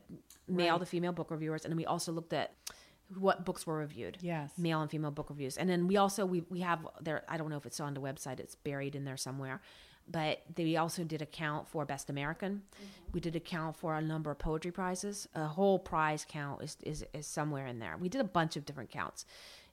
[0.48, 2.54] male to female book reviewers, and then we also looked at
[3.18, 4.18] what books were reviewed.
[4.20, 4.52] Yes.
[4.56, 5.56] Male and female book reviews.
[5.56, 8.00] And then we also we, we have there I don't know if it's on the
[8.00, 9.60] website, it's buried in there somewhere.
[10.10, 12.62] But they also did account for Best American.
[13.12, 15.28] We did account for a number of poetry prizes.
[15.36, 17.96] A whole prize count is, is, is somewhere in there.
[17.96, 19.26] We did a bunch of different counts.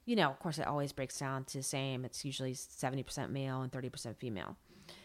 [0.04, 2.04] You know, of course, it always breaks down to the same.
[2.04, 4.56] It's usually 70% male and 30% female.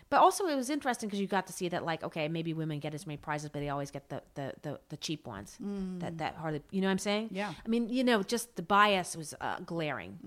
[0.09, 2.79] But also, it was interesting because you got to see that, like, okay, maybe women
[2.79, 5.57] get as many prizes, but they always get the the, the, the cheap ones.
[5.99, 7.29] That that hardly, you know what I'm saying?
[7.31, 7.51] Yeah.
[7.65, 10.19] I mean, you know, just the bias was uh, glaring.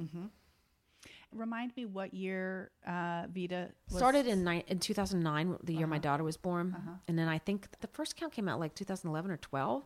[1.31, 5.99] Remind me what year uh, Vida was Started in ni- in 2009, the year my
[5.99, 6.75] daughter was born,
[7.07, 9.85] and then I think the first count came out like 2011 or 12.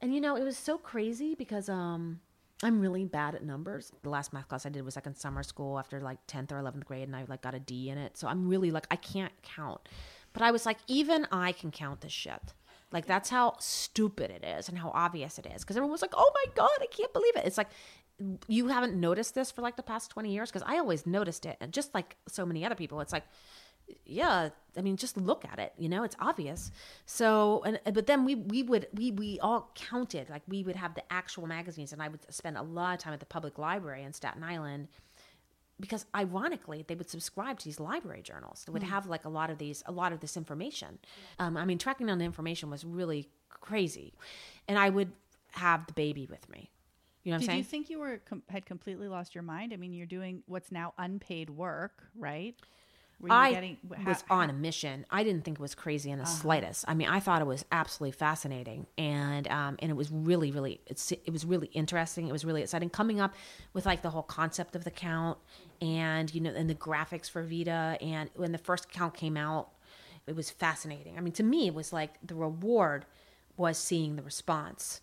[0.00, 2.20] And you know, it was so crazy because um,
[2.62, 3.92] I'm really bad at numbers.
[4.02, 6.56] The last math class I did was like in summer school after like 10th or
[6.56, 8.16] 11th grade, and I like got a D in it.
[8.16, 9.88] So I'm really like I can't count,
[10.32, 12.54] but I was like, even I can count this shit.
[12.90, 15.62] Like that's how stupid it is and how obvious it is.
[15.62, 17.68] Because everyone was like, "Oh my god, I can't believe it!" It's like
[18.48, 21.56] you haven't noticed this for like the past 20 years because I always noticed it,
[21.60, 23.24] and just like so many other people, it's like
[24.04, 26.70] yeah i mean just look at it you know it's obvious.
[27.06, 30.94] So and but then we we would we we all counted like we would have
[30.94, 34.02] the actual magazines and i would spend a lot of time at the public library
[34.02, 34.88] in staten island
[35.80, 38.64] because ironically they would subscribe to these library journals.
[38.64, 40.98] That would have like a lot of these a lot of this information.
[41.38, 44.14] Um, i mean tracking down the information was really crazy.
[44.66, 45.12] And i would
[45.52, 46.70] have the baby with me.
[47.24, 47.58] You know what Did i'm saying?
[47.58, 49.72] you think you were com- had completely lost your mind?
[49.72, 52.54] I mean, you're doing what's now unpaid work, right?
[53.30, 55.04] I getting- was on a mission.
[55.10, 56.84] I didn't think it was crazy in the slightest.
[56.86, 60.80] I mean, I thought it was absolutely fascinating, and um, and it was really, really,
[60.86, 62.28] it's, it was really interesting.
[62.28, 63.34] It was really exciting coming up
[63.72, 65.38] with like the whole concept of the count,
[65.80, 67.98] and you know, and the graphics for Vida.
[68.00, 69.70] And when the first count came out,
[70.26, 71.18] it was fascinating.
[71.18, 73.04] I mean, to me, it was like the reward
[73.56, 75.00] was seeing the response.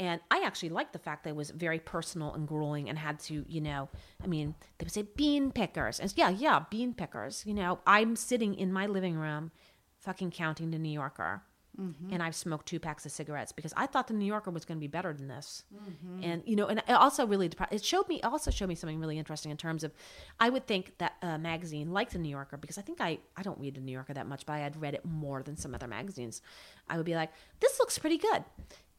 [0.00, 3.20] And I actually liked the fact that it was very personal and grueling and had
[3.20, 3.90] to, you know,
[4.24, 6.00] I mean, they would say bean pickers.
[6.00, 7.44] And yeah, yeah, bean pickers.
[7.46, 9.50] You know, I'm sitting in my living room
[9.98, 11.42] fucking counting the New Yorker.
[11.78, 12.12] Mm-hmm.
[12.12, 14.78] And I've smoked two packs of cigarettes because I thought the New Yorker was going
[14.78, 15.64] to be better than this.
[15.72, 16.24] Mm-hmm.
[16.24, 19.18] And, you know, and it also really, it showed me, also showed me something really
[19.18, 19.92] interesting in terms of,
[20.40, 23.42] I would think that a magazine like the New Yorker, because I think I, I
[23.42, 25.74] don't read the New Yorker that much, but I had read it more than some
[25.74, 26.42] other magazines.
[26.88, 28.44] I would be like, this looks pretty good.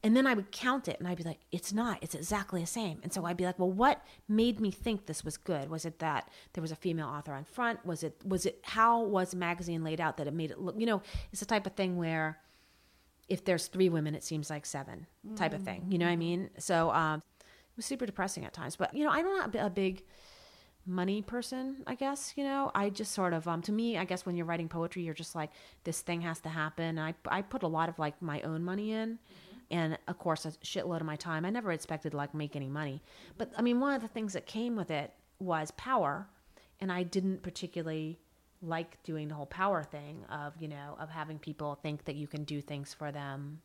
[0.04, 2.66] And then I would count it and I'd be like, it's not, it's exactly the
[2.66, 2.98] same.
[3.04, 5.70] And so I'd be like, well, what made me think this was good?
[5.70, 7.86] Was it that there was a female author on front?
[7.86, 10.74] Was it, was it, how was the magazine laid out that it made it look,
[10.76, 12.38] you know, it's the type of thing where
[13.28, 15.06] if there's three women, it seems like seven
[15.36, 15.86] type of thing.
[15.88, 16.50] You know what I mean?
[16.58, 18.74] So um, it was super depressing at times.
[18.74, 20.02] But, you know, I'm not a big
[20.84, 22.70] money person, I guess, you know.
[22.74, 25.34] I just sort of um to me, I guess when you're writing poetry, you're just
[25.34, 25.50] like
[25.84, 26.98] this thing has to happen.
[26.98, 29.18] I I put a lot of like my own money in
[29.72, 31.44] and of course a shitload of my time.
[31.44, 33.02] I never expected to like make any money.
[33.38, 36.28] But I mean, one of the things that came with it was power,
[36.78, 38.20] and I didn't particularly
[38.60, 42.28] like doing the whole power thing of, you know, of having people think that you
[42.28, 43.60] can do things for them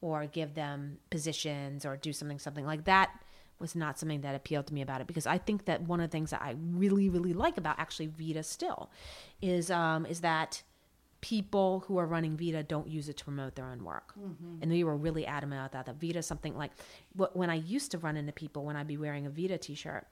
[0.00, 3.10] or give them positions or do something something like that
[3.58, 6.10] was not something that appealed to me about it because I think that one of
[6.10, 8.90] the things that I really really like about actually Vida still
[9.40, 10.62] is um is that
[11.24, 14.12] people who are running Vida don't use it to promote their own work.
[14.12, 14.58] Mm-hmm.
[14.60, 15.86] And we were really adamant about that.
[15.86, 16.72] That Vida is something like
[17.14, 20.06] when I used to run into people when I'd be wearing a Vida t-shirt,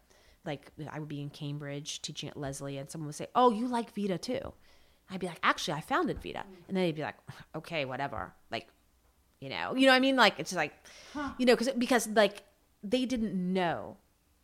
[0.47, 3.69] like I would be in Cambridge teaching at Lesley and someone would say, "Oh, you
[3.69, 4.55] like Vida too."
[5.11, 6.63] I'd be like, "Actually, I founded Vida." Mm-hmm.
[6.69, 7.19] And then they'd be like,
[7.55, 8.69] "Okay, whatever." Like
[9.43, 10.73] you know you know what i mean like it's just like
[11.37, 12.45] you know because because like
[12.85, 13.97] they didn't know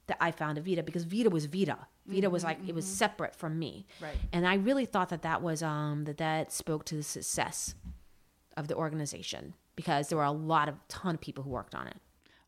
[0.08, 3.58] that i founded Vida because Vida was Vida Vida was like it was separate from
[3.58, 4.16] me Right.
[4.32, 7.74] and i really thought that that was um that that spoke to the success
[8.56, 11.86] of the organization because there were a lot of ton of people who worked on
[11.86, 11.98] it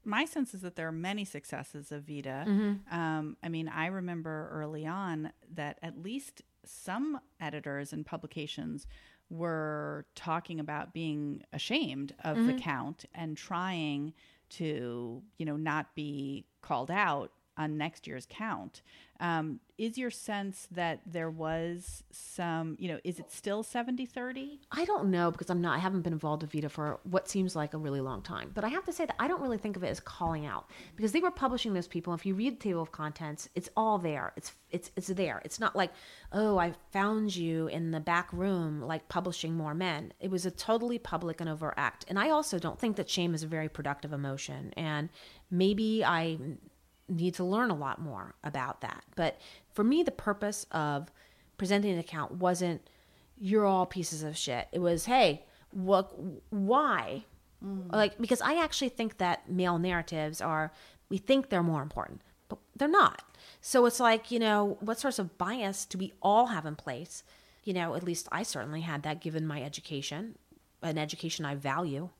[0.04, 2.44] my sense is that there are many successes of Vida.
[2.48, 2.94] Mm-hmm.
[2.94, 8.86] Um, I mean, I remember early on that at least some editors and publications
[9.28, 12.46] were talking about being ashamed of mm-hmm.
[12.48, 14.12] the count and trying
[14.50, 17.30] to, you know, not be called out
[17.60, 18.80] on next year's count.
[19.20, 24.60] Um, is your sense that there was some, you know, is it still 70 30?
[24.72, 27.54] I don't know because I'm not, I haven't been involved with VIDA for what seems
[27.54, 28.50] like a really long time.
[28.54, 30.70] But I have to say that I don't really think of it as calling out
[30.96, 32.14] because they were publishing those people.
[32.14, 34.32] If you read the table of contents, it's all there.
[34.36, 35.42] It's, it's, it's there.
[35.44, 35.90] It's not like,
[36.32, 40.14] oh, I found you in the back room, like publishing more men.
[40.18, 42.06] It was a totally public and overt act.
[42.08, 44.72] And I also don't think that shame is a very productive emotion.
[44.78, 45.10] And
[45.50, 46.38] maybe I
[47.10, 49.04] need to learn a lot more about that.
[49.16, 49.38] But
[49.72, 51.10] for me, the purpose of
[51.58, 52.88] presenting an account wasn't
[53.40, 54.68] you're all pieces of shit.
[54.70, 56.12] It was, hey, what,
[56.50, 57.24] why?
[57.64, 57.92] Mm.
[57.92, 60.72] Like, because I actually think that male narratives are,
[61.08, 63.22] we think they're more important, but they're not.
[63.60, 67.24] So it's like, you know, what sorts of bias do we all have in place?
[67.64, 70.36] You know, at least I certainly had that given my education,
[70.82, 72.10] an education I value.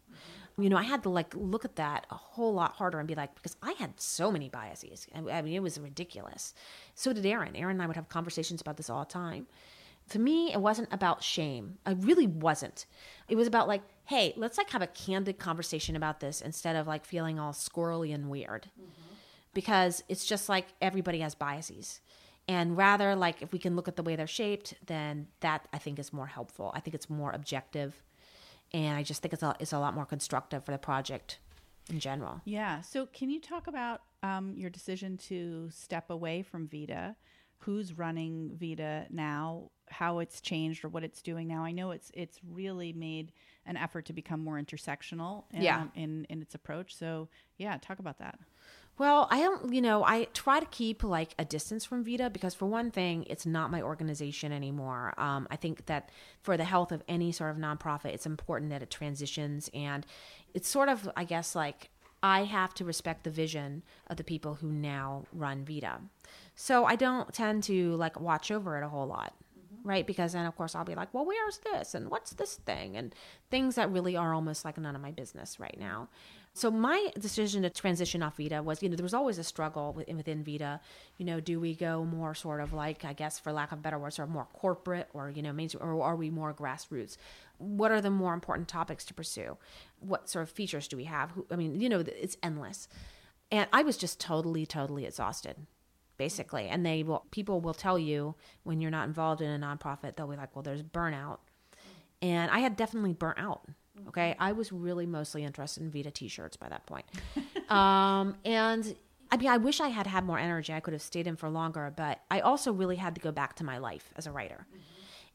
[0.62, 3.15] You know, I had to like look at that a whole lot harder and be
[3.15, 5.07] like, because I had so many biases.
[5.15, 6.55] I mean, it was ridiculous.
[6.95, 7.57] So did Erin.
[7.57, 9.47] Erin and I would have conversations about this all the time.
[10.11, 11.78] To me, it wasn't about shame.
[11.87, 12.87] I really wasn't.
[13.28, 16.87] It was about like, hey, let's like have a candid conversation about this instead of
[16.89, 18.70] like feeling all squirrely and weird.
[18.81, 19.15] Mm-hmm.
[19.55, 22.01] Because it's just like everybody has biases.
[22.49, 25.78] And rather, like, if we can look at the way they're shaped, then that I
[25.78, 26.73] think is more helpful.
[26.74, 28.03] I think it's more objective
[28.73, 31.39] and I just think it's a, it's a lot more constructive for the project
[31.91, 32.41] in general.
[32.45, 32.81] Yeah.
[32.81, 37.17] So, can you talk about um, your decision to step away from Vida?
[37.59, 39.71] Who's running Vida now?
[39.89, 41.65] How it's changed or what it's doing now?
[41.65, 43.33] I know it's it's really made
[43.67, 45.45] an effort to become more intersectional.
[45.53, 45.87] In, yeah.
[45.95, 46.95] in in its approach.
[46.97, 47.29] So,
[47.59, 48.39] yeah, talk about that.
[48.99, 52.55] Well, I don't, you know, I try to keep like a distance from Vida because,
[52.55, 55.15] for one thing, it's not my organization anymore.
[55.17, 56.11] Um, I think that
[56.43, 59.71] for the health of any sort of nonprofit, it's important that it transitions.
[59.73, 60.05] And
[60.53, 61.89] it's sort of, I guess, like
[62.23, 66.03] I have to respect the vision of the people who now run Vida.
[66.55, 69.35] So I don't tend to like watch over it a whole lot
[69.85, 70.07] right?
[70.07, 71.95] Because then, of course, I'll be like, well, where's this?
[71.95, 72.97] And what's this thing?
[72.97, 73.15] And
[73.51, 76.09] things that really are almost like none of my business right now.
[76.52, 79.93] So my decision to transition off Vida was, you know, there was always a struggle
[79.93, 80.81] within within Vida.
[81.16, 83.98] You know, do we go more sort of like, I guess, for lack of better
[83.98, 87.16] words, or more corporate, or you know, mainstream, or are we more grassroots?
[87.59, 89.56] What are the more important topics to pursue?
[90.01, 91.31] What sort of features do we have?
[91.32, 92.89] Who, I mean, you know, it's endless.
[93.52, 95.66] And I was just totally, totally exhausted
[96.20, 96.68] basically.
[96.68, 100.27] And they will people will tell you when you're not involved in a nonprofit, they'll
[100.27, 101.39] be like, "Well, there's burnout,"
[102.20, 103.62] and I had definitely burnt out.
[104.09, 107.06] Okay, I was really mostly interested in Vida T-shirts by that point,
[107.70, 108.94] um, and
[109.32, 110.72] I mean, I wish I had had more energy.
[110.72, 113.56] I could have stayed in for longer, but I also really had to go back
[113.56, 114.66] to my life as a writer.
[114.68, 114.78] Mm-hmm.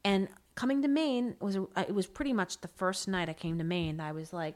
[0.03, 3.57] And coming to Maine was a, it was pretty much the first night I came
[3.57, 4.55] to Maine that I was like,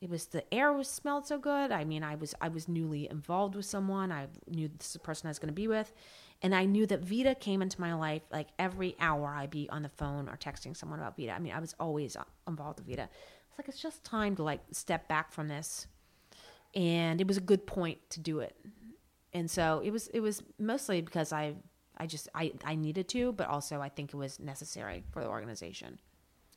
[0.00, 1.72] it was the air was smelled so good.
[1.72, 4.12] I mean, I was I was newly involved with someone.
[4.12, 5.92] I knew this is the person I was going to be with,
[6.44, 9.34] and I knew that Vida came into my life like every hour.
[9.34, 11.32] I'd be on the phone or texting someone about Vida.
[11.32, 13.08] I mean, I was always involved with Vida.
[13.48, 15.86] It's like it's just time to like step back from this,
[16.74, 18.54] and it was a good point to do it.
[19.32, 21.54] And so it was it was mostly because I
[21.96, 25.28] I just I I needed to, but also I think it was necessary for the
[25.28, 25.98] organization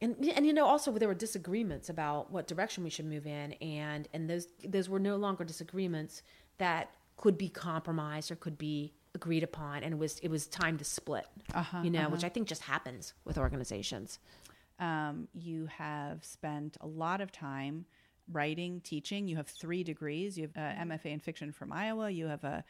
[0.02, 3.54] and and you know also there were disagreements about what direction we should move in
[3.54, 6.22] and and those those were no longer disagreements
[6.60, 10.78] that could be compromised or could be agreed upon and it was it was time
[10.78, 12.10] to split uh-huh, you know uh-huh.
[12.10, 14.20] which i think just happens with organizations
[14.80, 17.86] um, you have spent a lot of time
[18.32, 22.44] writing teaching you have three degrees you have mfa in fiction from iowa you have
[22.44, 22.64] a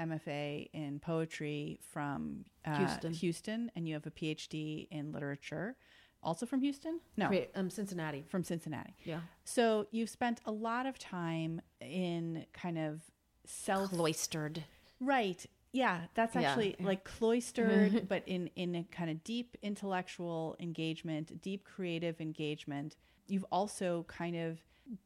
[0.00, 3.12] mfa in poetry from uh, houston.
[3.12, 5.76] houston and you have a phd in literature
[6.24, 7.00] also from Houston?
[7.16, 8.24] No, um, Cincinnati.
[8.28, 8.94] From Cincinnati.
[9.04, 9.22] Yeah.
[9.44, 13.00] So you've spent a lot of time in kind of
[13.44, 14.62] self cloistered.
[15.00, 15.44] Right.
[15.72, 16.86] Yeah, that's actually yeah.
[16.86, 22.96] like cloistered, but in in a kind of deep intellectual engagement, deep creative engagement.
[23.26, 24.58] You've also kind of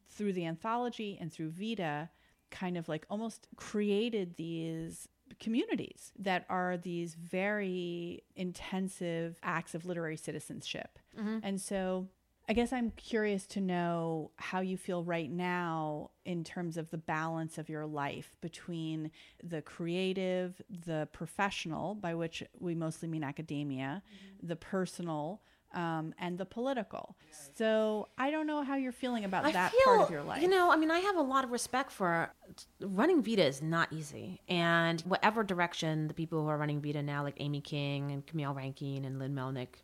[0.08, 2.10] through the anthology and through Vita,
[2.50, 5.08] kind of like almost created these
[5.40, 10.98] communities that are these very intensive acts of literary citizenship.
[11.18, 11.38] Mm-hmm.
[11.42, 12.08] And so
[12.48, 16.98] I guess I'm curious to know how you feel right now in terms of the
[16.98, 19.10] balance of your life between
[19.42, 24.46] the creative, the professional, by which we mostly mean academia, mm-hmm.
[24.46, 25.40] the personal,
[25.74, 27.16] um, and the political.
[27.54, 30.40] So I don't know how you're feeling about I that feel, part of your life.
[30.40, 32.32] You know, I mean, I have a lot of respect for
[32.80, 37.24] running Vida is not easy, and whatever direction the people who are running Vida now,
[37.24, 39.82] like Amy King and Camille Rankine and Lynn Melnick,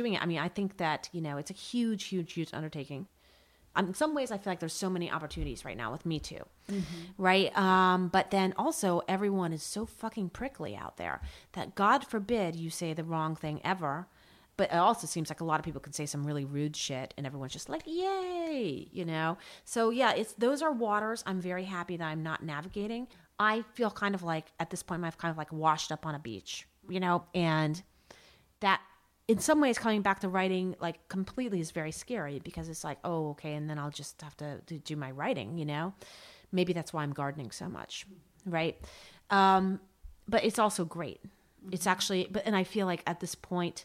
[0.00, 0.22] doing it.
[0.22, 3.06] I mean, I think that you know it's a huge, huge, huge undertaking.
[3.76, 6.18] Um, in some ways, I feel like there's so many opportunities right now with Me
[6.18, 6.44] Too,
[7.18, 7.56] right?
[7.56, 11.20] Um, but then also, everyone is so fucking prickly out there
[11.52, 14.08] that God forbid you say the wrong thing ever.
[14.56, 17.14] But it also seems like a lot of people can say some really rude shit,
[17.16, 19.38] and everyone's just like, "Yay!" You know.
[19.64, 21.22] So yeah, it's those are waters.
[21.26, 23.06] I'm very happy that I'm not navigating.
[23.38, 26.14] I feel kind of like at this point, I've kind of like washed up on
[26.14, 27.82] a beach, you know, and
[28.60, 28.80] that
[29.30, 32.98] in some ways coming back to writing like completely is very scary because it's like
[33.04, 35.94] oh okay and then i'll just have to, to do my writing you know?
[36.52, 38.06] Maybe that's why i'm gardening so much
[38.44, 38.76] right?
[39.28, 39.80] Um,
[40.26, 41.20] but it's also great.
[41.70, 43.84] It's actually but and i feel like at this point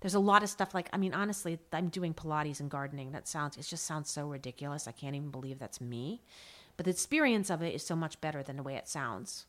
[0.00, 3.12] there's a lot of stuff like i mean honestly i'm doing pilates and gardening.
[3.12, 4.88] That sounds it just sounds so ridiculous.
[4.88, 6.22] I can't even believe that's me.
[6.78, 9.44] But the experience of it is so much better than the way it sounds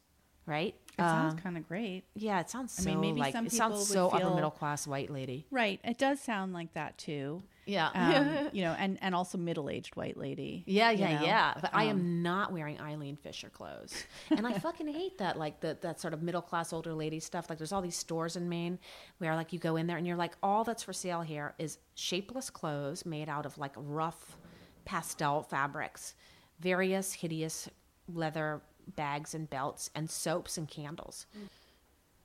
[0.51, 2.03] right it sounds Um, kind of great.
[2.15, 4.35] yeah, it sounds so I mean, maybe like some it people sounds so upper feel-
[4.35, 5.45] middle class white lady.
[5.49, 5.79] Right.
[5.85, 7.41] It does sound like that too.
[7.65, 7.87] Yeah.
[7.95, 10.63] Um, you know, and, and also middle aged white lady.
[10.67, 11.25] yeah, you yeah, know?
[11.25, 11.53] yeah.
[11.61, 15.39] But I Um, am not wearing Eileen Fisher clothes, and I fucking hate that.
[15.39, 17.49] Like the, that sort of middle class older lady stuff.
[17.49, 18.77] Like there's all these stores in Maine
[19.19, 21.77] where like you go in there and you're like, all that's for sale here is
[21.95, 24.37] shapeless clothes made out of like rough
[24.83, 26.15] pastel fabrics,
[26.59, 27.69] various hideous
[28.13, 28.61] leather
[28.95, 31.25] bags and belts, and soaps and candles.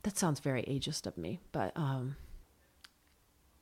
[0.02, 2.16] That sounds very ageist of me, but um,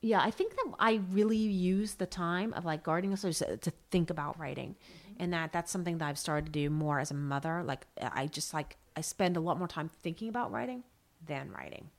[0.01, 3.71] yeah, I think that I really use the time of like gardening so to to
[3.89, 4.75] think about writing,
[5.19, 7.63] and that that's something that I've started to do more as a mother.
[7.63, 10.83] Like I just like I spend a lot more time thinking about writing
[11.25, 11.89] than writing.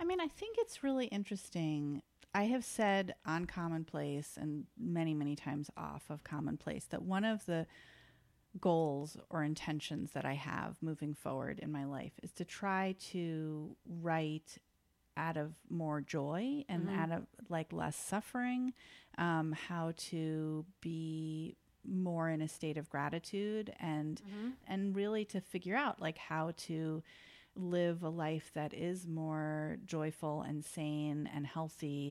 [0.00, 2.02] I mean, I think it's really interesting.
[2.34, 7.46] I have said on Commonplace and many, many times off of Commonplace that one of
[7.46, 7.66] the
[8.60, 13.76] goals or intentions that I have moving forward in my life is to try to
[14.00, 14.58] write
[15.16, 18.72] out of more joy and out of like less suffering,
[19.18, 24.22] um, how to be more in a state of gratitude and
[24.68, 27.02] and really to figure out like how to
[27.56, 32.10] live a life that is more joyful and sane and healthy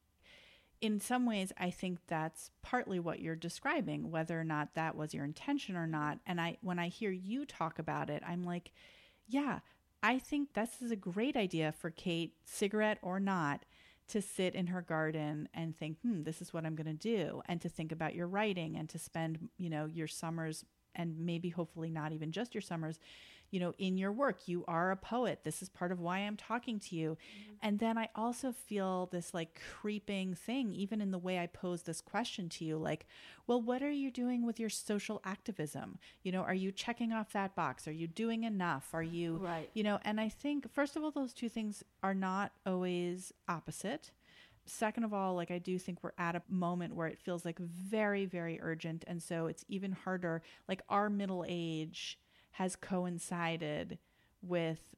[0.82, 5.14] in some ways i think that's partly what you're describing whether or not that was
[5.14, 6.18] your intention or not.
[6.26, 8.72] And i when i hear you talk about it i'm like
[9.28, 9.60] yeah
[10.04, 13.66] i think this is a great idea for Cate cigarette or not
[14.10, 17.42] to sit in her garden and think hmm this is what i'm going to do
[17.46, 21.50] and to think about your writing and to spend you know your summers and maybe
[21.50, 23.00] hopefully not even just your summers
[23.52, 24.48] you know in your work.
[24.48, 25.44] You are a poet.
[25.44, 27.12] This is part of why i'm talking to you.
[27.12, 27.52] Mm-hmm.
[27.64, 31.84] And then i also feel this like creeping thing even in the way i pose
[31.84, 33.06] this question to you like
[33.48, 36.00] well what are you doing with your social activism?
[36.24, 37.88] You know are you checking off that box?
[37.88, 38.90] Are you doing enough?
[38.94, 39.70] Are you Right.
[39.74, 44.12] you know and i think first of all those two things are not always opposite.
[44.66, 47.60] Second of all like i do think we're at a moment where it feels like
[47.60, 49.04] very very urgent.
[49.08, 52.18] And so it's even harder like our middle age
[52.52, 53.98] has coincided
[54.42, 54.96] with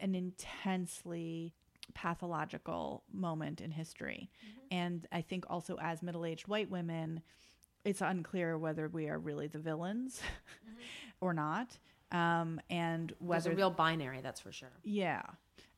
[0.00, 1.54] an intensely
[1.94, 4.28] pathological moment in history
[4.70, 7.22] and i think also as middle-aged white women
[7.84, 10.20] it's unclear whether we are really the villains
[11.20, 11.78] or not
[12.12, 14.72] um, and There's whether a real binary, that's for sure.
[14.82, 15.22] yeah.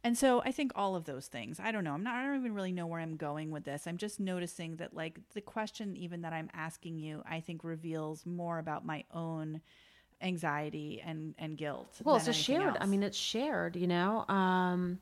[0.05, 1.59] And so I think all of those things.
[1.59, 1.93] I don't know.
[1.93, 3.87] I'm not I don't even really know where I'm going with this.
[3.87, 8.25] I'm just noticing that like the question even that I'm asking you, I think reveals
[8.25, 9.61] more about my own
[10.23, 12.01] anxiety and and guilt.
[12.05, 12.77] Well, it's a shared.
[12.81, 13.77] I mean, it's shared.
[13.77, 14.24] You know.
[14.28, 15.01] Um,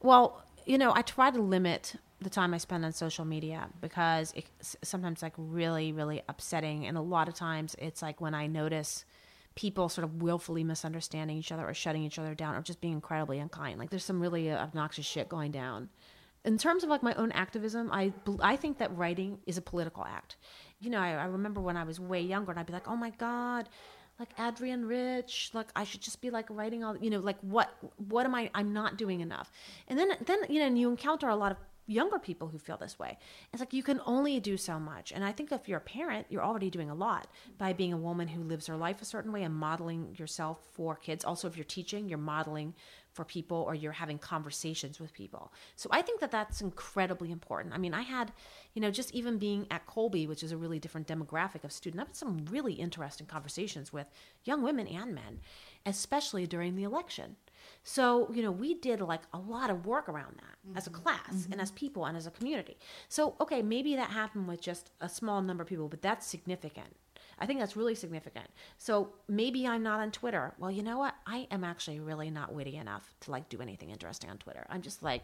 [0.00, 4.32] well, you know, I try to limit the time I spend on social media because
[4.34, 8.46] it's sometimes like really, really upsetting, and a lot of times it's like when I
[8.46, 9.04] notice
[9.54, 12.92] people sort of willfully misunderstanding each other or shutting each other down or just being
[12.92, 13.78] incredibly unkind.
[13.78, 15.88] Like there's some really obnoxious shit going down.
[16.44, 20.04] In terms of like my own activism, I I think that writing is a political
[20.04, 20.36] act.
[20.78, 22.96] You know, I, I remember when I was way younger, and I'd be like, "Oh
[22.96, 23.68] my god,
[24.18, 27.74] like Adrienne Rich, like I should just be like writing all, you know, like what
[28.08, 28.50] what am I?
[28.54, 29.50] I'm not doing enough."
[29.88, 32.76] And then then you know, and you encounter a lot of younger people who feel
[32.76, 33.18] this way.
[33.52, 35.12] It's like you can only do so much.
[35.12, 37.28] And I think if you're a parent, you're already doing a lot
[37.58, 40.96] by being a woman who lives her life a certain way and modeling yourself for
[40.96, 41.24] kids.
[41.24, 42.74] Also, if you're teaching, you're modeling
[43.16, 45.52] for people or you're having conversations with people.
[45.74, 47.74] So I think that that's incredibly important.
[47.74, 48.32] I mean, I had,
[48.74, 52.00] you know, just even being at Colby, which is a really different demographic of student,
[52.00, 54.06] I've had some really interesting conversations with
[54.44, 55.40] young women and men,
[55.86, 57.36] especially during the election
[57.82, 61.02] So, you know, we did like a lot of work around that as a mm-hmm.
[61.02, 61.60] class and mm-hmm.
[61.60, 62.76] as people and as a community.
[63.08, 66.96] So, okay, maybe that happened with just a small number of people, but that's significant.
[67.38, 68.46] I think that's really significant.
[68.78, 70.54] So maybe I'm not on Twitter.
[70.58, 71.14] Well, you know what?
[71.26, 74.66] I am actually really not witty enough to like do anything interesting on Twitter.
[74.70, 75.22] I'm just like,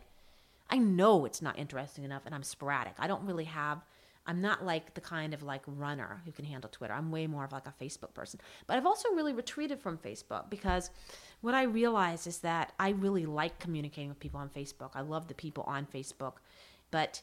[0.69, 2.95] I know it's not interesting enough and I'm sporadic.
[2.99, 3.83] I don't really have
[4.27, 6.95] I'm not like the kind of like runner who can handle Twitter.
[6.95, 8.41] I'm way more of like a Facebook person.
[8.67, 10.91] But I've also really retreated from Facebook because
[11.41, 14.91] what I realize is that I really like communicating with people on Facebook.
[14.95, 16.35] I love the people on Facebook,
[16.91, 17.23] but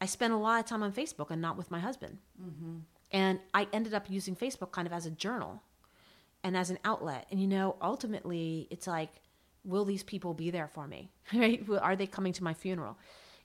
[0.00, 2.18] I spend a lot of time on Facebook and not with my husband.
[2.42, 2.78] Mm-hmm.
[3.12, 5.62] And I ended up using Facebook kind of as a journal
[6.42, 7.26] and as an outlet.
[7.30, 9.10] And you know, ultimately, it's like,
[9.64, 11.10] will these people be there for me?
[11.34, 11.64] Right?
[11.80, 12.98] Are they coming to my funeral?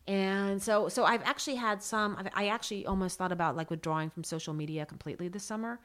[0.08, 2.16] And so, so I've actually had some.
[2.18, 5.80] I've, I actually almost thought about like withdrawing from social media completely this summer,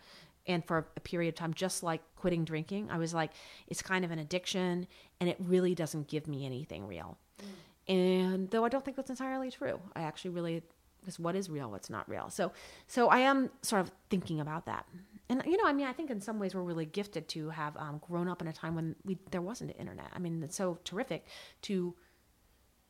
[0.47, 2.89] and for a period of time, just like quitting drinking.
[2.91, 3.33] I was like,
[3.67, 4.87] it's kind of an addiction,
[5.21, 7.19] and it really doesn't give me anything real.
[7.41, 7.47] Mm.
[7.89, 10.63] And though I don't think that's entirely true, I actually really
[11.03, 12.31] because what is real, what's not real.
[12.31, 12.53] So,
[12.87, 14.87] so I am sort of thinking about that.
[15.29, 17.77] And you know, I mean, I think in some ways we're really gifted to have
[17.77, 20.11] um, grown up in a time when we there wasn't an internet.
[20.15, 21.27] I mean, it's so terrific
[21.63, 21.95] to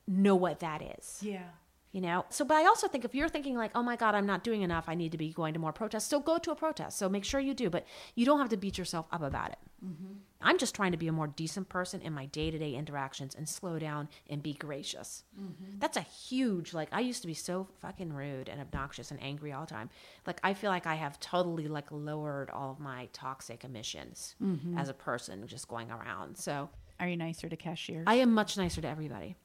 [0.07, 1.19] know what that is.
[1.23, 1.45] Yeah.
[1.93, 4.25] You know, so but I also think if you're thinking like, oh my God, I'm
[4.25, 6.07] not doing enough, I need to be going to more protests.
[6.07, 6.99] So go to a protest.
[6.99, 9.59] So make sure you do, but you don't have to beat yourself up about it.
[9.85, 10.13] Mm-hmm.
[10.41, 13.35] I'm just trying to be a more decent person in my day to day interactions
[13.35, 15.25] and slow down and be gracious.
[15.39, 15.81] Mm-hmm.
[15.81, 16.89] That's a huge like.
[16.93, 19.91] I used to be so fucking rude and obnoxious and angry all the time.
[20.27, 24.79] Like I feel like I have totally like lowered all of my toxic emissions mm-hmm.
[24.79, 26.39] as a person just going around.
[26.39, 28.05] So are you nicer to cashiers?
[28.07, 29.37] I am much nicer to everybody.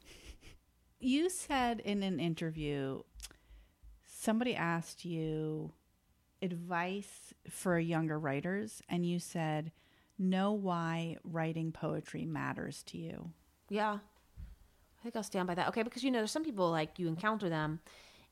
[0.99, 3.03] You said in an interview,
[4.03, 5.73] somebody asked you
[6.41, 9.71] advice for younger writers, and you said,
[10.17, 13.31] know why writing poetry matters to you.
[13.69, 13.97] Yeah.
[14.99, 15.67] I think I'll stand by that.
[15.69, 17.79] Okay, because you know, there's some people like you encounter them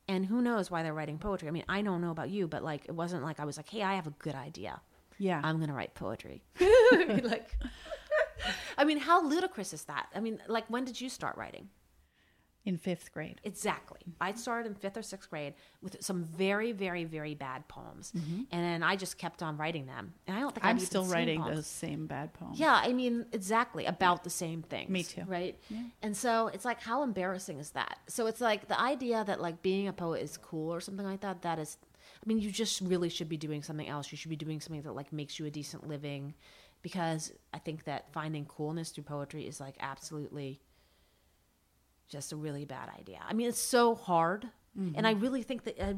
[0.08, 1.48] and who knows why they're writing poetry.
[1.48, 3.68] I mean, I don't know about you, but like it wasn't like I was like,
[3.68, 4.80] "Hey, I have a good idea."
[5.18, 5.40] Yeah.
[5.42, 6.42] I'm going to write poetry.
[6.60, 7.50] like
[8.78, 10.08] I mean, how ludicrous is that?
[10.14, 11.68] I mean, like when did you start writing?
[12.66, 13.40] In fifth grade.
[13.44, 14.00] Exactly.
[14.20, 18.42] I started in fifth or sixth grade with some very, very, very bad poems, mm-hmm.
[18.50, 20.12] and then I just kept on writing them.
[20.26, 21.56] And I don't think I'm I've still writing poems.
[21.56, 22.58] those same bad poems.
[22.58, 24.90] Yeah, I mean, exactly about the same things.
[24.90, 25.22] Me too.
[25.26, 25.56] Right.
[25.70, 25.82] Yeah.
[26.02, 28.00] And so it's like, how embarrassing is that?
[28.08, 31.20] So it's like the idea that like being a poet is cool or something like
[31.20, 31.42] that.
[31.42, 34.10] That is, I mean, you just really should be doing something else.
[34.10, 36.34] You should be doing something that like makes you a decent living,
[36.82, 40.60] because I think that finding coolness through poetry is like absolutely
[42.08, 43.18] just a really bad idea.
[43.26, 44.48] I mean, it's so hard.
[44.78, 44.96] Mm-hmm.
[44.96, 45.94] And I really think that I,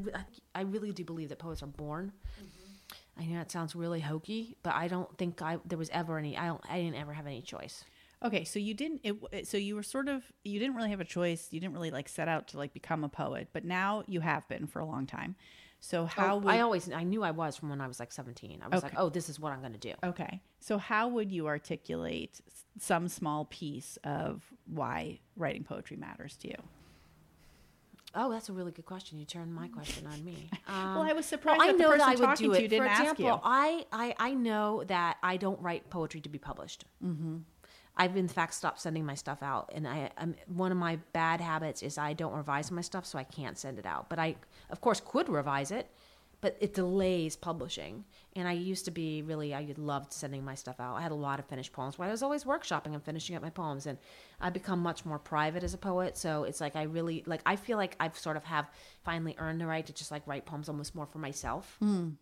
[0.54, 2.12] I really do believe that poets are born.
[2.40, 3.22] Mm-hmm.
[3.22, 6.36] I know it sounds really hokey, but I don't think I there was ever any.
[6.36, 6.60] I don't.
[6.68, 7.84] I didn't ever have any choice.
[8.22, 9.00] Okay, so you didn't.
[9.02, 10.22] It, so you were sort of.
[10.44, 11.48] You didn't really have a choice.
[11.50, 14.46] You didn't really like set out to like become a poet, but now you have
[14.48, 15.34] been for a long time.
[15.80, 16.34] So how?
[16.34, 16.90] Oh, would, I always.
[16.90, 18.60] I knew I was from when I was like seventeen.
[18.62, 18.88] I was okay.
[18.88, 19.94] like, oh, this is what I'm going to do.
[20.02, 20.40] Okay.
[20.60, 22.40] So how would you articulate
[22.78, 26.56] some small piece of why writing poetry matters to you?
[28.14, 29.18] Oh, that's a really good question.
[29.18, 30.50] You turned my question on me.
[30.68, 31.60] Um, well, I was surprised.
[31.60, 32.68] Well, I know that I would do it.
[32.68, 36.84] For example, I, I I know that I don't write poetry to be published.
[37.02, 37.38] Mm-hmm.
[37.98, 41.40] I've in fact stopped sending my stuff out, and I I'm, one of my bad
[41.40, 44.08] habits is I don't revise my stuff, so I can't send it out.
[44.08, 44.36] But I,
[44.70, 45.90] of course, could revise it
[46.40, 48.04] but it delays publishing.
[48.36, 50.94] And I used to be really, I loved sending my stuff out.
[50.96, 53.42] I had a lot of finished poems, but I was always workshopping and finishing up
[53.42, 53.86] my poems.
[53.86, 53.98] And
[54.40, 56.16] I've become much more private as a poet.
[56.16, 58.70] So it's like I really, like, I feel like I've sort of have
[59.04, 61.76] finally earned the right to just like write poems almost more for myself.
[61.82, 62.14] Mm.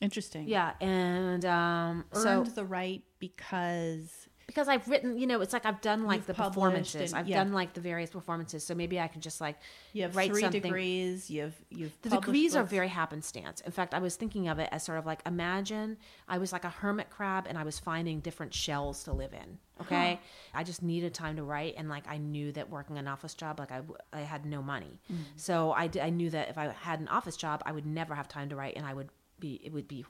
[0.00, 0.48] Interesting.
[0.48, 0.72] Yeah.
[0.80, 5.80] And um, earned so, the right because because I've written, you know, it's like I've
[5.80, 7.12] done like You've the performances.
[7.12, 7.42] And, I've yeah.
[7.42, 8.64] done like the various performances.
[8.64, 9.56] So maybe I can just like
[9.92, 10.62] you have write three something.
[10.62, 11.28] degrees.
[11.28, 12.62] You've you've the degrees books.
[12.62, 13.60] are very happenstance.
[13.62, 15.96] In fact, I was thinking of it as sort of like imagine
[16.28, 19.58] I was like a hermit crab and I was finding different shells to live in.
[19.80, 20.20] Okay,
[20.52, 20.60] huh.
[20.60, 23.58] I just needed time to write, and like I knew that working an office job,
[23.58, 23.82] like I
[24.12, 25.22] I had no money, mm-hmm.
[25.34, 28.26] so I I knew that if I had an office job, I would never have
[28.28, 30.06] time to write, and I would be it would be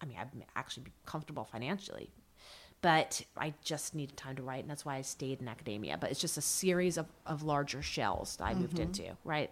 [0.00, 2.10] I mean, I'd actually be comfortable financially
[2.82, 5.98] but I just needed time to write, and that's why I stayed in academia.
[5.98, 8.62] But it's just a series of, of larger shells that I mm-hmm.
[8.62, 9.50] moved into, right?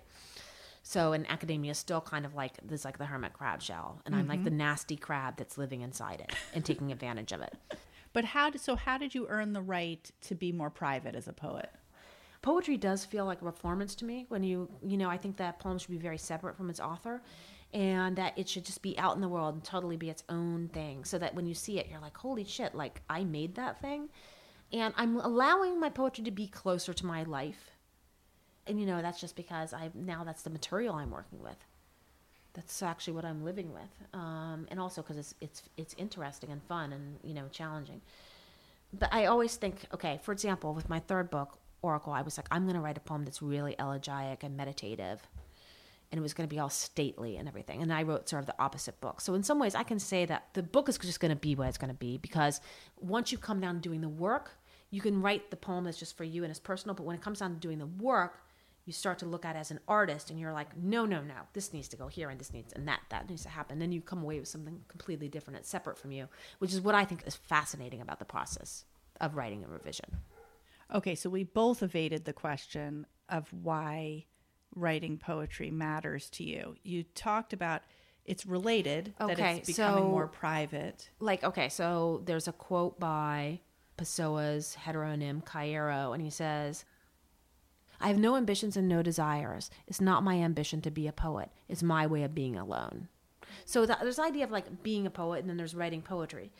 [0.82, 4.14] So in academia, is still kind of like this, like the hermit crab shell, and
[4.14, 4.22] mm-hmm.
[4.22, 4.58] I'm like the mm-hmm.
[4.58, 7.54] nasty crab that's living inside it and taking advantage of it.
[8.14, 8.74] But how did so?
[8.74, 11.70] How did you earn the right to be more private as a poet?
[12.40, 14.24] Poetry does feel like a performance to me.
[14.28, 17.20] When you, you know, I think that poem should be very separate from its author
[17.74, 20.68] and that it should just be out in the world and totally be its own
[20.68, 23.80] thing so that when you see it you're like holy shit like i made that
[23.80, 24.08] thing
[24.72, 27.70] And I'm allowing my poetry to be closer to my life.
[28.66, 31.56] And you know, that's just because I now that's the material I'm working with.
[32.52, 36.62] That's actually what I'm living with, um, and also because it's it's it's interesting and
[36.64, 38.02] fun and you know challenging.
[38.92, 42.48] But I always think, okay, for example, with my third book, Oracle, I was like,
[42.50, 45.20] I'm going to write a poem that's really elegiac and meditative
[46.10, 47.82] and it was going to be all stately and everything.
[47.82, 49.20] And I wrote sort of the opposite book.
[49.20, 51.54] So in some ways, I can say that the book is just going to be
[51.54, 52.60] what it's going to be because
[52.98, 54.52] once you come down to doing the work,
[54.90, 56.94] you can write the poem that's just for you and it's personal.
[56.94, 58.40] But when it comes down to doing the work,
[58.86, 61.74] you start to look at as an artist and you're like, no, no, no, this
[61.74, 63.78] needs to go here and this needs and that that needs to happen.
[63.78, 65.58] Then you come away with something completely different.
[65.58, 66.26] It's separate from you,
[66.58, 68.86] which is what I think is fascinating about the process
[69.20, 70.16] of writing a revision.
[70.94, 74.24] Okay, so we both evaded the question of why
[74.74, 76.76] writing poetry matters to you.
[76.82, 77.82] You talked about
[78.28, 81.08] it's related that it's becoming so- more private.
[81.18, 83.58] like okay so there's a quote by
[83.96, 86.84] Pessoa's heteronym Caeiro and he says
[88.00, 91.48] i have no ambitions and no desires it's not my ambition to be a poet
[91.68, 93.08] it's my way of being alone
[93.64, 96.52] so that, there's the idea of like being a poet and then there's writing poetry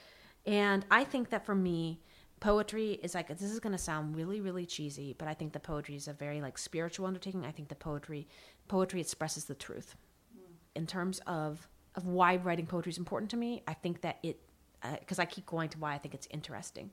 [0.47, 2.01] and i think that for me
[2.40, 5.60] poetry is like this is going to sound really really cheesy but i think the
[5.60, 7.44] poetry is a very like spiritual undertaking.
[7.44, 8.28] I think the poetry
[8.69, 9.97] poetry expresses the truth.
[10.32, 10.52] Hmm.
[10.74, 14.40] In terms of of why writing poetry is important to me i think that it
[14.82, 16.90] uh, because i keep going to why i think it's interesting.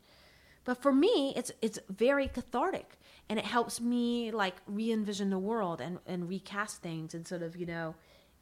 [0.63, 2.97] But for me it's it's very cathartic
[3.29, 7.55] and it helps me like re-envision the world and and recast things and sort of
[7.55, 7.95] you know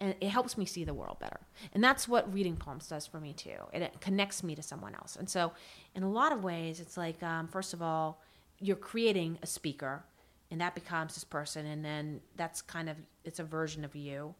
[0.03, 1.39] and it helps me see the world better
[1.73, 5.15] and that's what reading poems does for me too it connects me to someone else
[5.15, 5.51] and so
[5.95, 8.21] in a lot of ways it's like um, first of all
[8.59, 10.03] you're creating a speaker
[10.51, 14.35] and that becomes this person and then that's kind of it's a version of you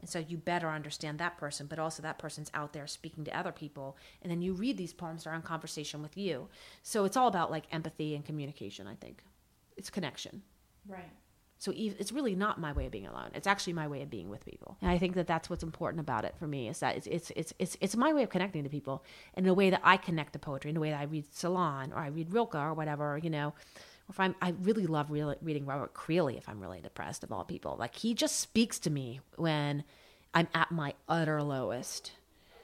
[0.00, 3.36] and so you better understand that person, but also that person's out there speaking to
[3.36, 3.96] other people.
[4.22, 6.48] And then you read these poems that are in conversation with you.
[6.82, 9.24] So it's all about like empathy and communication, I think.
[9.76, 10.42] It's connection.
[10.86, 11.10] Right.
[11.60, 13.30] So it's really not my way of being alone.
[13.34, 14.76] It's actually my way of being with people.
[14.80, 17.32] And I think that that's what's important about it for me is that it's it's
[17.34, 19.04] it's it's, it's my way of connecting to people
[19.34, 21.92] in the way that I connect to poetry, in the way that I read Celan
[21.92, 23.54] or I read Rilke or whatever, you know.
[24.08, 27.44] If I'm, I really love re- reading Robert Creeley if I'm really depressed of all
[27.44, 27.76] people.
[27.78, 29.84] Like he just speaks to me when
[30.32, 32.12] I'm at my utter lowest.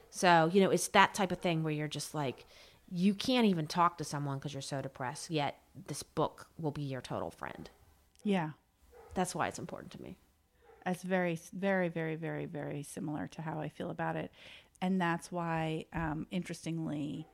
[0.09, 2.45] So you know, it's that type of thing where you're just like,
[2.89, 5.29] you can't even talk to someone because you're so depressed.
[5.29, 7.69] Yet this book will be your total friend.
[8.23, 8.51] Yeah.
[9.15, 10.17] That's why it's important to me.
[10.85, 14.31] That's very, very, very, very, very similar to how I feel about it.
[14.81, 17.27] And that's why, um, interestingly,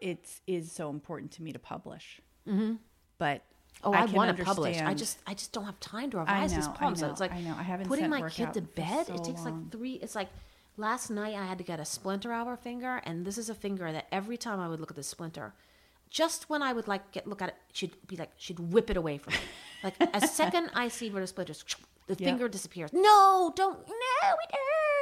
[0.00, 2.20] it is so important to me to publish.
[2.46, 2.74] Mm-hmm.
[3.18, 3.42] But
[3.82, 4.80] Oh, I, can want to publish.
[4.80, 7.00] I just I just don't have time to I revise these I poems.
[7.00, 7.54] So it's like I know.
[7.58, 9.06] I haven't putting my kid to bed.
[9.06, 9.62] so it takes long.
[9.62, 9.94] like three.
[9.94, 10.28] It's like
[10.76, 13.50] last night I had to get a splinter out of her finger, and this is
[13.50, 15.54] a finger that every time I would look at the splinter,
[16.10, 18.96] just when I would like get look at it, she'd be like she'd whip it
[18.96, 19.40] away from me.
[19.82, 21.64] Like a second I see where the splinters,
[22.06, 22.28] the Yeah.
[22.28, 22.90] finger disappears.
[22.92, 23.78] No, don't.
[23.78, 24.54] No, it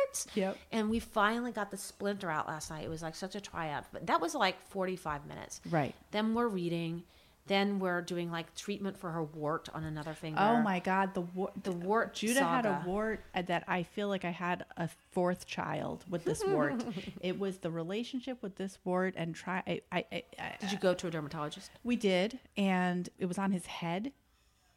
[0.09, 0.27] hurts.
[0.35, 0.57] Yep.
[0.73, 2.85] And we finally got the splinter out last night.
[2.85, 3.89] It was like such a triumph.
[3.93, 5.61] But that was like forty five minutes.
[5.71, 5.95] Right.
[6.11, 7.03] Then we're reading.
[7.47, 10.39] Then we're doing like treatment for her wart on another finger.
[10.41, 11.53] Oh my God, the wart.
[11.65, 15.47] The wart Judah had a wart uh, that I feel like I had a fourth
[15.47, 16.85] child with this wart.
[17.21, 19.63] it was the relationship with this wart and try.
[19.67, 21.71] I, I, I, I, Did you go to a dermatologist?
[21.83, 24.13] we did, and it was on his head.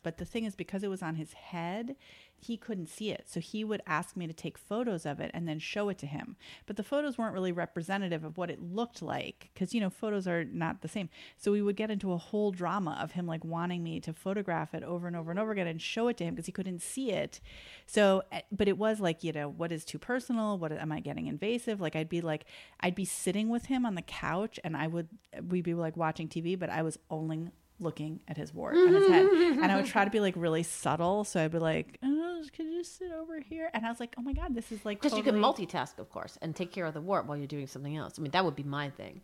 [0.02, 1.96] But the thing is, because it was on his head,
[2.40, 3.24] he couldn't see it.
[3.28, 6.06] So he would ask me to take photos of it and then show it to
[6.06, 6.36] him.
[6.66, 10.28] But the photos weren't really representative of what it looked like because, you know, photos
[10.28, 11.10] are not the same.
[11.38, 14.74] So we would get into a whole drama of him like wanting me to photograph
[14.74, 16.82] it over and over and over again and show it to him because he couldn't
[16.82, 17.40] see it.
[17.86, 20.58] So, eh, but it was like, you know, what is too personal?
[20.58, 21.82] What am I getting invasive?
[21.82, 22.46] Like, I'd be like,
[22.80, 25.10] I'd be sitting with him on the couch and I would,
[25.50, 27.50] we'd be like watching TV, but I was only
[27.80, 29.26] looking at his wart on his head.
[29.26, 31.24] And I would try to be like really subtle.
[31.24, 33.70] So I'd be like, oh, could you sit over here?
[33.74, 35.02] And I was like, oh my God, this is like.
[35.02, 37.68] Because you can multitask, of course, and take care of the wart while you're doing
[37.68, 38.16] something else.
[38.18, 39.22] I mean, that would be my thing.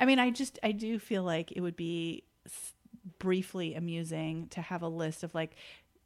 [0.00, 2.24] I mean, I just, I do feel like it would be
[3.18, 5.56] briefly amusing to have a list of like,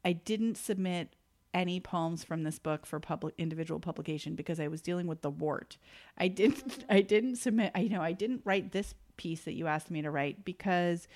[0.05, 1.15] I didn't submit
[1.53, 5.29] any poems from this book for public individual publication because I was dealing with the
[5.29, 5.77] wart.
[6.17, 9.67] I didn't I didn't submit I you know I didn't write this piece that you
[9.67, 11.07] asked me to write because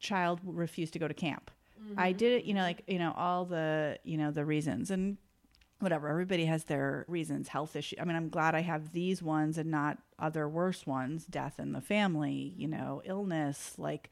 [0.00, 1.50] child refused to go to camp.
[1.96, 2.18] I mm-hmm.
[2.18, 5.16] did it, you know, like, you know, all the, you know, the reasons and
[5.78, 6.08] whatever.
[6.08, 7.96] Everybody has their reasons, health issue.
[8.00, 11.72] I mean, I'm glad I have these ones and not other worse ones, death in
[11.72, 14.10] the family, you know, illness, like,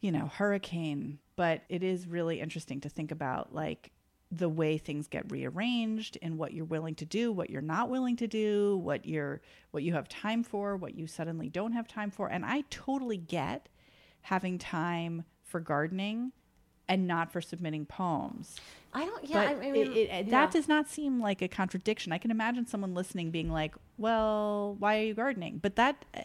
[0.00, 1.18] you know, hurricane.
[1.36, 3.92] But it is really interesting to think about like
[4.32, 8.16] the way things get rearranged and what you're willing to do, what you're not willing
[8.16, 9.40] to do, what you're
[9.70, 12.28] what you have time for, what you suddenly don't have time for.
[12.28, 13.68] And I totally get
[14.26, 16.32] having time for gardening
[16.88, 18.56] and not for submitting poems.
[18.92, 19.24] I don't.
[19.28, 20.22] Yeah, I, mean, it, it, yeah.
[20.30, 22.12] that does not seem like a contradiction.
[22.12, 26.22] I can imagine someone listening being like, "Well, why are you gardening?" But that uh,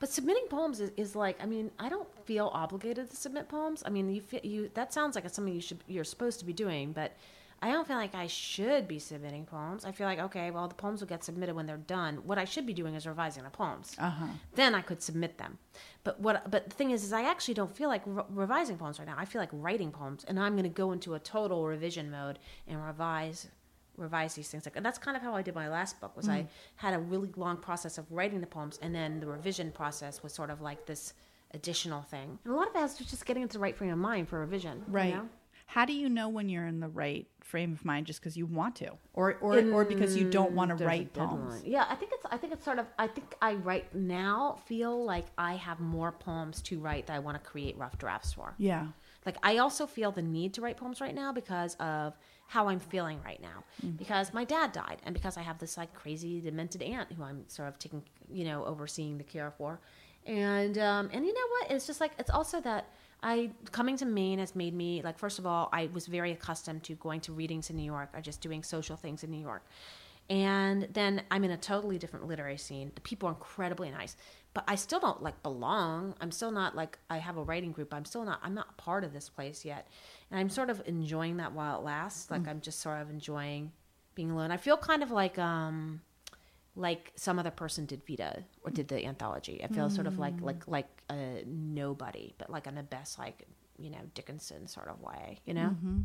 [0.00, 1.40] But submitting poems is, is like.
[1.42, 3.82] I mean, I don't feel obligated to submit poems.
[3.86, 6.44] I mean, you fe- you that sounds like it's something you should you're supposed to
[6.44, 7.12] be doing, but.
[7.62, 9.84] I don't feel like I should be submitting poems.
[9.84, 12.16] I feel like okay, well, the poems will get submitted when they're done.
[12.24, 13.96] What I should be doing is revising the poems.
[13.98, 14.26] uh-huh.
[14.54, 15.58] then I could submit them.
[16.04, 16.50] But what?
[16.50, 19.14] But the thing is, is I actually don't feel like re- revising poems right now.
[19.16, 22.38] I feel like writing poems, and I'm going to go into a total revision mode
[22.68, 23.48] and revise,
[23.96, 24.66] revise these things.
[24.66, 26.14] Like, and that's kind of how I did my last book.
[26.16, 26.46] Was I
[26.76, 30.32] had a really long process of writing the poems, and then the revision process was
[30.34, 31.14] sort of like this
[31.54, 32.38] additional thing.
[32.44, 34.28] And a lot of it has to just getting into the right frame of mind
[34.28, 34.78] for revision.
[34.86, 35.14] you Right.
[35.14, 35.28] know?
[35.66, 38.46] How do you know when you're in the right frame of mind just because you
[38.46, 41.62] want to, or or, or because you don't want to write poems?
[41.64, 42.24] Yeah, I think it's.
[42.30, 42.86] I think it's sort of.
[42.98, 47.18] I think I right now feel like I have more poems to write that I
[47.18, 48.54] want to create rough drafts for.
[48.58, 48.86] Yeah.
[49.26, 52.16] Like I also feel the need to write poems right now because of
[52.46, 53.64] how I'm feeling right now.
[53.96, 57.42] Because my dad died, and because I have this like crazy demented aunt who I'm
[57.48, 59.80] sort of taking, you know, overseeing the care for,
[60.26, 61.72] and um, and you know what?
[61.72, 62.88] It's just like it's also that
[63.22, 66.84] I coming to Maine has made me like first of all I was very accustomed
[66.84, 69.64] to going to readings in New York or just doing social things in New York.
[70.28, 72.90] And then I'm in a totally different literary scene.
[72.94, 74.16] The people are incredibly nice,
[74.54, 76.14] but I still don't like belong.
[76.20, 77.94] I'm still not like I have a writing group.
[77.94, 78.40] I'm still not.
[78.42, 79.86] I'm not part of this place yet,
[80.30, 82.30] and I'm sort of enjoying that while it lasts.
[82.30, 83.70] Like I'm just sort of enjoying
[84.16, 84.50] being alone.
[84.50, 86.00] I feel kind of like um,
[86.76, 89.64] like some other person did VIDA or did the anthology.
[89.64, 93.46] I feel sort of like like like a nobody, but like in the best like
[93.78, 95.40] you know Dickinson sort of way.
[95.46, 95.68] You know.
[95.70, 96.00] Mm-hmm.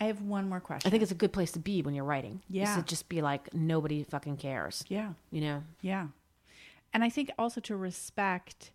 [0.00, 0.88] I have one more question.
[0.88, 2.40] I think it's a good place to be when you're writing.
[2.48, 2.76] is Yeah.
[2.76, 4.84] to just be like nobody fucking cares.
[4.88, 5.14] yeah.
[5.32, 5.64] You know.
[5.80, 6.06] Yeah.
[6.94, 8.70] And I think also to respect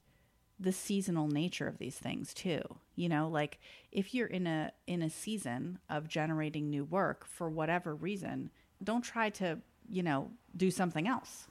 [0.59, 2.61] the seasonal nature of these things too.
[2.95, 3.59] You know, like
[3.91, 8.51] if you're in a in a season of generating new work for whatever reason,
[8.83, 11.47] don't try to, you know, do something else.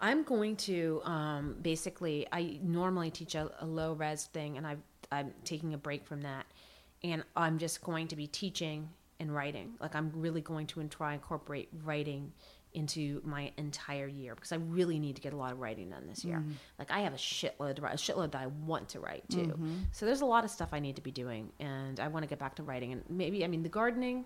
[0.00, 2.26] I'm going to um, basically.
[2.32, 6.22] I normally teach a, a low res thing, and I've, I'm taking a break from
[6.22, 6.46] that,
[7.02, 8.88] and I'm just going to be teaching
[9.20, 9.74] and writing.
[9.80, 12.32] Like I'm really going to try incorporate writing
[12.74, 16.08] into my entire year because I really need to get a lot of writing done
[16.08, 16.42] this year.
[16.76, 19.54] Like I have a shitload, to write, a shitload that I want to write too.
[19.92, 22.28] So there's a lot of stuff I need to be doing, and I want to
[22.28, 22.92] get back to writing.
[22.92, 24.24] And maybe I mean the gardening.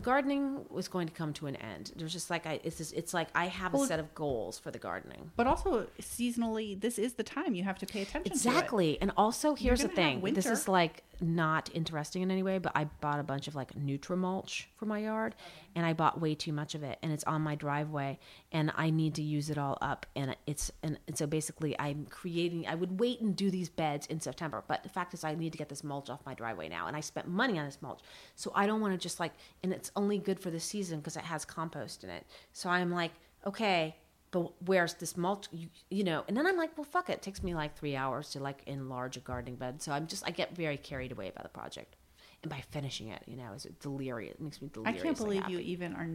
[0.00, 1.92] The gardening was going to come to an end.
[1.94, 4.58] There's just like I, it's just, it's like I have Well, a set of goals
[4.58, 5.30] for the gardening.
[5.36, 8.34] But also seasonally, this is the time you have to pay attention to.
[8.34, 8.96] Exactly.
[9.02, 10.22] And also, here's the thing.
[10.32, 13.72] This is like not interesting in any way, but I bought a bunch of like
[13.74, 15.34] Nutrimulch for my yard,
[15.74, 18.18] and I bought way too much of it, and it's on my driveway,
[18.52, 22.06] and I need to use it all up, and it's and, and so basically I'm
[22.06, 22.66] creating.
[22.66, 25.52] I would wait and do these beds in September, but the fact is I need
[25.52, 28.00] to get this mulch off my driveway now, and I spent money on this mulch,
[28.34, 29.32] so I don't want to just like,
[29.62, 32.26] and it's only good for the season because it has compost in it.
[32.52, 33.12] So I'm like,
[33.46, 33.96] okay,
[34.30, 37.14] but where's this mulch you, you know and then i'm like well fuck it.
[37.14, 40.26] it takes me like three hours to like enlarge a gardening bed so i'm just
[40.26, 41.96] i get very carried away by the project
[42.42, 45.00] and by finishing it you know is it delirious it makes me delirious.
[45.00, 46.08] I can't believe you even are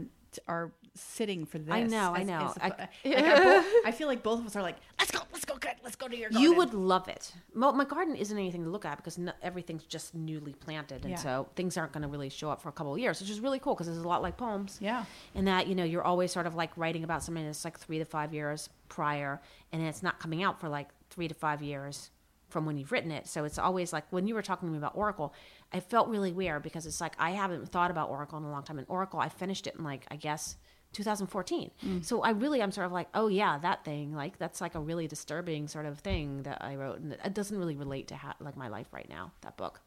[0.49, 1.73] are sitting for this.
[1.73, 2.47] I know, I know.
[2.47, 2.67] as a- I-
[3.05, 5.55] like I, both, I feel like both of us are like, let's go, let's go,
[5.55, 6.41] good, let's go to your garden.
[6.41, 9.85] you would love it well, my garden isn't anything to look at because no, everything's
[9.85, 11.15] just newly planted and Yeah.
[11.17, 13.39] so things aren't going to really show up for a couple of years which is
[13.39, 15.05] really cool because it's a lot like poems Yeah.
[15.35, 17.99] and that you know you're always sort of like writing about something that's like three
[17.99, 19.41] to five years prior
[19.71, 22.09] and it's not coming out for like three to five years
[22.55, 23.27] from when you've written it.
[23.27, 25.33] So it's always like when you were talking to me about oracle
[25.73, 28.63] i felt really weird because it's like i haven't thought about oracle in a long
[28.63, 28.77] time.
[28.77, 30.55] And oracle i finished it in like i guess
[30.93, 31.71] 2014
[32.01, 34.79] so i really i'm sort of like oh yeah that thing like that's like a
[34.79, 36.99] really disturbing sort of thing that i wrote.
[36.99, 39.81] And it doesn't really relate to ha- like my life right now that book.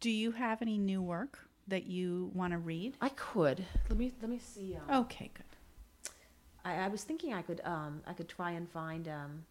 [0.00, 1.38] Do you have any new work
[1.68, 2.96] that you want to read?
[3.00, 3.64] i could.
[3.88, 6.12] Let me let me see um, Okay, good.
[6.66, 9.44] I, I was thinking I could um, I could try and find um,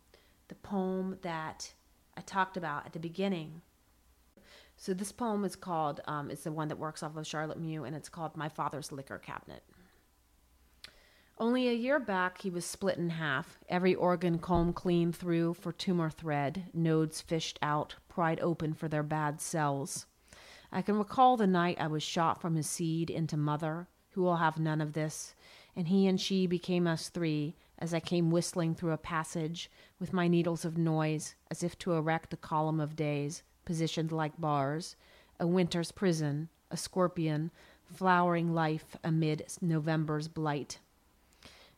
[0.48, 1.74] the poem that
[2.18, 3.62] I talked about at the beginning.
[4.78, 7.84] So this poem is called um, it's the one that works off of Charlotte Mew,
[7.84, 9.64] and it's called My Father's Liquor Cabinet.
[11.38, 15.74] Only a year back, he was split in half, every organ combed clean through for
[15.74, 20.06] tumor thread, nodes fished out, pried open for their bad cells.
[20.72, 24.38] I can recall the night I was shot from his seed into mother, who will
[24.38, 25.36] have none of this,
[25.76, 29.70] and he and she became us three as I came whistling through a passage
[30.00, 34.40] with my needles of noise, as if to erect a column of days, positioned like
[34.40, 34.96] bars,
[35.40, 37.52] a winter's prison, a scorpion,
[37.84, 40.80] flowering life amid November's blight.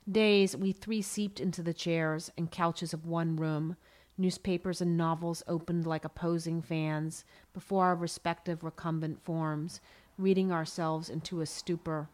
[0.10, 3.76] Days we three seeped into the chairs and couches of one room,
[4.20, 9.80] Newspapers and novels opened like opposing fans before our respective recumbent forms,
[10.18, 12.10] reading ourselves into a stupor.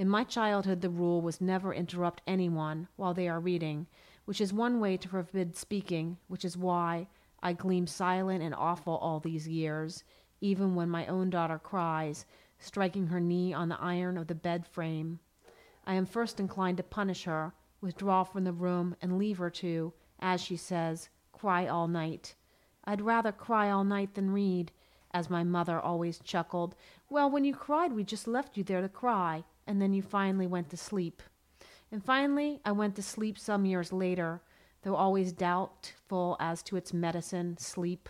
[0.00, 3.86] In my childhood, the rule was never interrupt anyone while they are reading,
[4.24, 7.08] which is one way to forbid speaking, which is why
[7.42, 10.02] I gleam silent and awful all these years,
[10.40, 12.24] even when my own daughter cries,
[12.58, 15.20] striking her knee on the iron of the bed frame.
[15.84, 17.52] I am first inclined to punish her,
[17.82, 22.34] withdraw from the room, and leave her to, as she says, cry all night.
[22.86, 24.72] I'd rather cry all night than read,
[25.10, 26.74] as my mother always chuckled.
[27.10, 30.48] Well, when you cried, we just left you there to cry, and then you finally
[30.48, 31.22] went to sleep.
[31.92, 34.42] And finally, I went to sleep some years later,
[34.82, 38.08] though always doubtful as to its medicine, sleep.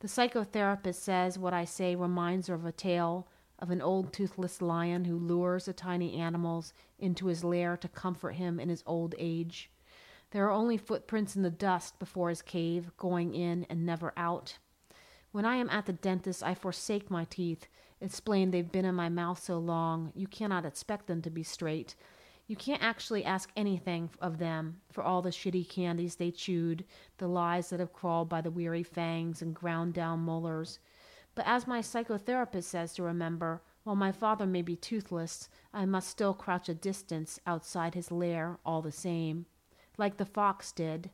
[0.00, 3.28] The psychotherapist says what I say reminds her of a tale
[3.60, 8.32] of an old toothless lion who lures the tiny animals into his lair to comfort
[8.32, 9.70] him in his old age.
[10.32, 14.58] There are only footprints in the dust before his cave, going in and never out.
[15.30, 17.68] When I am at the dentist, I forsake my teeth,
[18.00, 21.94] explain they've been in my mouth so long, you cannot expect them to be straight.
[22.46, 26.84] You can't actually ask anything of them for all the shitty candies they chewed,
[27.18, 30.78] the lies that have crawled by the weary fangs and ground down molars.
[31.34, 36.08] But as my psychotherapist says to remember, while my father may be toothless, I must
[36.08, 39.46] still crouch a distance outside his lair all the same
[39.98, 41.10] like the fox did.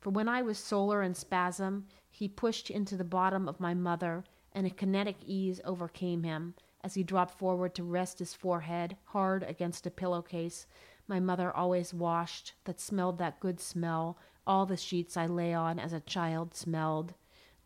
[0.00, 4.24] For when I was solar in spasm, he pushed into the bottom of my mother,
[4.54, 9.42] and a kinetic ease overcame him as he dropped forward to rest his forehead hard
[9.42, 10.66] against a pillowcase
[11.08, 14.16] my mother always washed that smelled that good smell
[14.46, 17.14] all the sheets I lay on as a child smelled,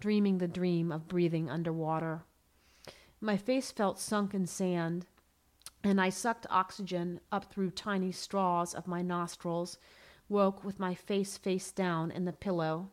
[0.01, 2.25] dreaming the dream of breathing under water.
[3.21, 5.07] My face felt sunk in sand,
[5.83, 9.79] and I sucked oxygen up through tiny straws of my nostrils
[10.29, 12.91] woke with my face face down in the pillow,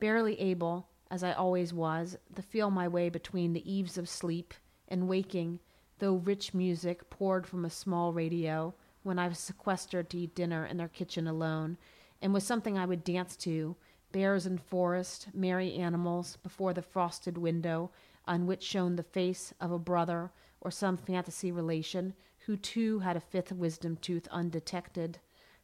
[0.00, 4.54] barely able, as I always was, to feel my way between the eaves of sleep
[4.88, 5.60] and waking,
[5.98, 10.66] though rich music poured from a small radio when I was sequestered to eat dinner
[10.66, 11.78] in their kitchen alone,
[12.20, 13.76] and was something I would dance to
[14.12, 17.90] bears in forest, merry animals before the frosted window
[18.26, 22.14] on which shone the face of a brother or some fantasy relation
[22.46, 25.18] who too had a fifth wisdom tooth undetected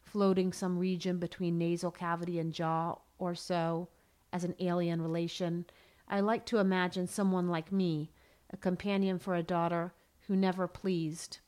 [0.04, 3.88] floating some region between nasal cavity and jaw or so
[4.34, 5.64] as an alien relation,
[6.08, 8.10] I like to imagine someone like me,
[8.50, 9.94] a companion for a daughter
[10.26, 11.38] who never pleased.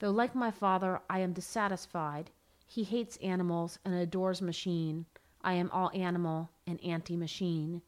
[0.00, 2.32] Though, like my father, I am dissatisfied,
[2.66, 5.06] he hates animals and adores machine.
[5.42, 7.82] I am all animal and anti machine.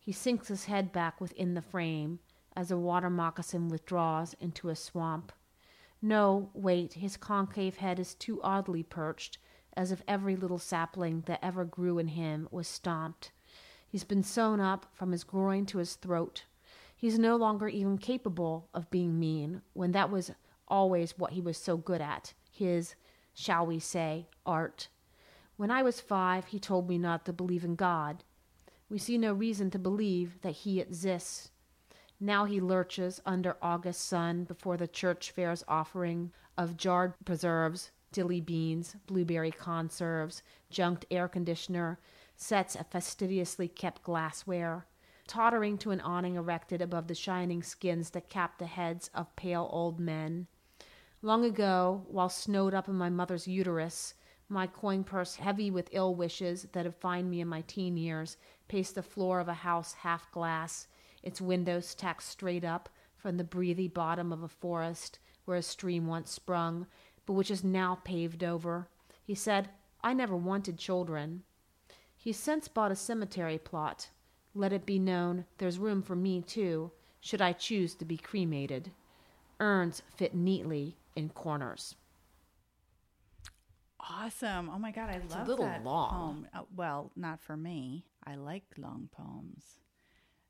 [0.00, 2.20] He sinks his head back within the frame
[2.56, 5.30] as a water moccasin withdraws into a swamp.
[6.00, 9.36] No, wait, his concave head is too oddly perched
[9.76, 13.30] as if every little sapling that ever grew in him was stomped.
[13.94, 16.46] He's been sewn up from his groin to his throat.
[16.96, 20.32] He's no longer even capable of being mean, when that was
[20.66, 22.96] always what he was so good at his,
[23.34, 24.88] shall we say, art.
[25.56, 28.24] When I was five, he told me not to believe in God.
[28.88, 31.52] We see no reason to believe that he exists.
[32.18, 38.40] Now he lurches under August sun before the church fair's offering of jarred preserves dilly
[38.40, 42.00] beans, blueberry conserves, junked air conditioner,
[42.36, 44.86] sets of fastidiously kept glassware,
[45.26, 49.68] tottering to an awning erected above the shining skins that capped the heads of pale
[49.72, 50.46] old men.
[51.22, 54.14] Long ago, while snowed up in my mother's uterus,
[54.48, 58.36] my coin purse heavy with ill wishes that had found me in my teen years
[58.68, 60.86] paced the floor of a house half glass,
[61.22, 66.06] its windows tacked straight up from the breathy bottom of a forest where a stream
[66.06, 66.86] once sprung,
[67.24, 68.88] but which is now paved over.
[69.24, 69.70] He said,
[70.02, 71.42] I never wanted children.
[72.24, 74.08] He's since bought a cemetery plot.
[74.54, 76.90] Let it be known there's room for me, too,
[77.20, 78.92] should I choose to be cremated.
[79.60, 81.96] Urns fit neatly in corners.
[84.00, 84.70] Awesome.
[84.74, 86.10] Oh my God, I It's a love little that long.
[86.10, 86.48] poem.
[86.54, 88.06] Uh, well, not for me.
[88.26, 89.80] I like long poems.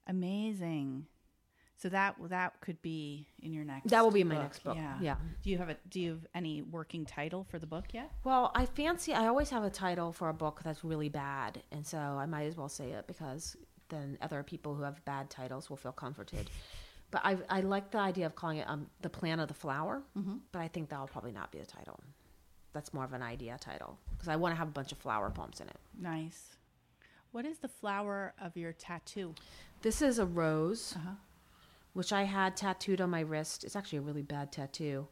[0.07, 1.07] Amazing.
[1.77, 3.91] So that that could be in your next.
[3.91, 4.77] That will be in my next book.
[4.77, 4.97] Yeah.
[5.01, 5.17] Yeah.
[5.43, 8.11] Do you have a Do you have any working title for the book yet?
[8.23, 11.63] Well, I fancy, I always have a title for a book that's really bad.
[11.73, 13.57] And so I might as well say it because
[13.91, 16.49] then other people who have bad titles will feel comforted.
[17.11, 20.03] But I, I like the idea of calling it um, The Plan of the Flower,
[20.19, 20.37] Mm-hmm.
[20.53, 22.01] but I think that will probably not be the title.
[22.73, 25.31] That's more of an idea title because I want to have a bunch of flower
[25.31, 25.77] poems in it.
[26.01, 26.57] Nice.
[27.31, 29.35] What is the flower of your tattoo?
[29.83, 31.11] This is a rose, Uh-huh.
[31.95, 33.65] Which I had tattooed on my wrist.
[33.65, 35.07] It's actually a really bad tattoo.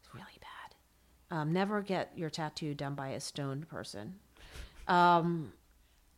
[0.00, 1.36] It's really bad.
[1.36, 4.14] Um, never get your tattoo done by a stoned person.
[4.86, 5.52] Um,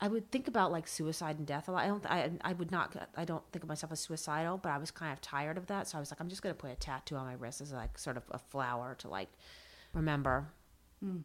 [0.00, 1.84] I would think about like suicide and death a lot.
[1.84, 2.06] I don't.
[2.06, 3.08] I I would not.
[3.16, 5.88] I don't think of myself as suicidal, but I was kind of tired of that.
[5.88, 7.98] So I was like, I'm just gonna put a tattoo on my wrist as like
[7.98, 9.28] sort of a flower to like
[9.92, 10.48] remember.
[11.04, 11.24] Mm.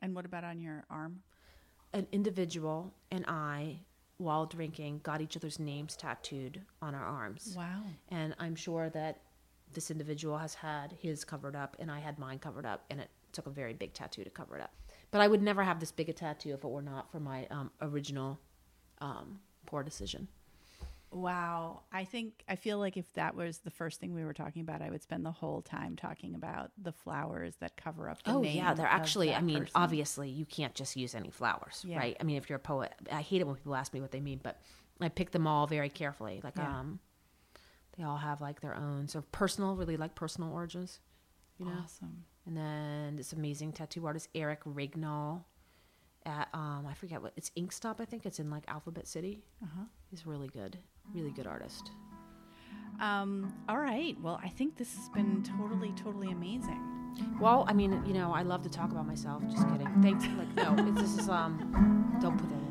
[0.00, 1.22] And what about on your arm?
[1.92, 3.80] An individual and I,
[4.18, 7.54] while drinking, got each other's names tattooed on our arms.
[7.56, 7.82] Wow.
[8.08, 9.20] And I'm sure that
[9.72, 13.10] this individual has had his covered up, and I had mine covered up, and it
[13.32, 14.72] took a very big tattoo to cover it up.
[15.10, 17.46] But I would never have this big a tattoo if it were not for my
[17.50, 18.40] um, original
[19.00, 20.28] um, poor decision.
[21.16, 21.80] Wow.
[21.90, 24.82] I think, I feel like if that was the first thing we were talking about,
[24.82, 28.42] I would spend the whole time talking about the flowers that cover up the oh,
[28.42, 28.74] yeah.
[28.74, 29.72] They're actually, I mean, person.
[29.74, 31.98] obviously, you can't just use any flowers, Yeah.
[31.98, 32.16] right?
[32.20, 34.20] I mean, if you're a poet, I hate it when people ask me what they
[34.20, 34.60] mean, but
[35.00, 36.40] I pick them all very carefully.
[36.44, 36.80] Like, Yeah.
[36.80, 37.00] um,
[37.96, 41.00] they all have like their own sort of personal, really like personal origins,
[41.58, 41.72] you know?
[41.82, 42.24] Awesome.
[42.44, 45.44] And then this amazing tattoo artist, Eric Rignall,
[46.26, 48.00] at um, I forget what it's Inkstop.
[48.00, 49.42] I think it's in like Alphabet City.
[49.62, 49.84] Uh-huh.
[50.10, 50.78] He's really good,
[51.14, 51.90] really good artist.
[53.00, 54.16] Um, all right.
[54.20, 56.82] Well, I think this has been totally, totally amazing.
[57.40, 59.42] Well, I mean, you know, I love to talk about myself.
[59.48, 59.88] Just kidding.
[60.02, 60.24] Thanks.
[60.36, 62.65] Like, no, it's, this is um, don't put that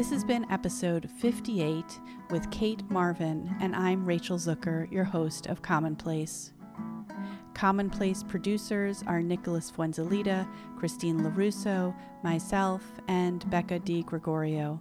[0.00, 1.84] This has been episode 58
[2.30, 6.54] with Cate Marvin, and I'm Rachel Zucker, your host of Commonplace.
[7.52, 10.48] Commonplace producers are Nicholas Fuenzalida,
[10.78, 11.94] Christine LaRusso,
[12.24, 14.80] myself, and Becca Di Gregorio.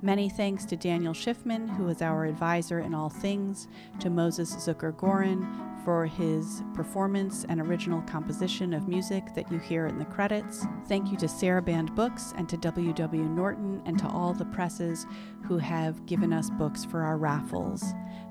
[0.00, 3.68] Many thanks to Daniel Schiffman, who is our advisor in all things,
[4.00, 5.46] to Moses Zucker Gorin
[5.84, 10.66] for his performance and original composition of music that you hear in the credits.
[10.88, 13.24] Thank you to Sarabande Books and to W.W.
[13.24, 15.06] Norton and to all the presses
[15.44, 17.84] who have given us books for our raffles.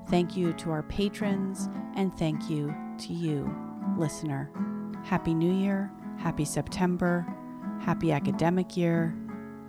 [0.08, 3.54] Thank you to our patrons, and thank you to you,
[3.96, 4.50] listener.
[5.04, 7.26] Happy New Year, happy September,
[7.80, 9.14] happy academic year.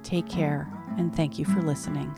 [0.04, 2.14] Take care, and thank you for listening.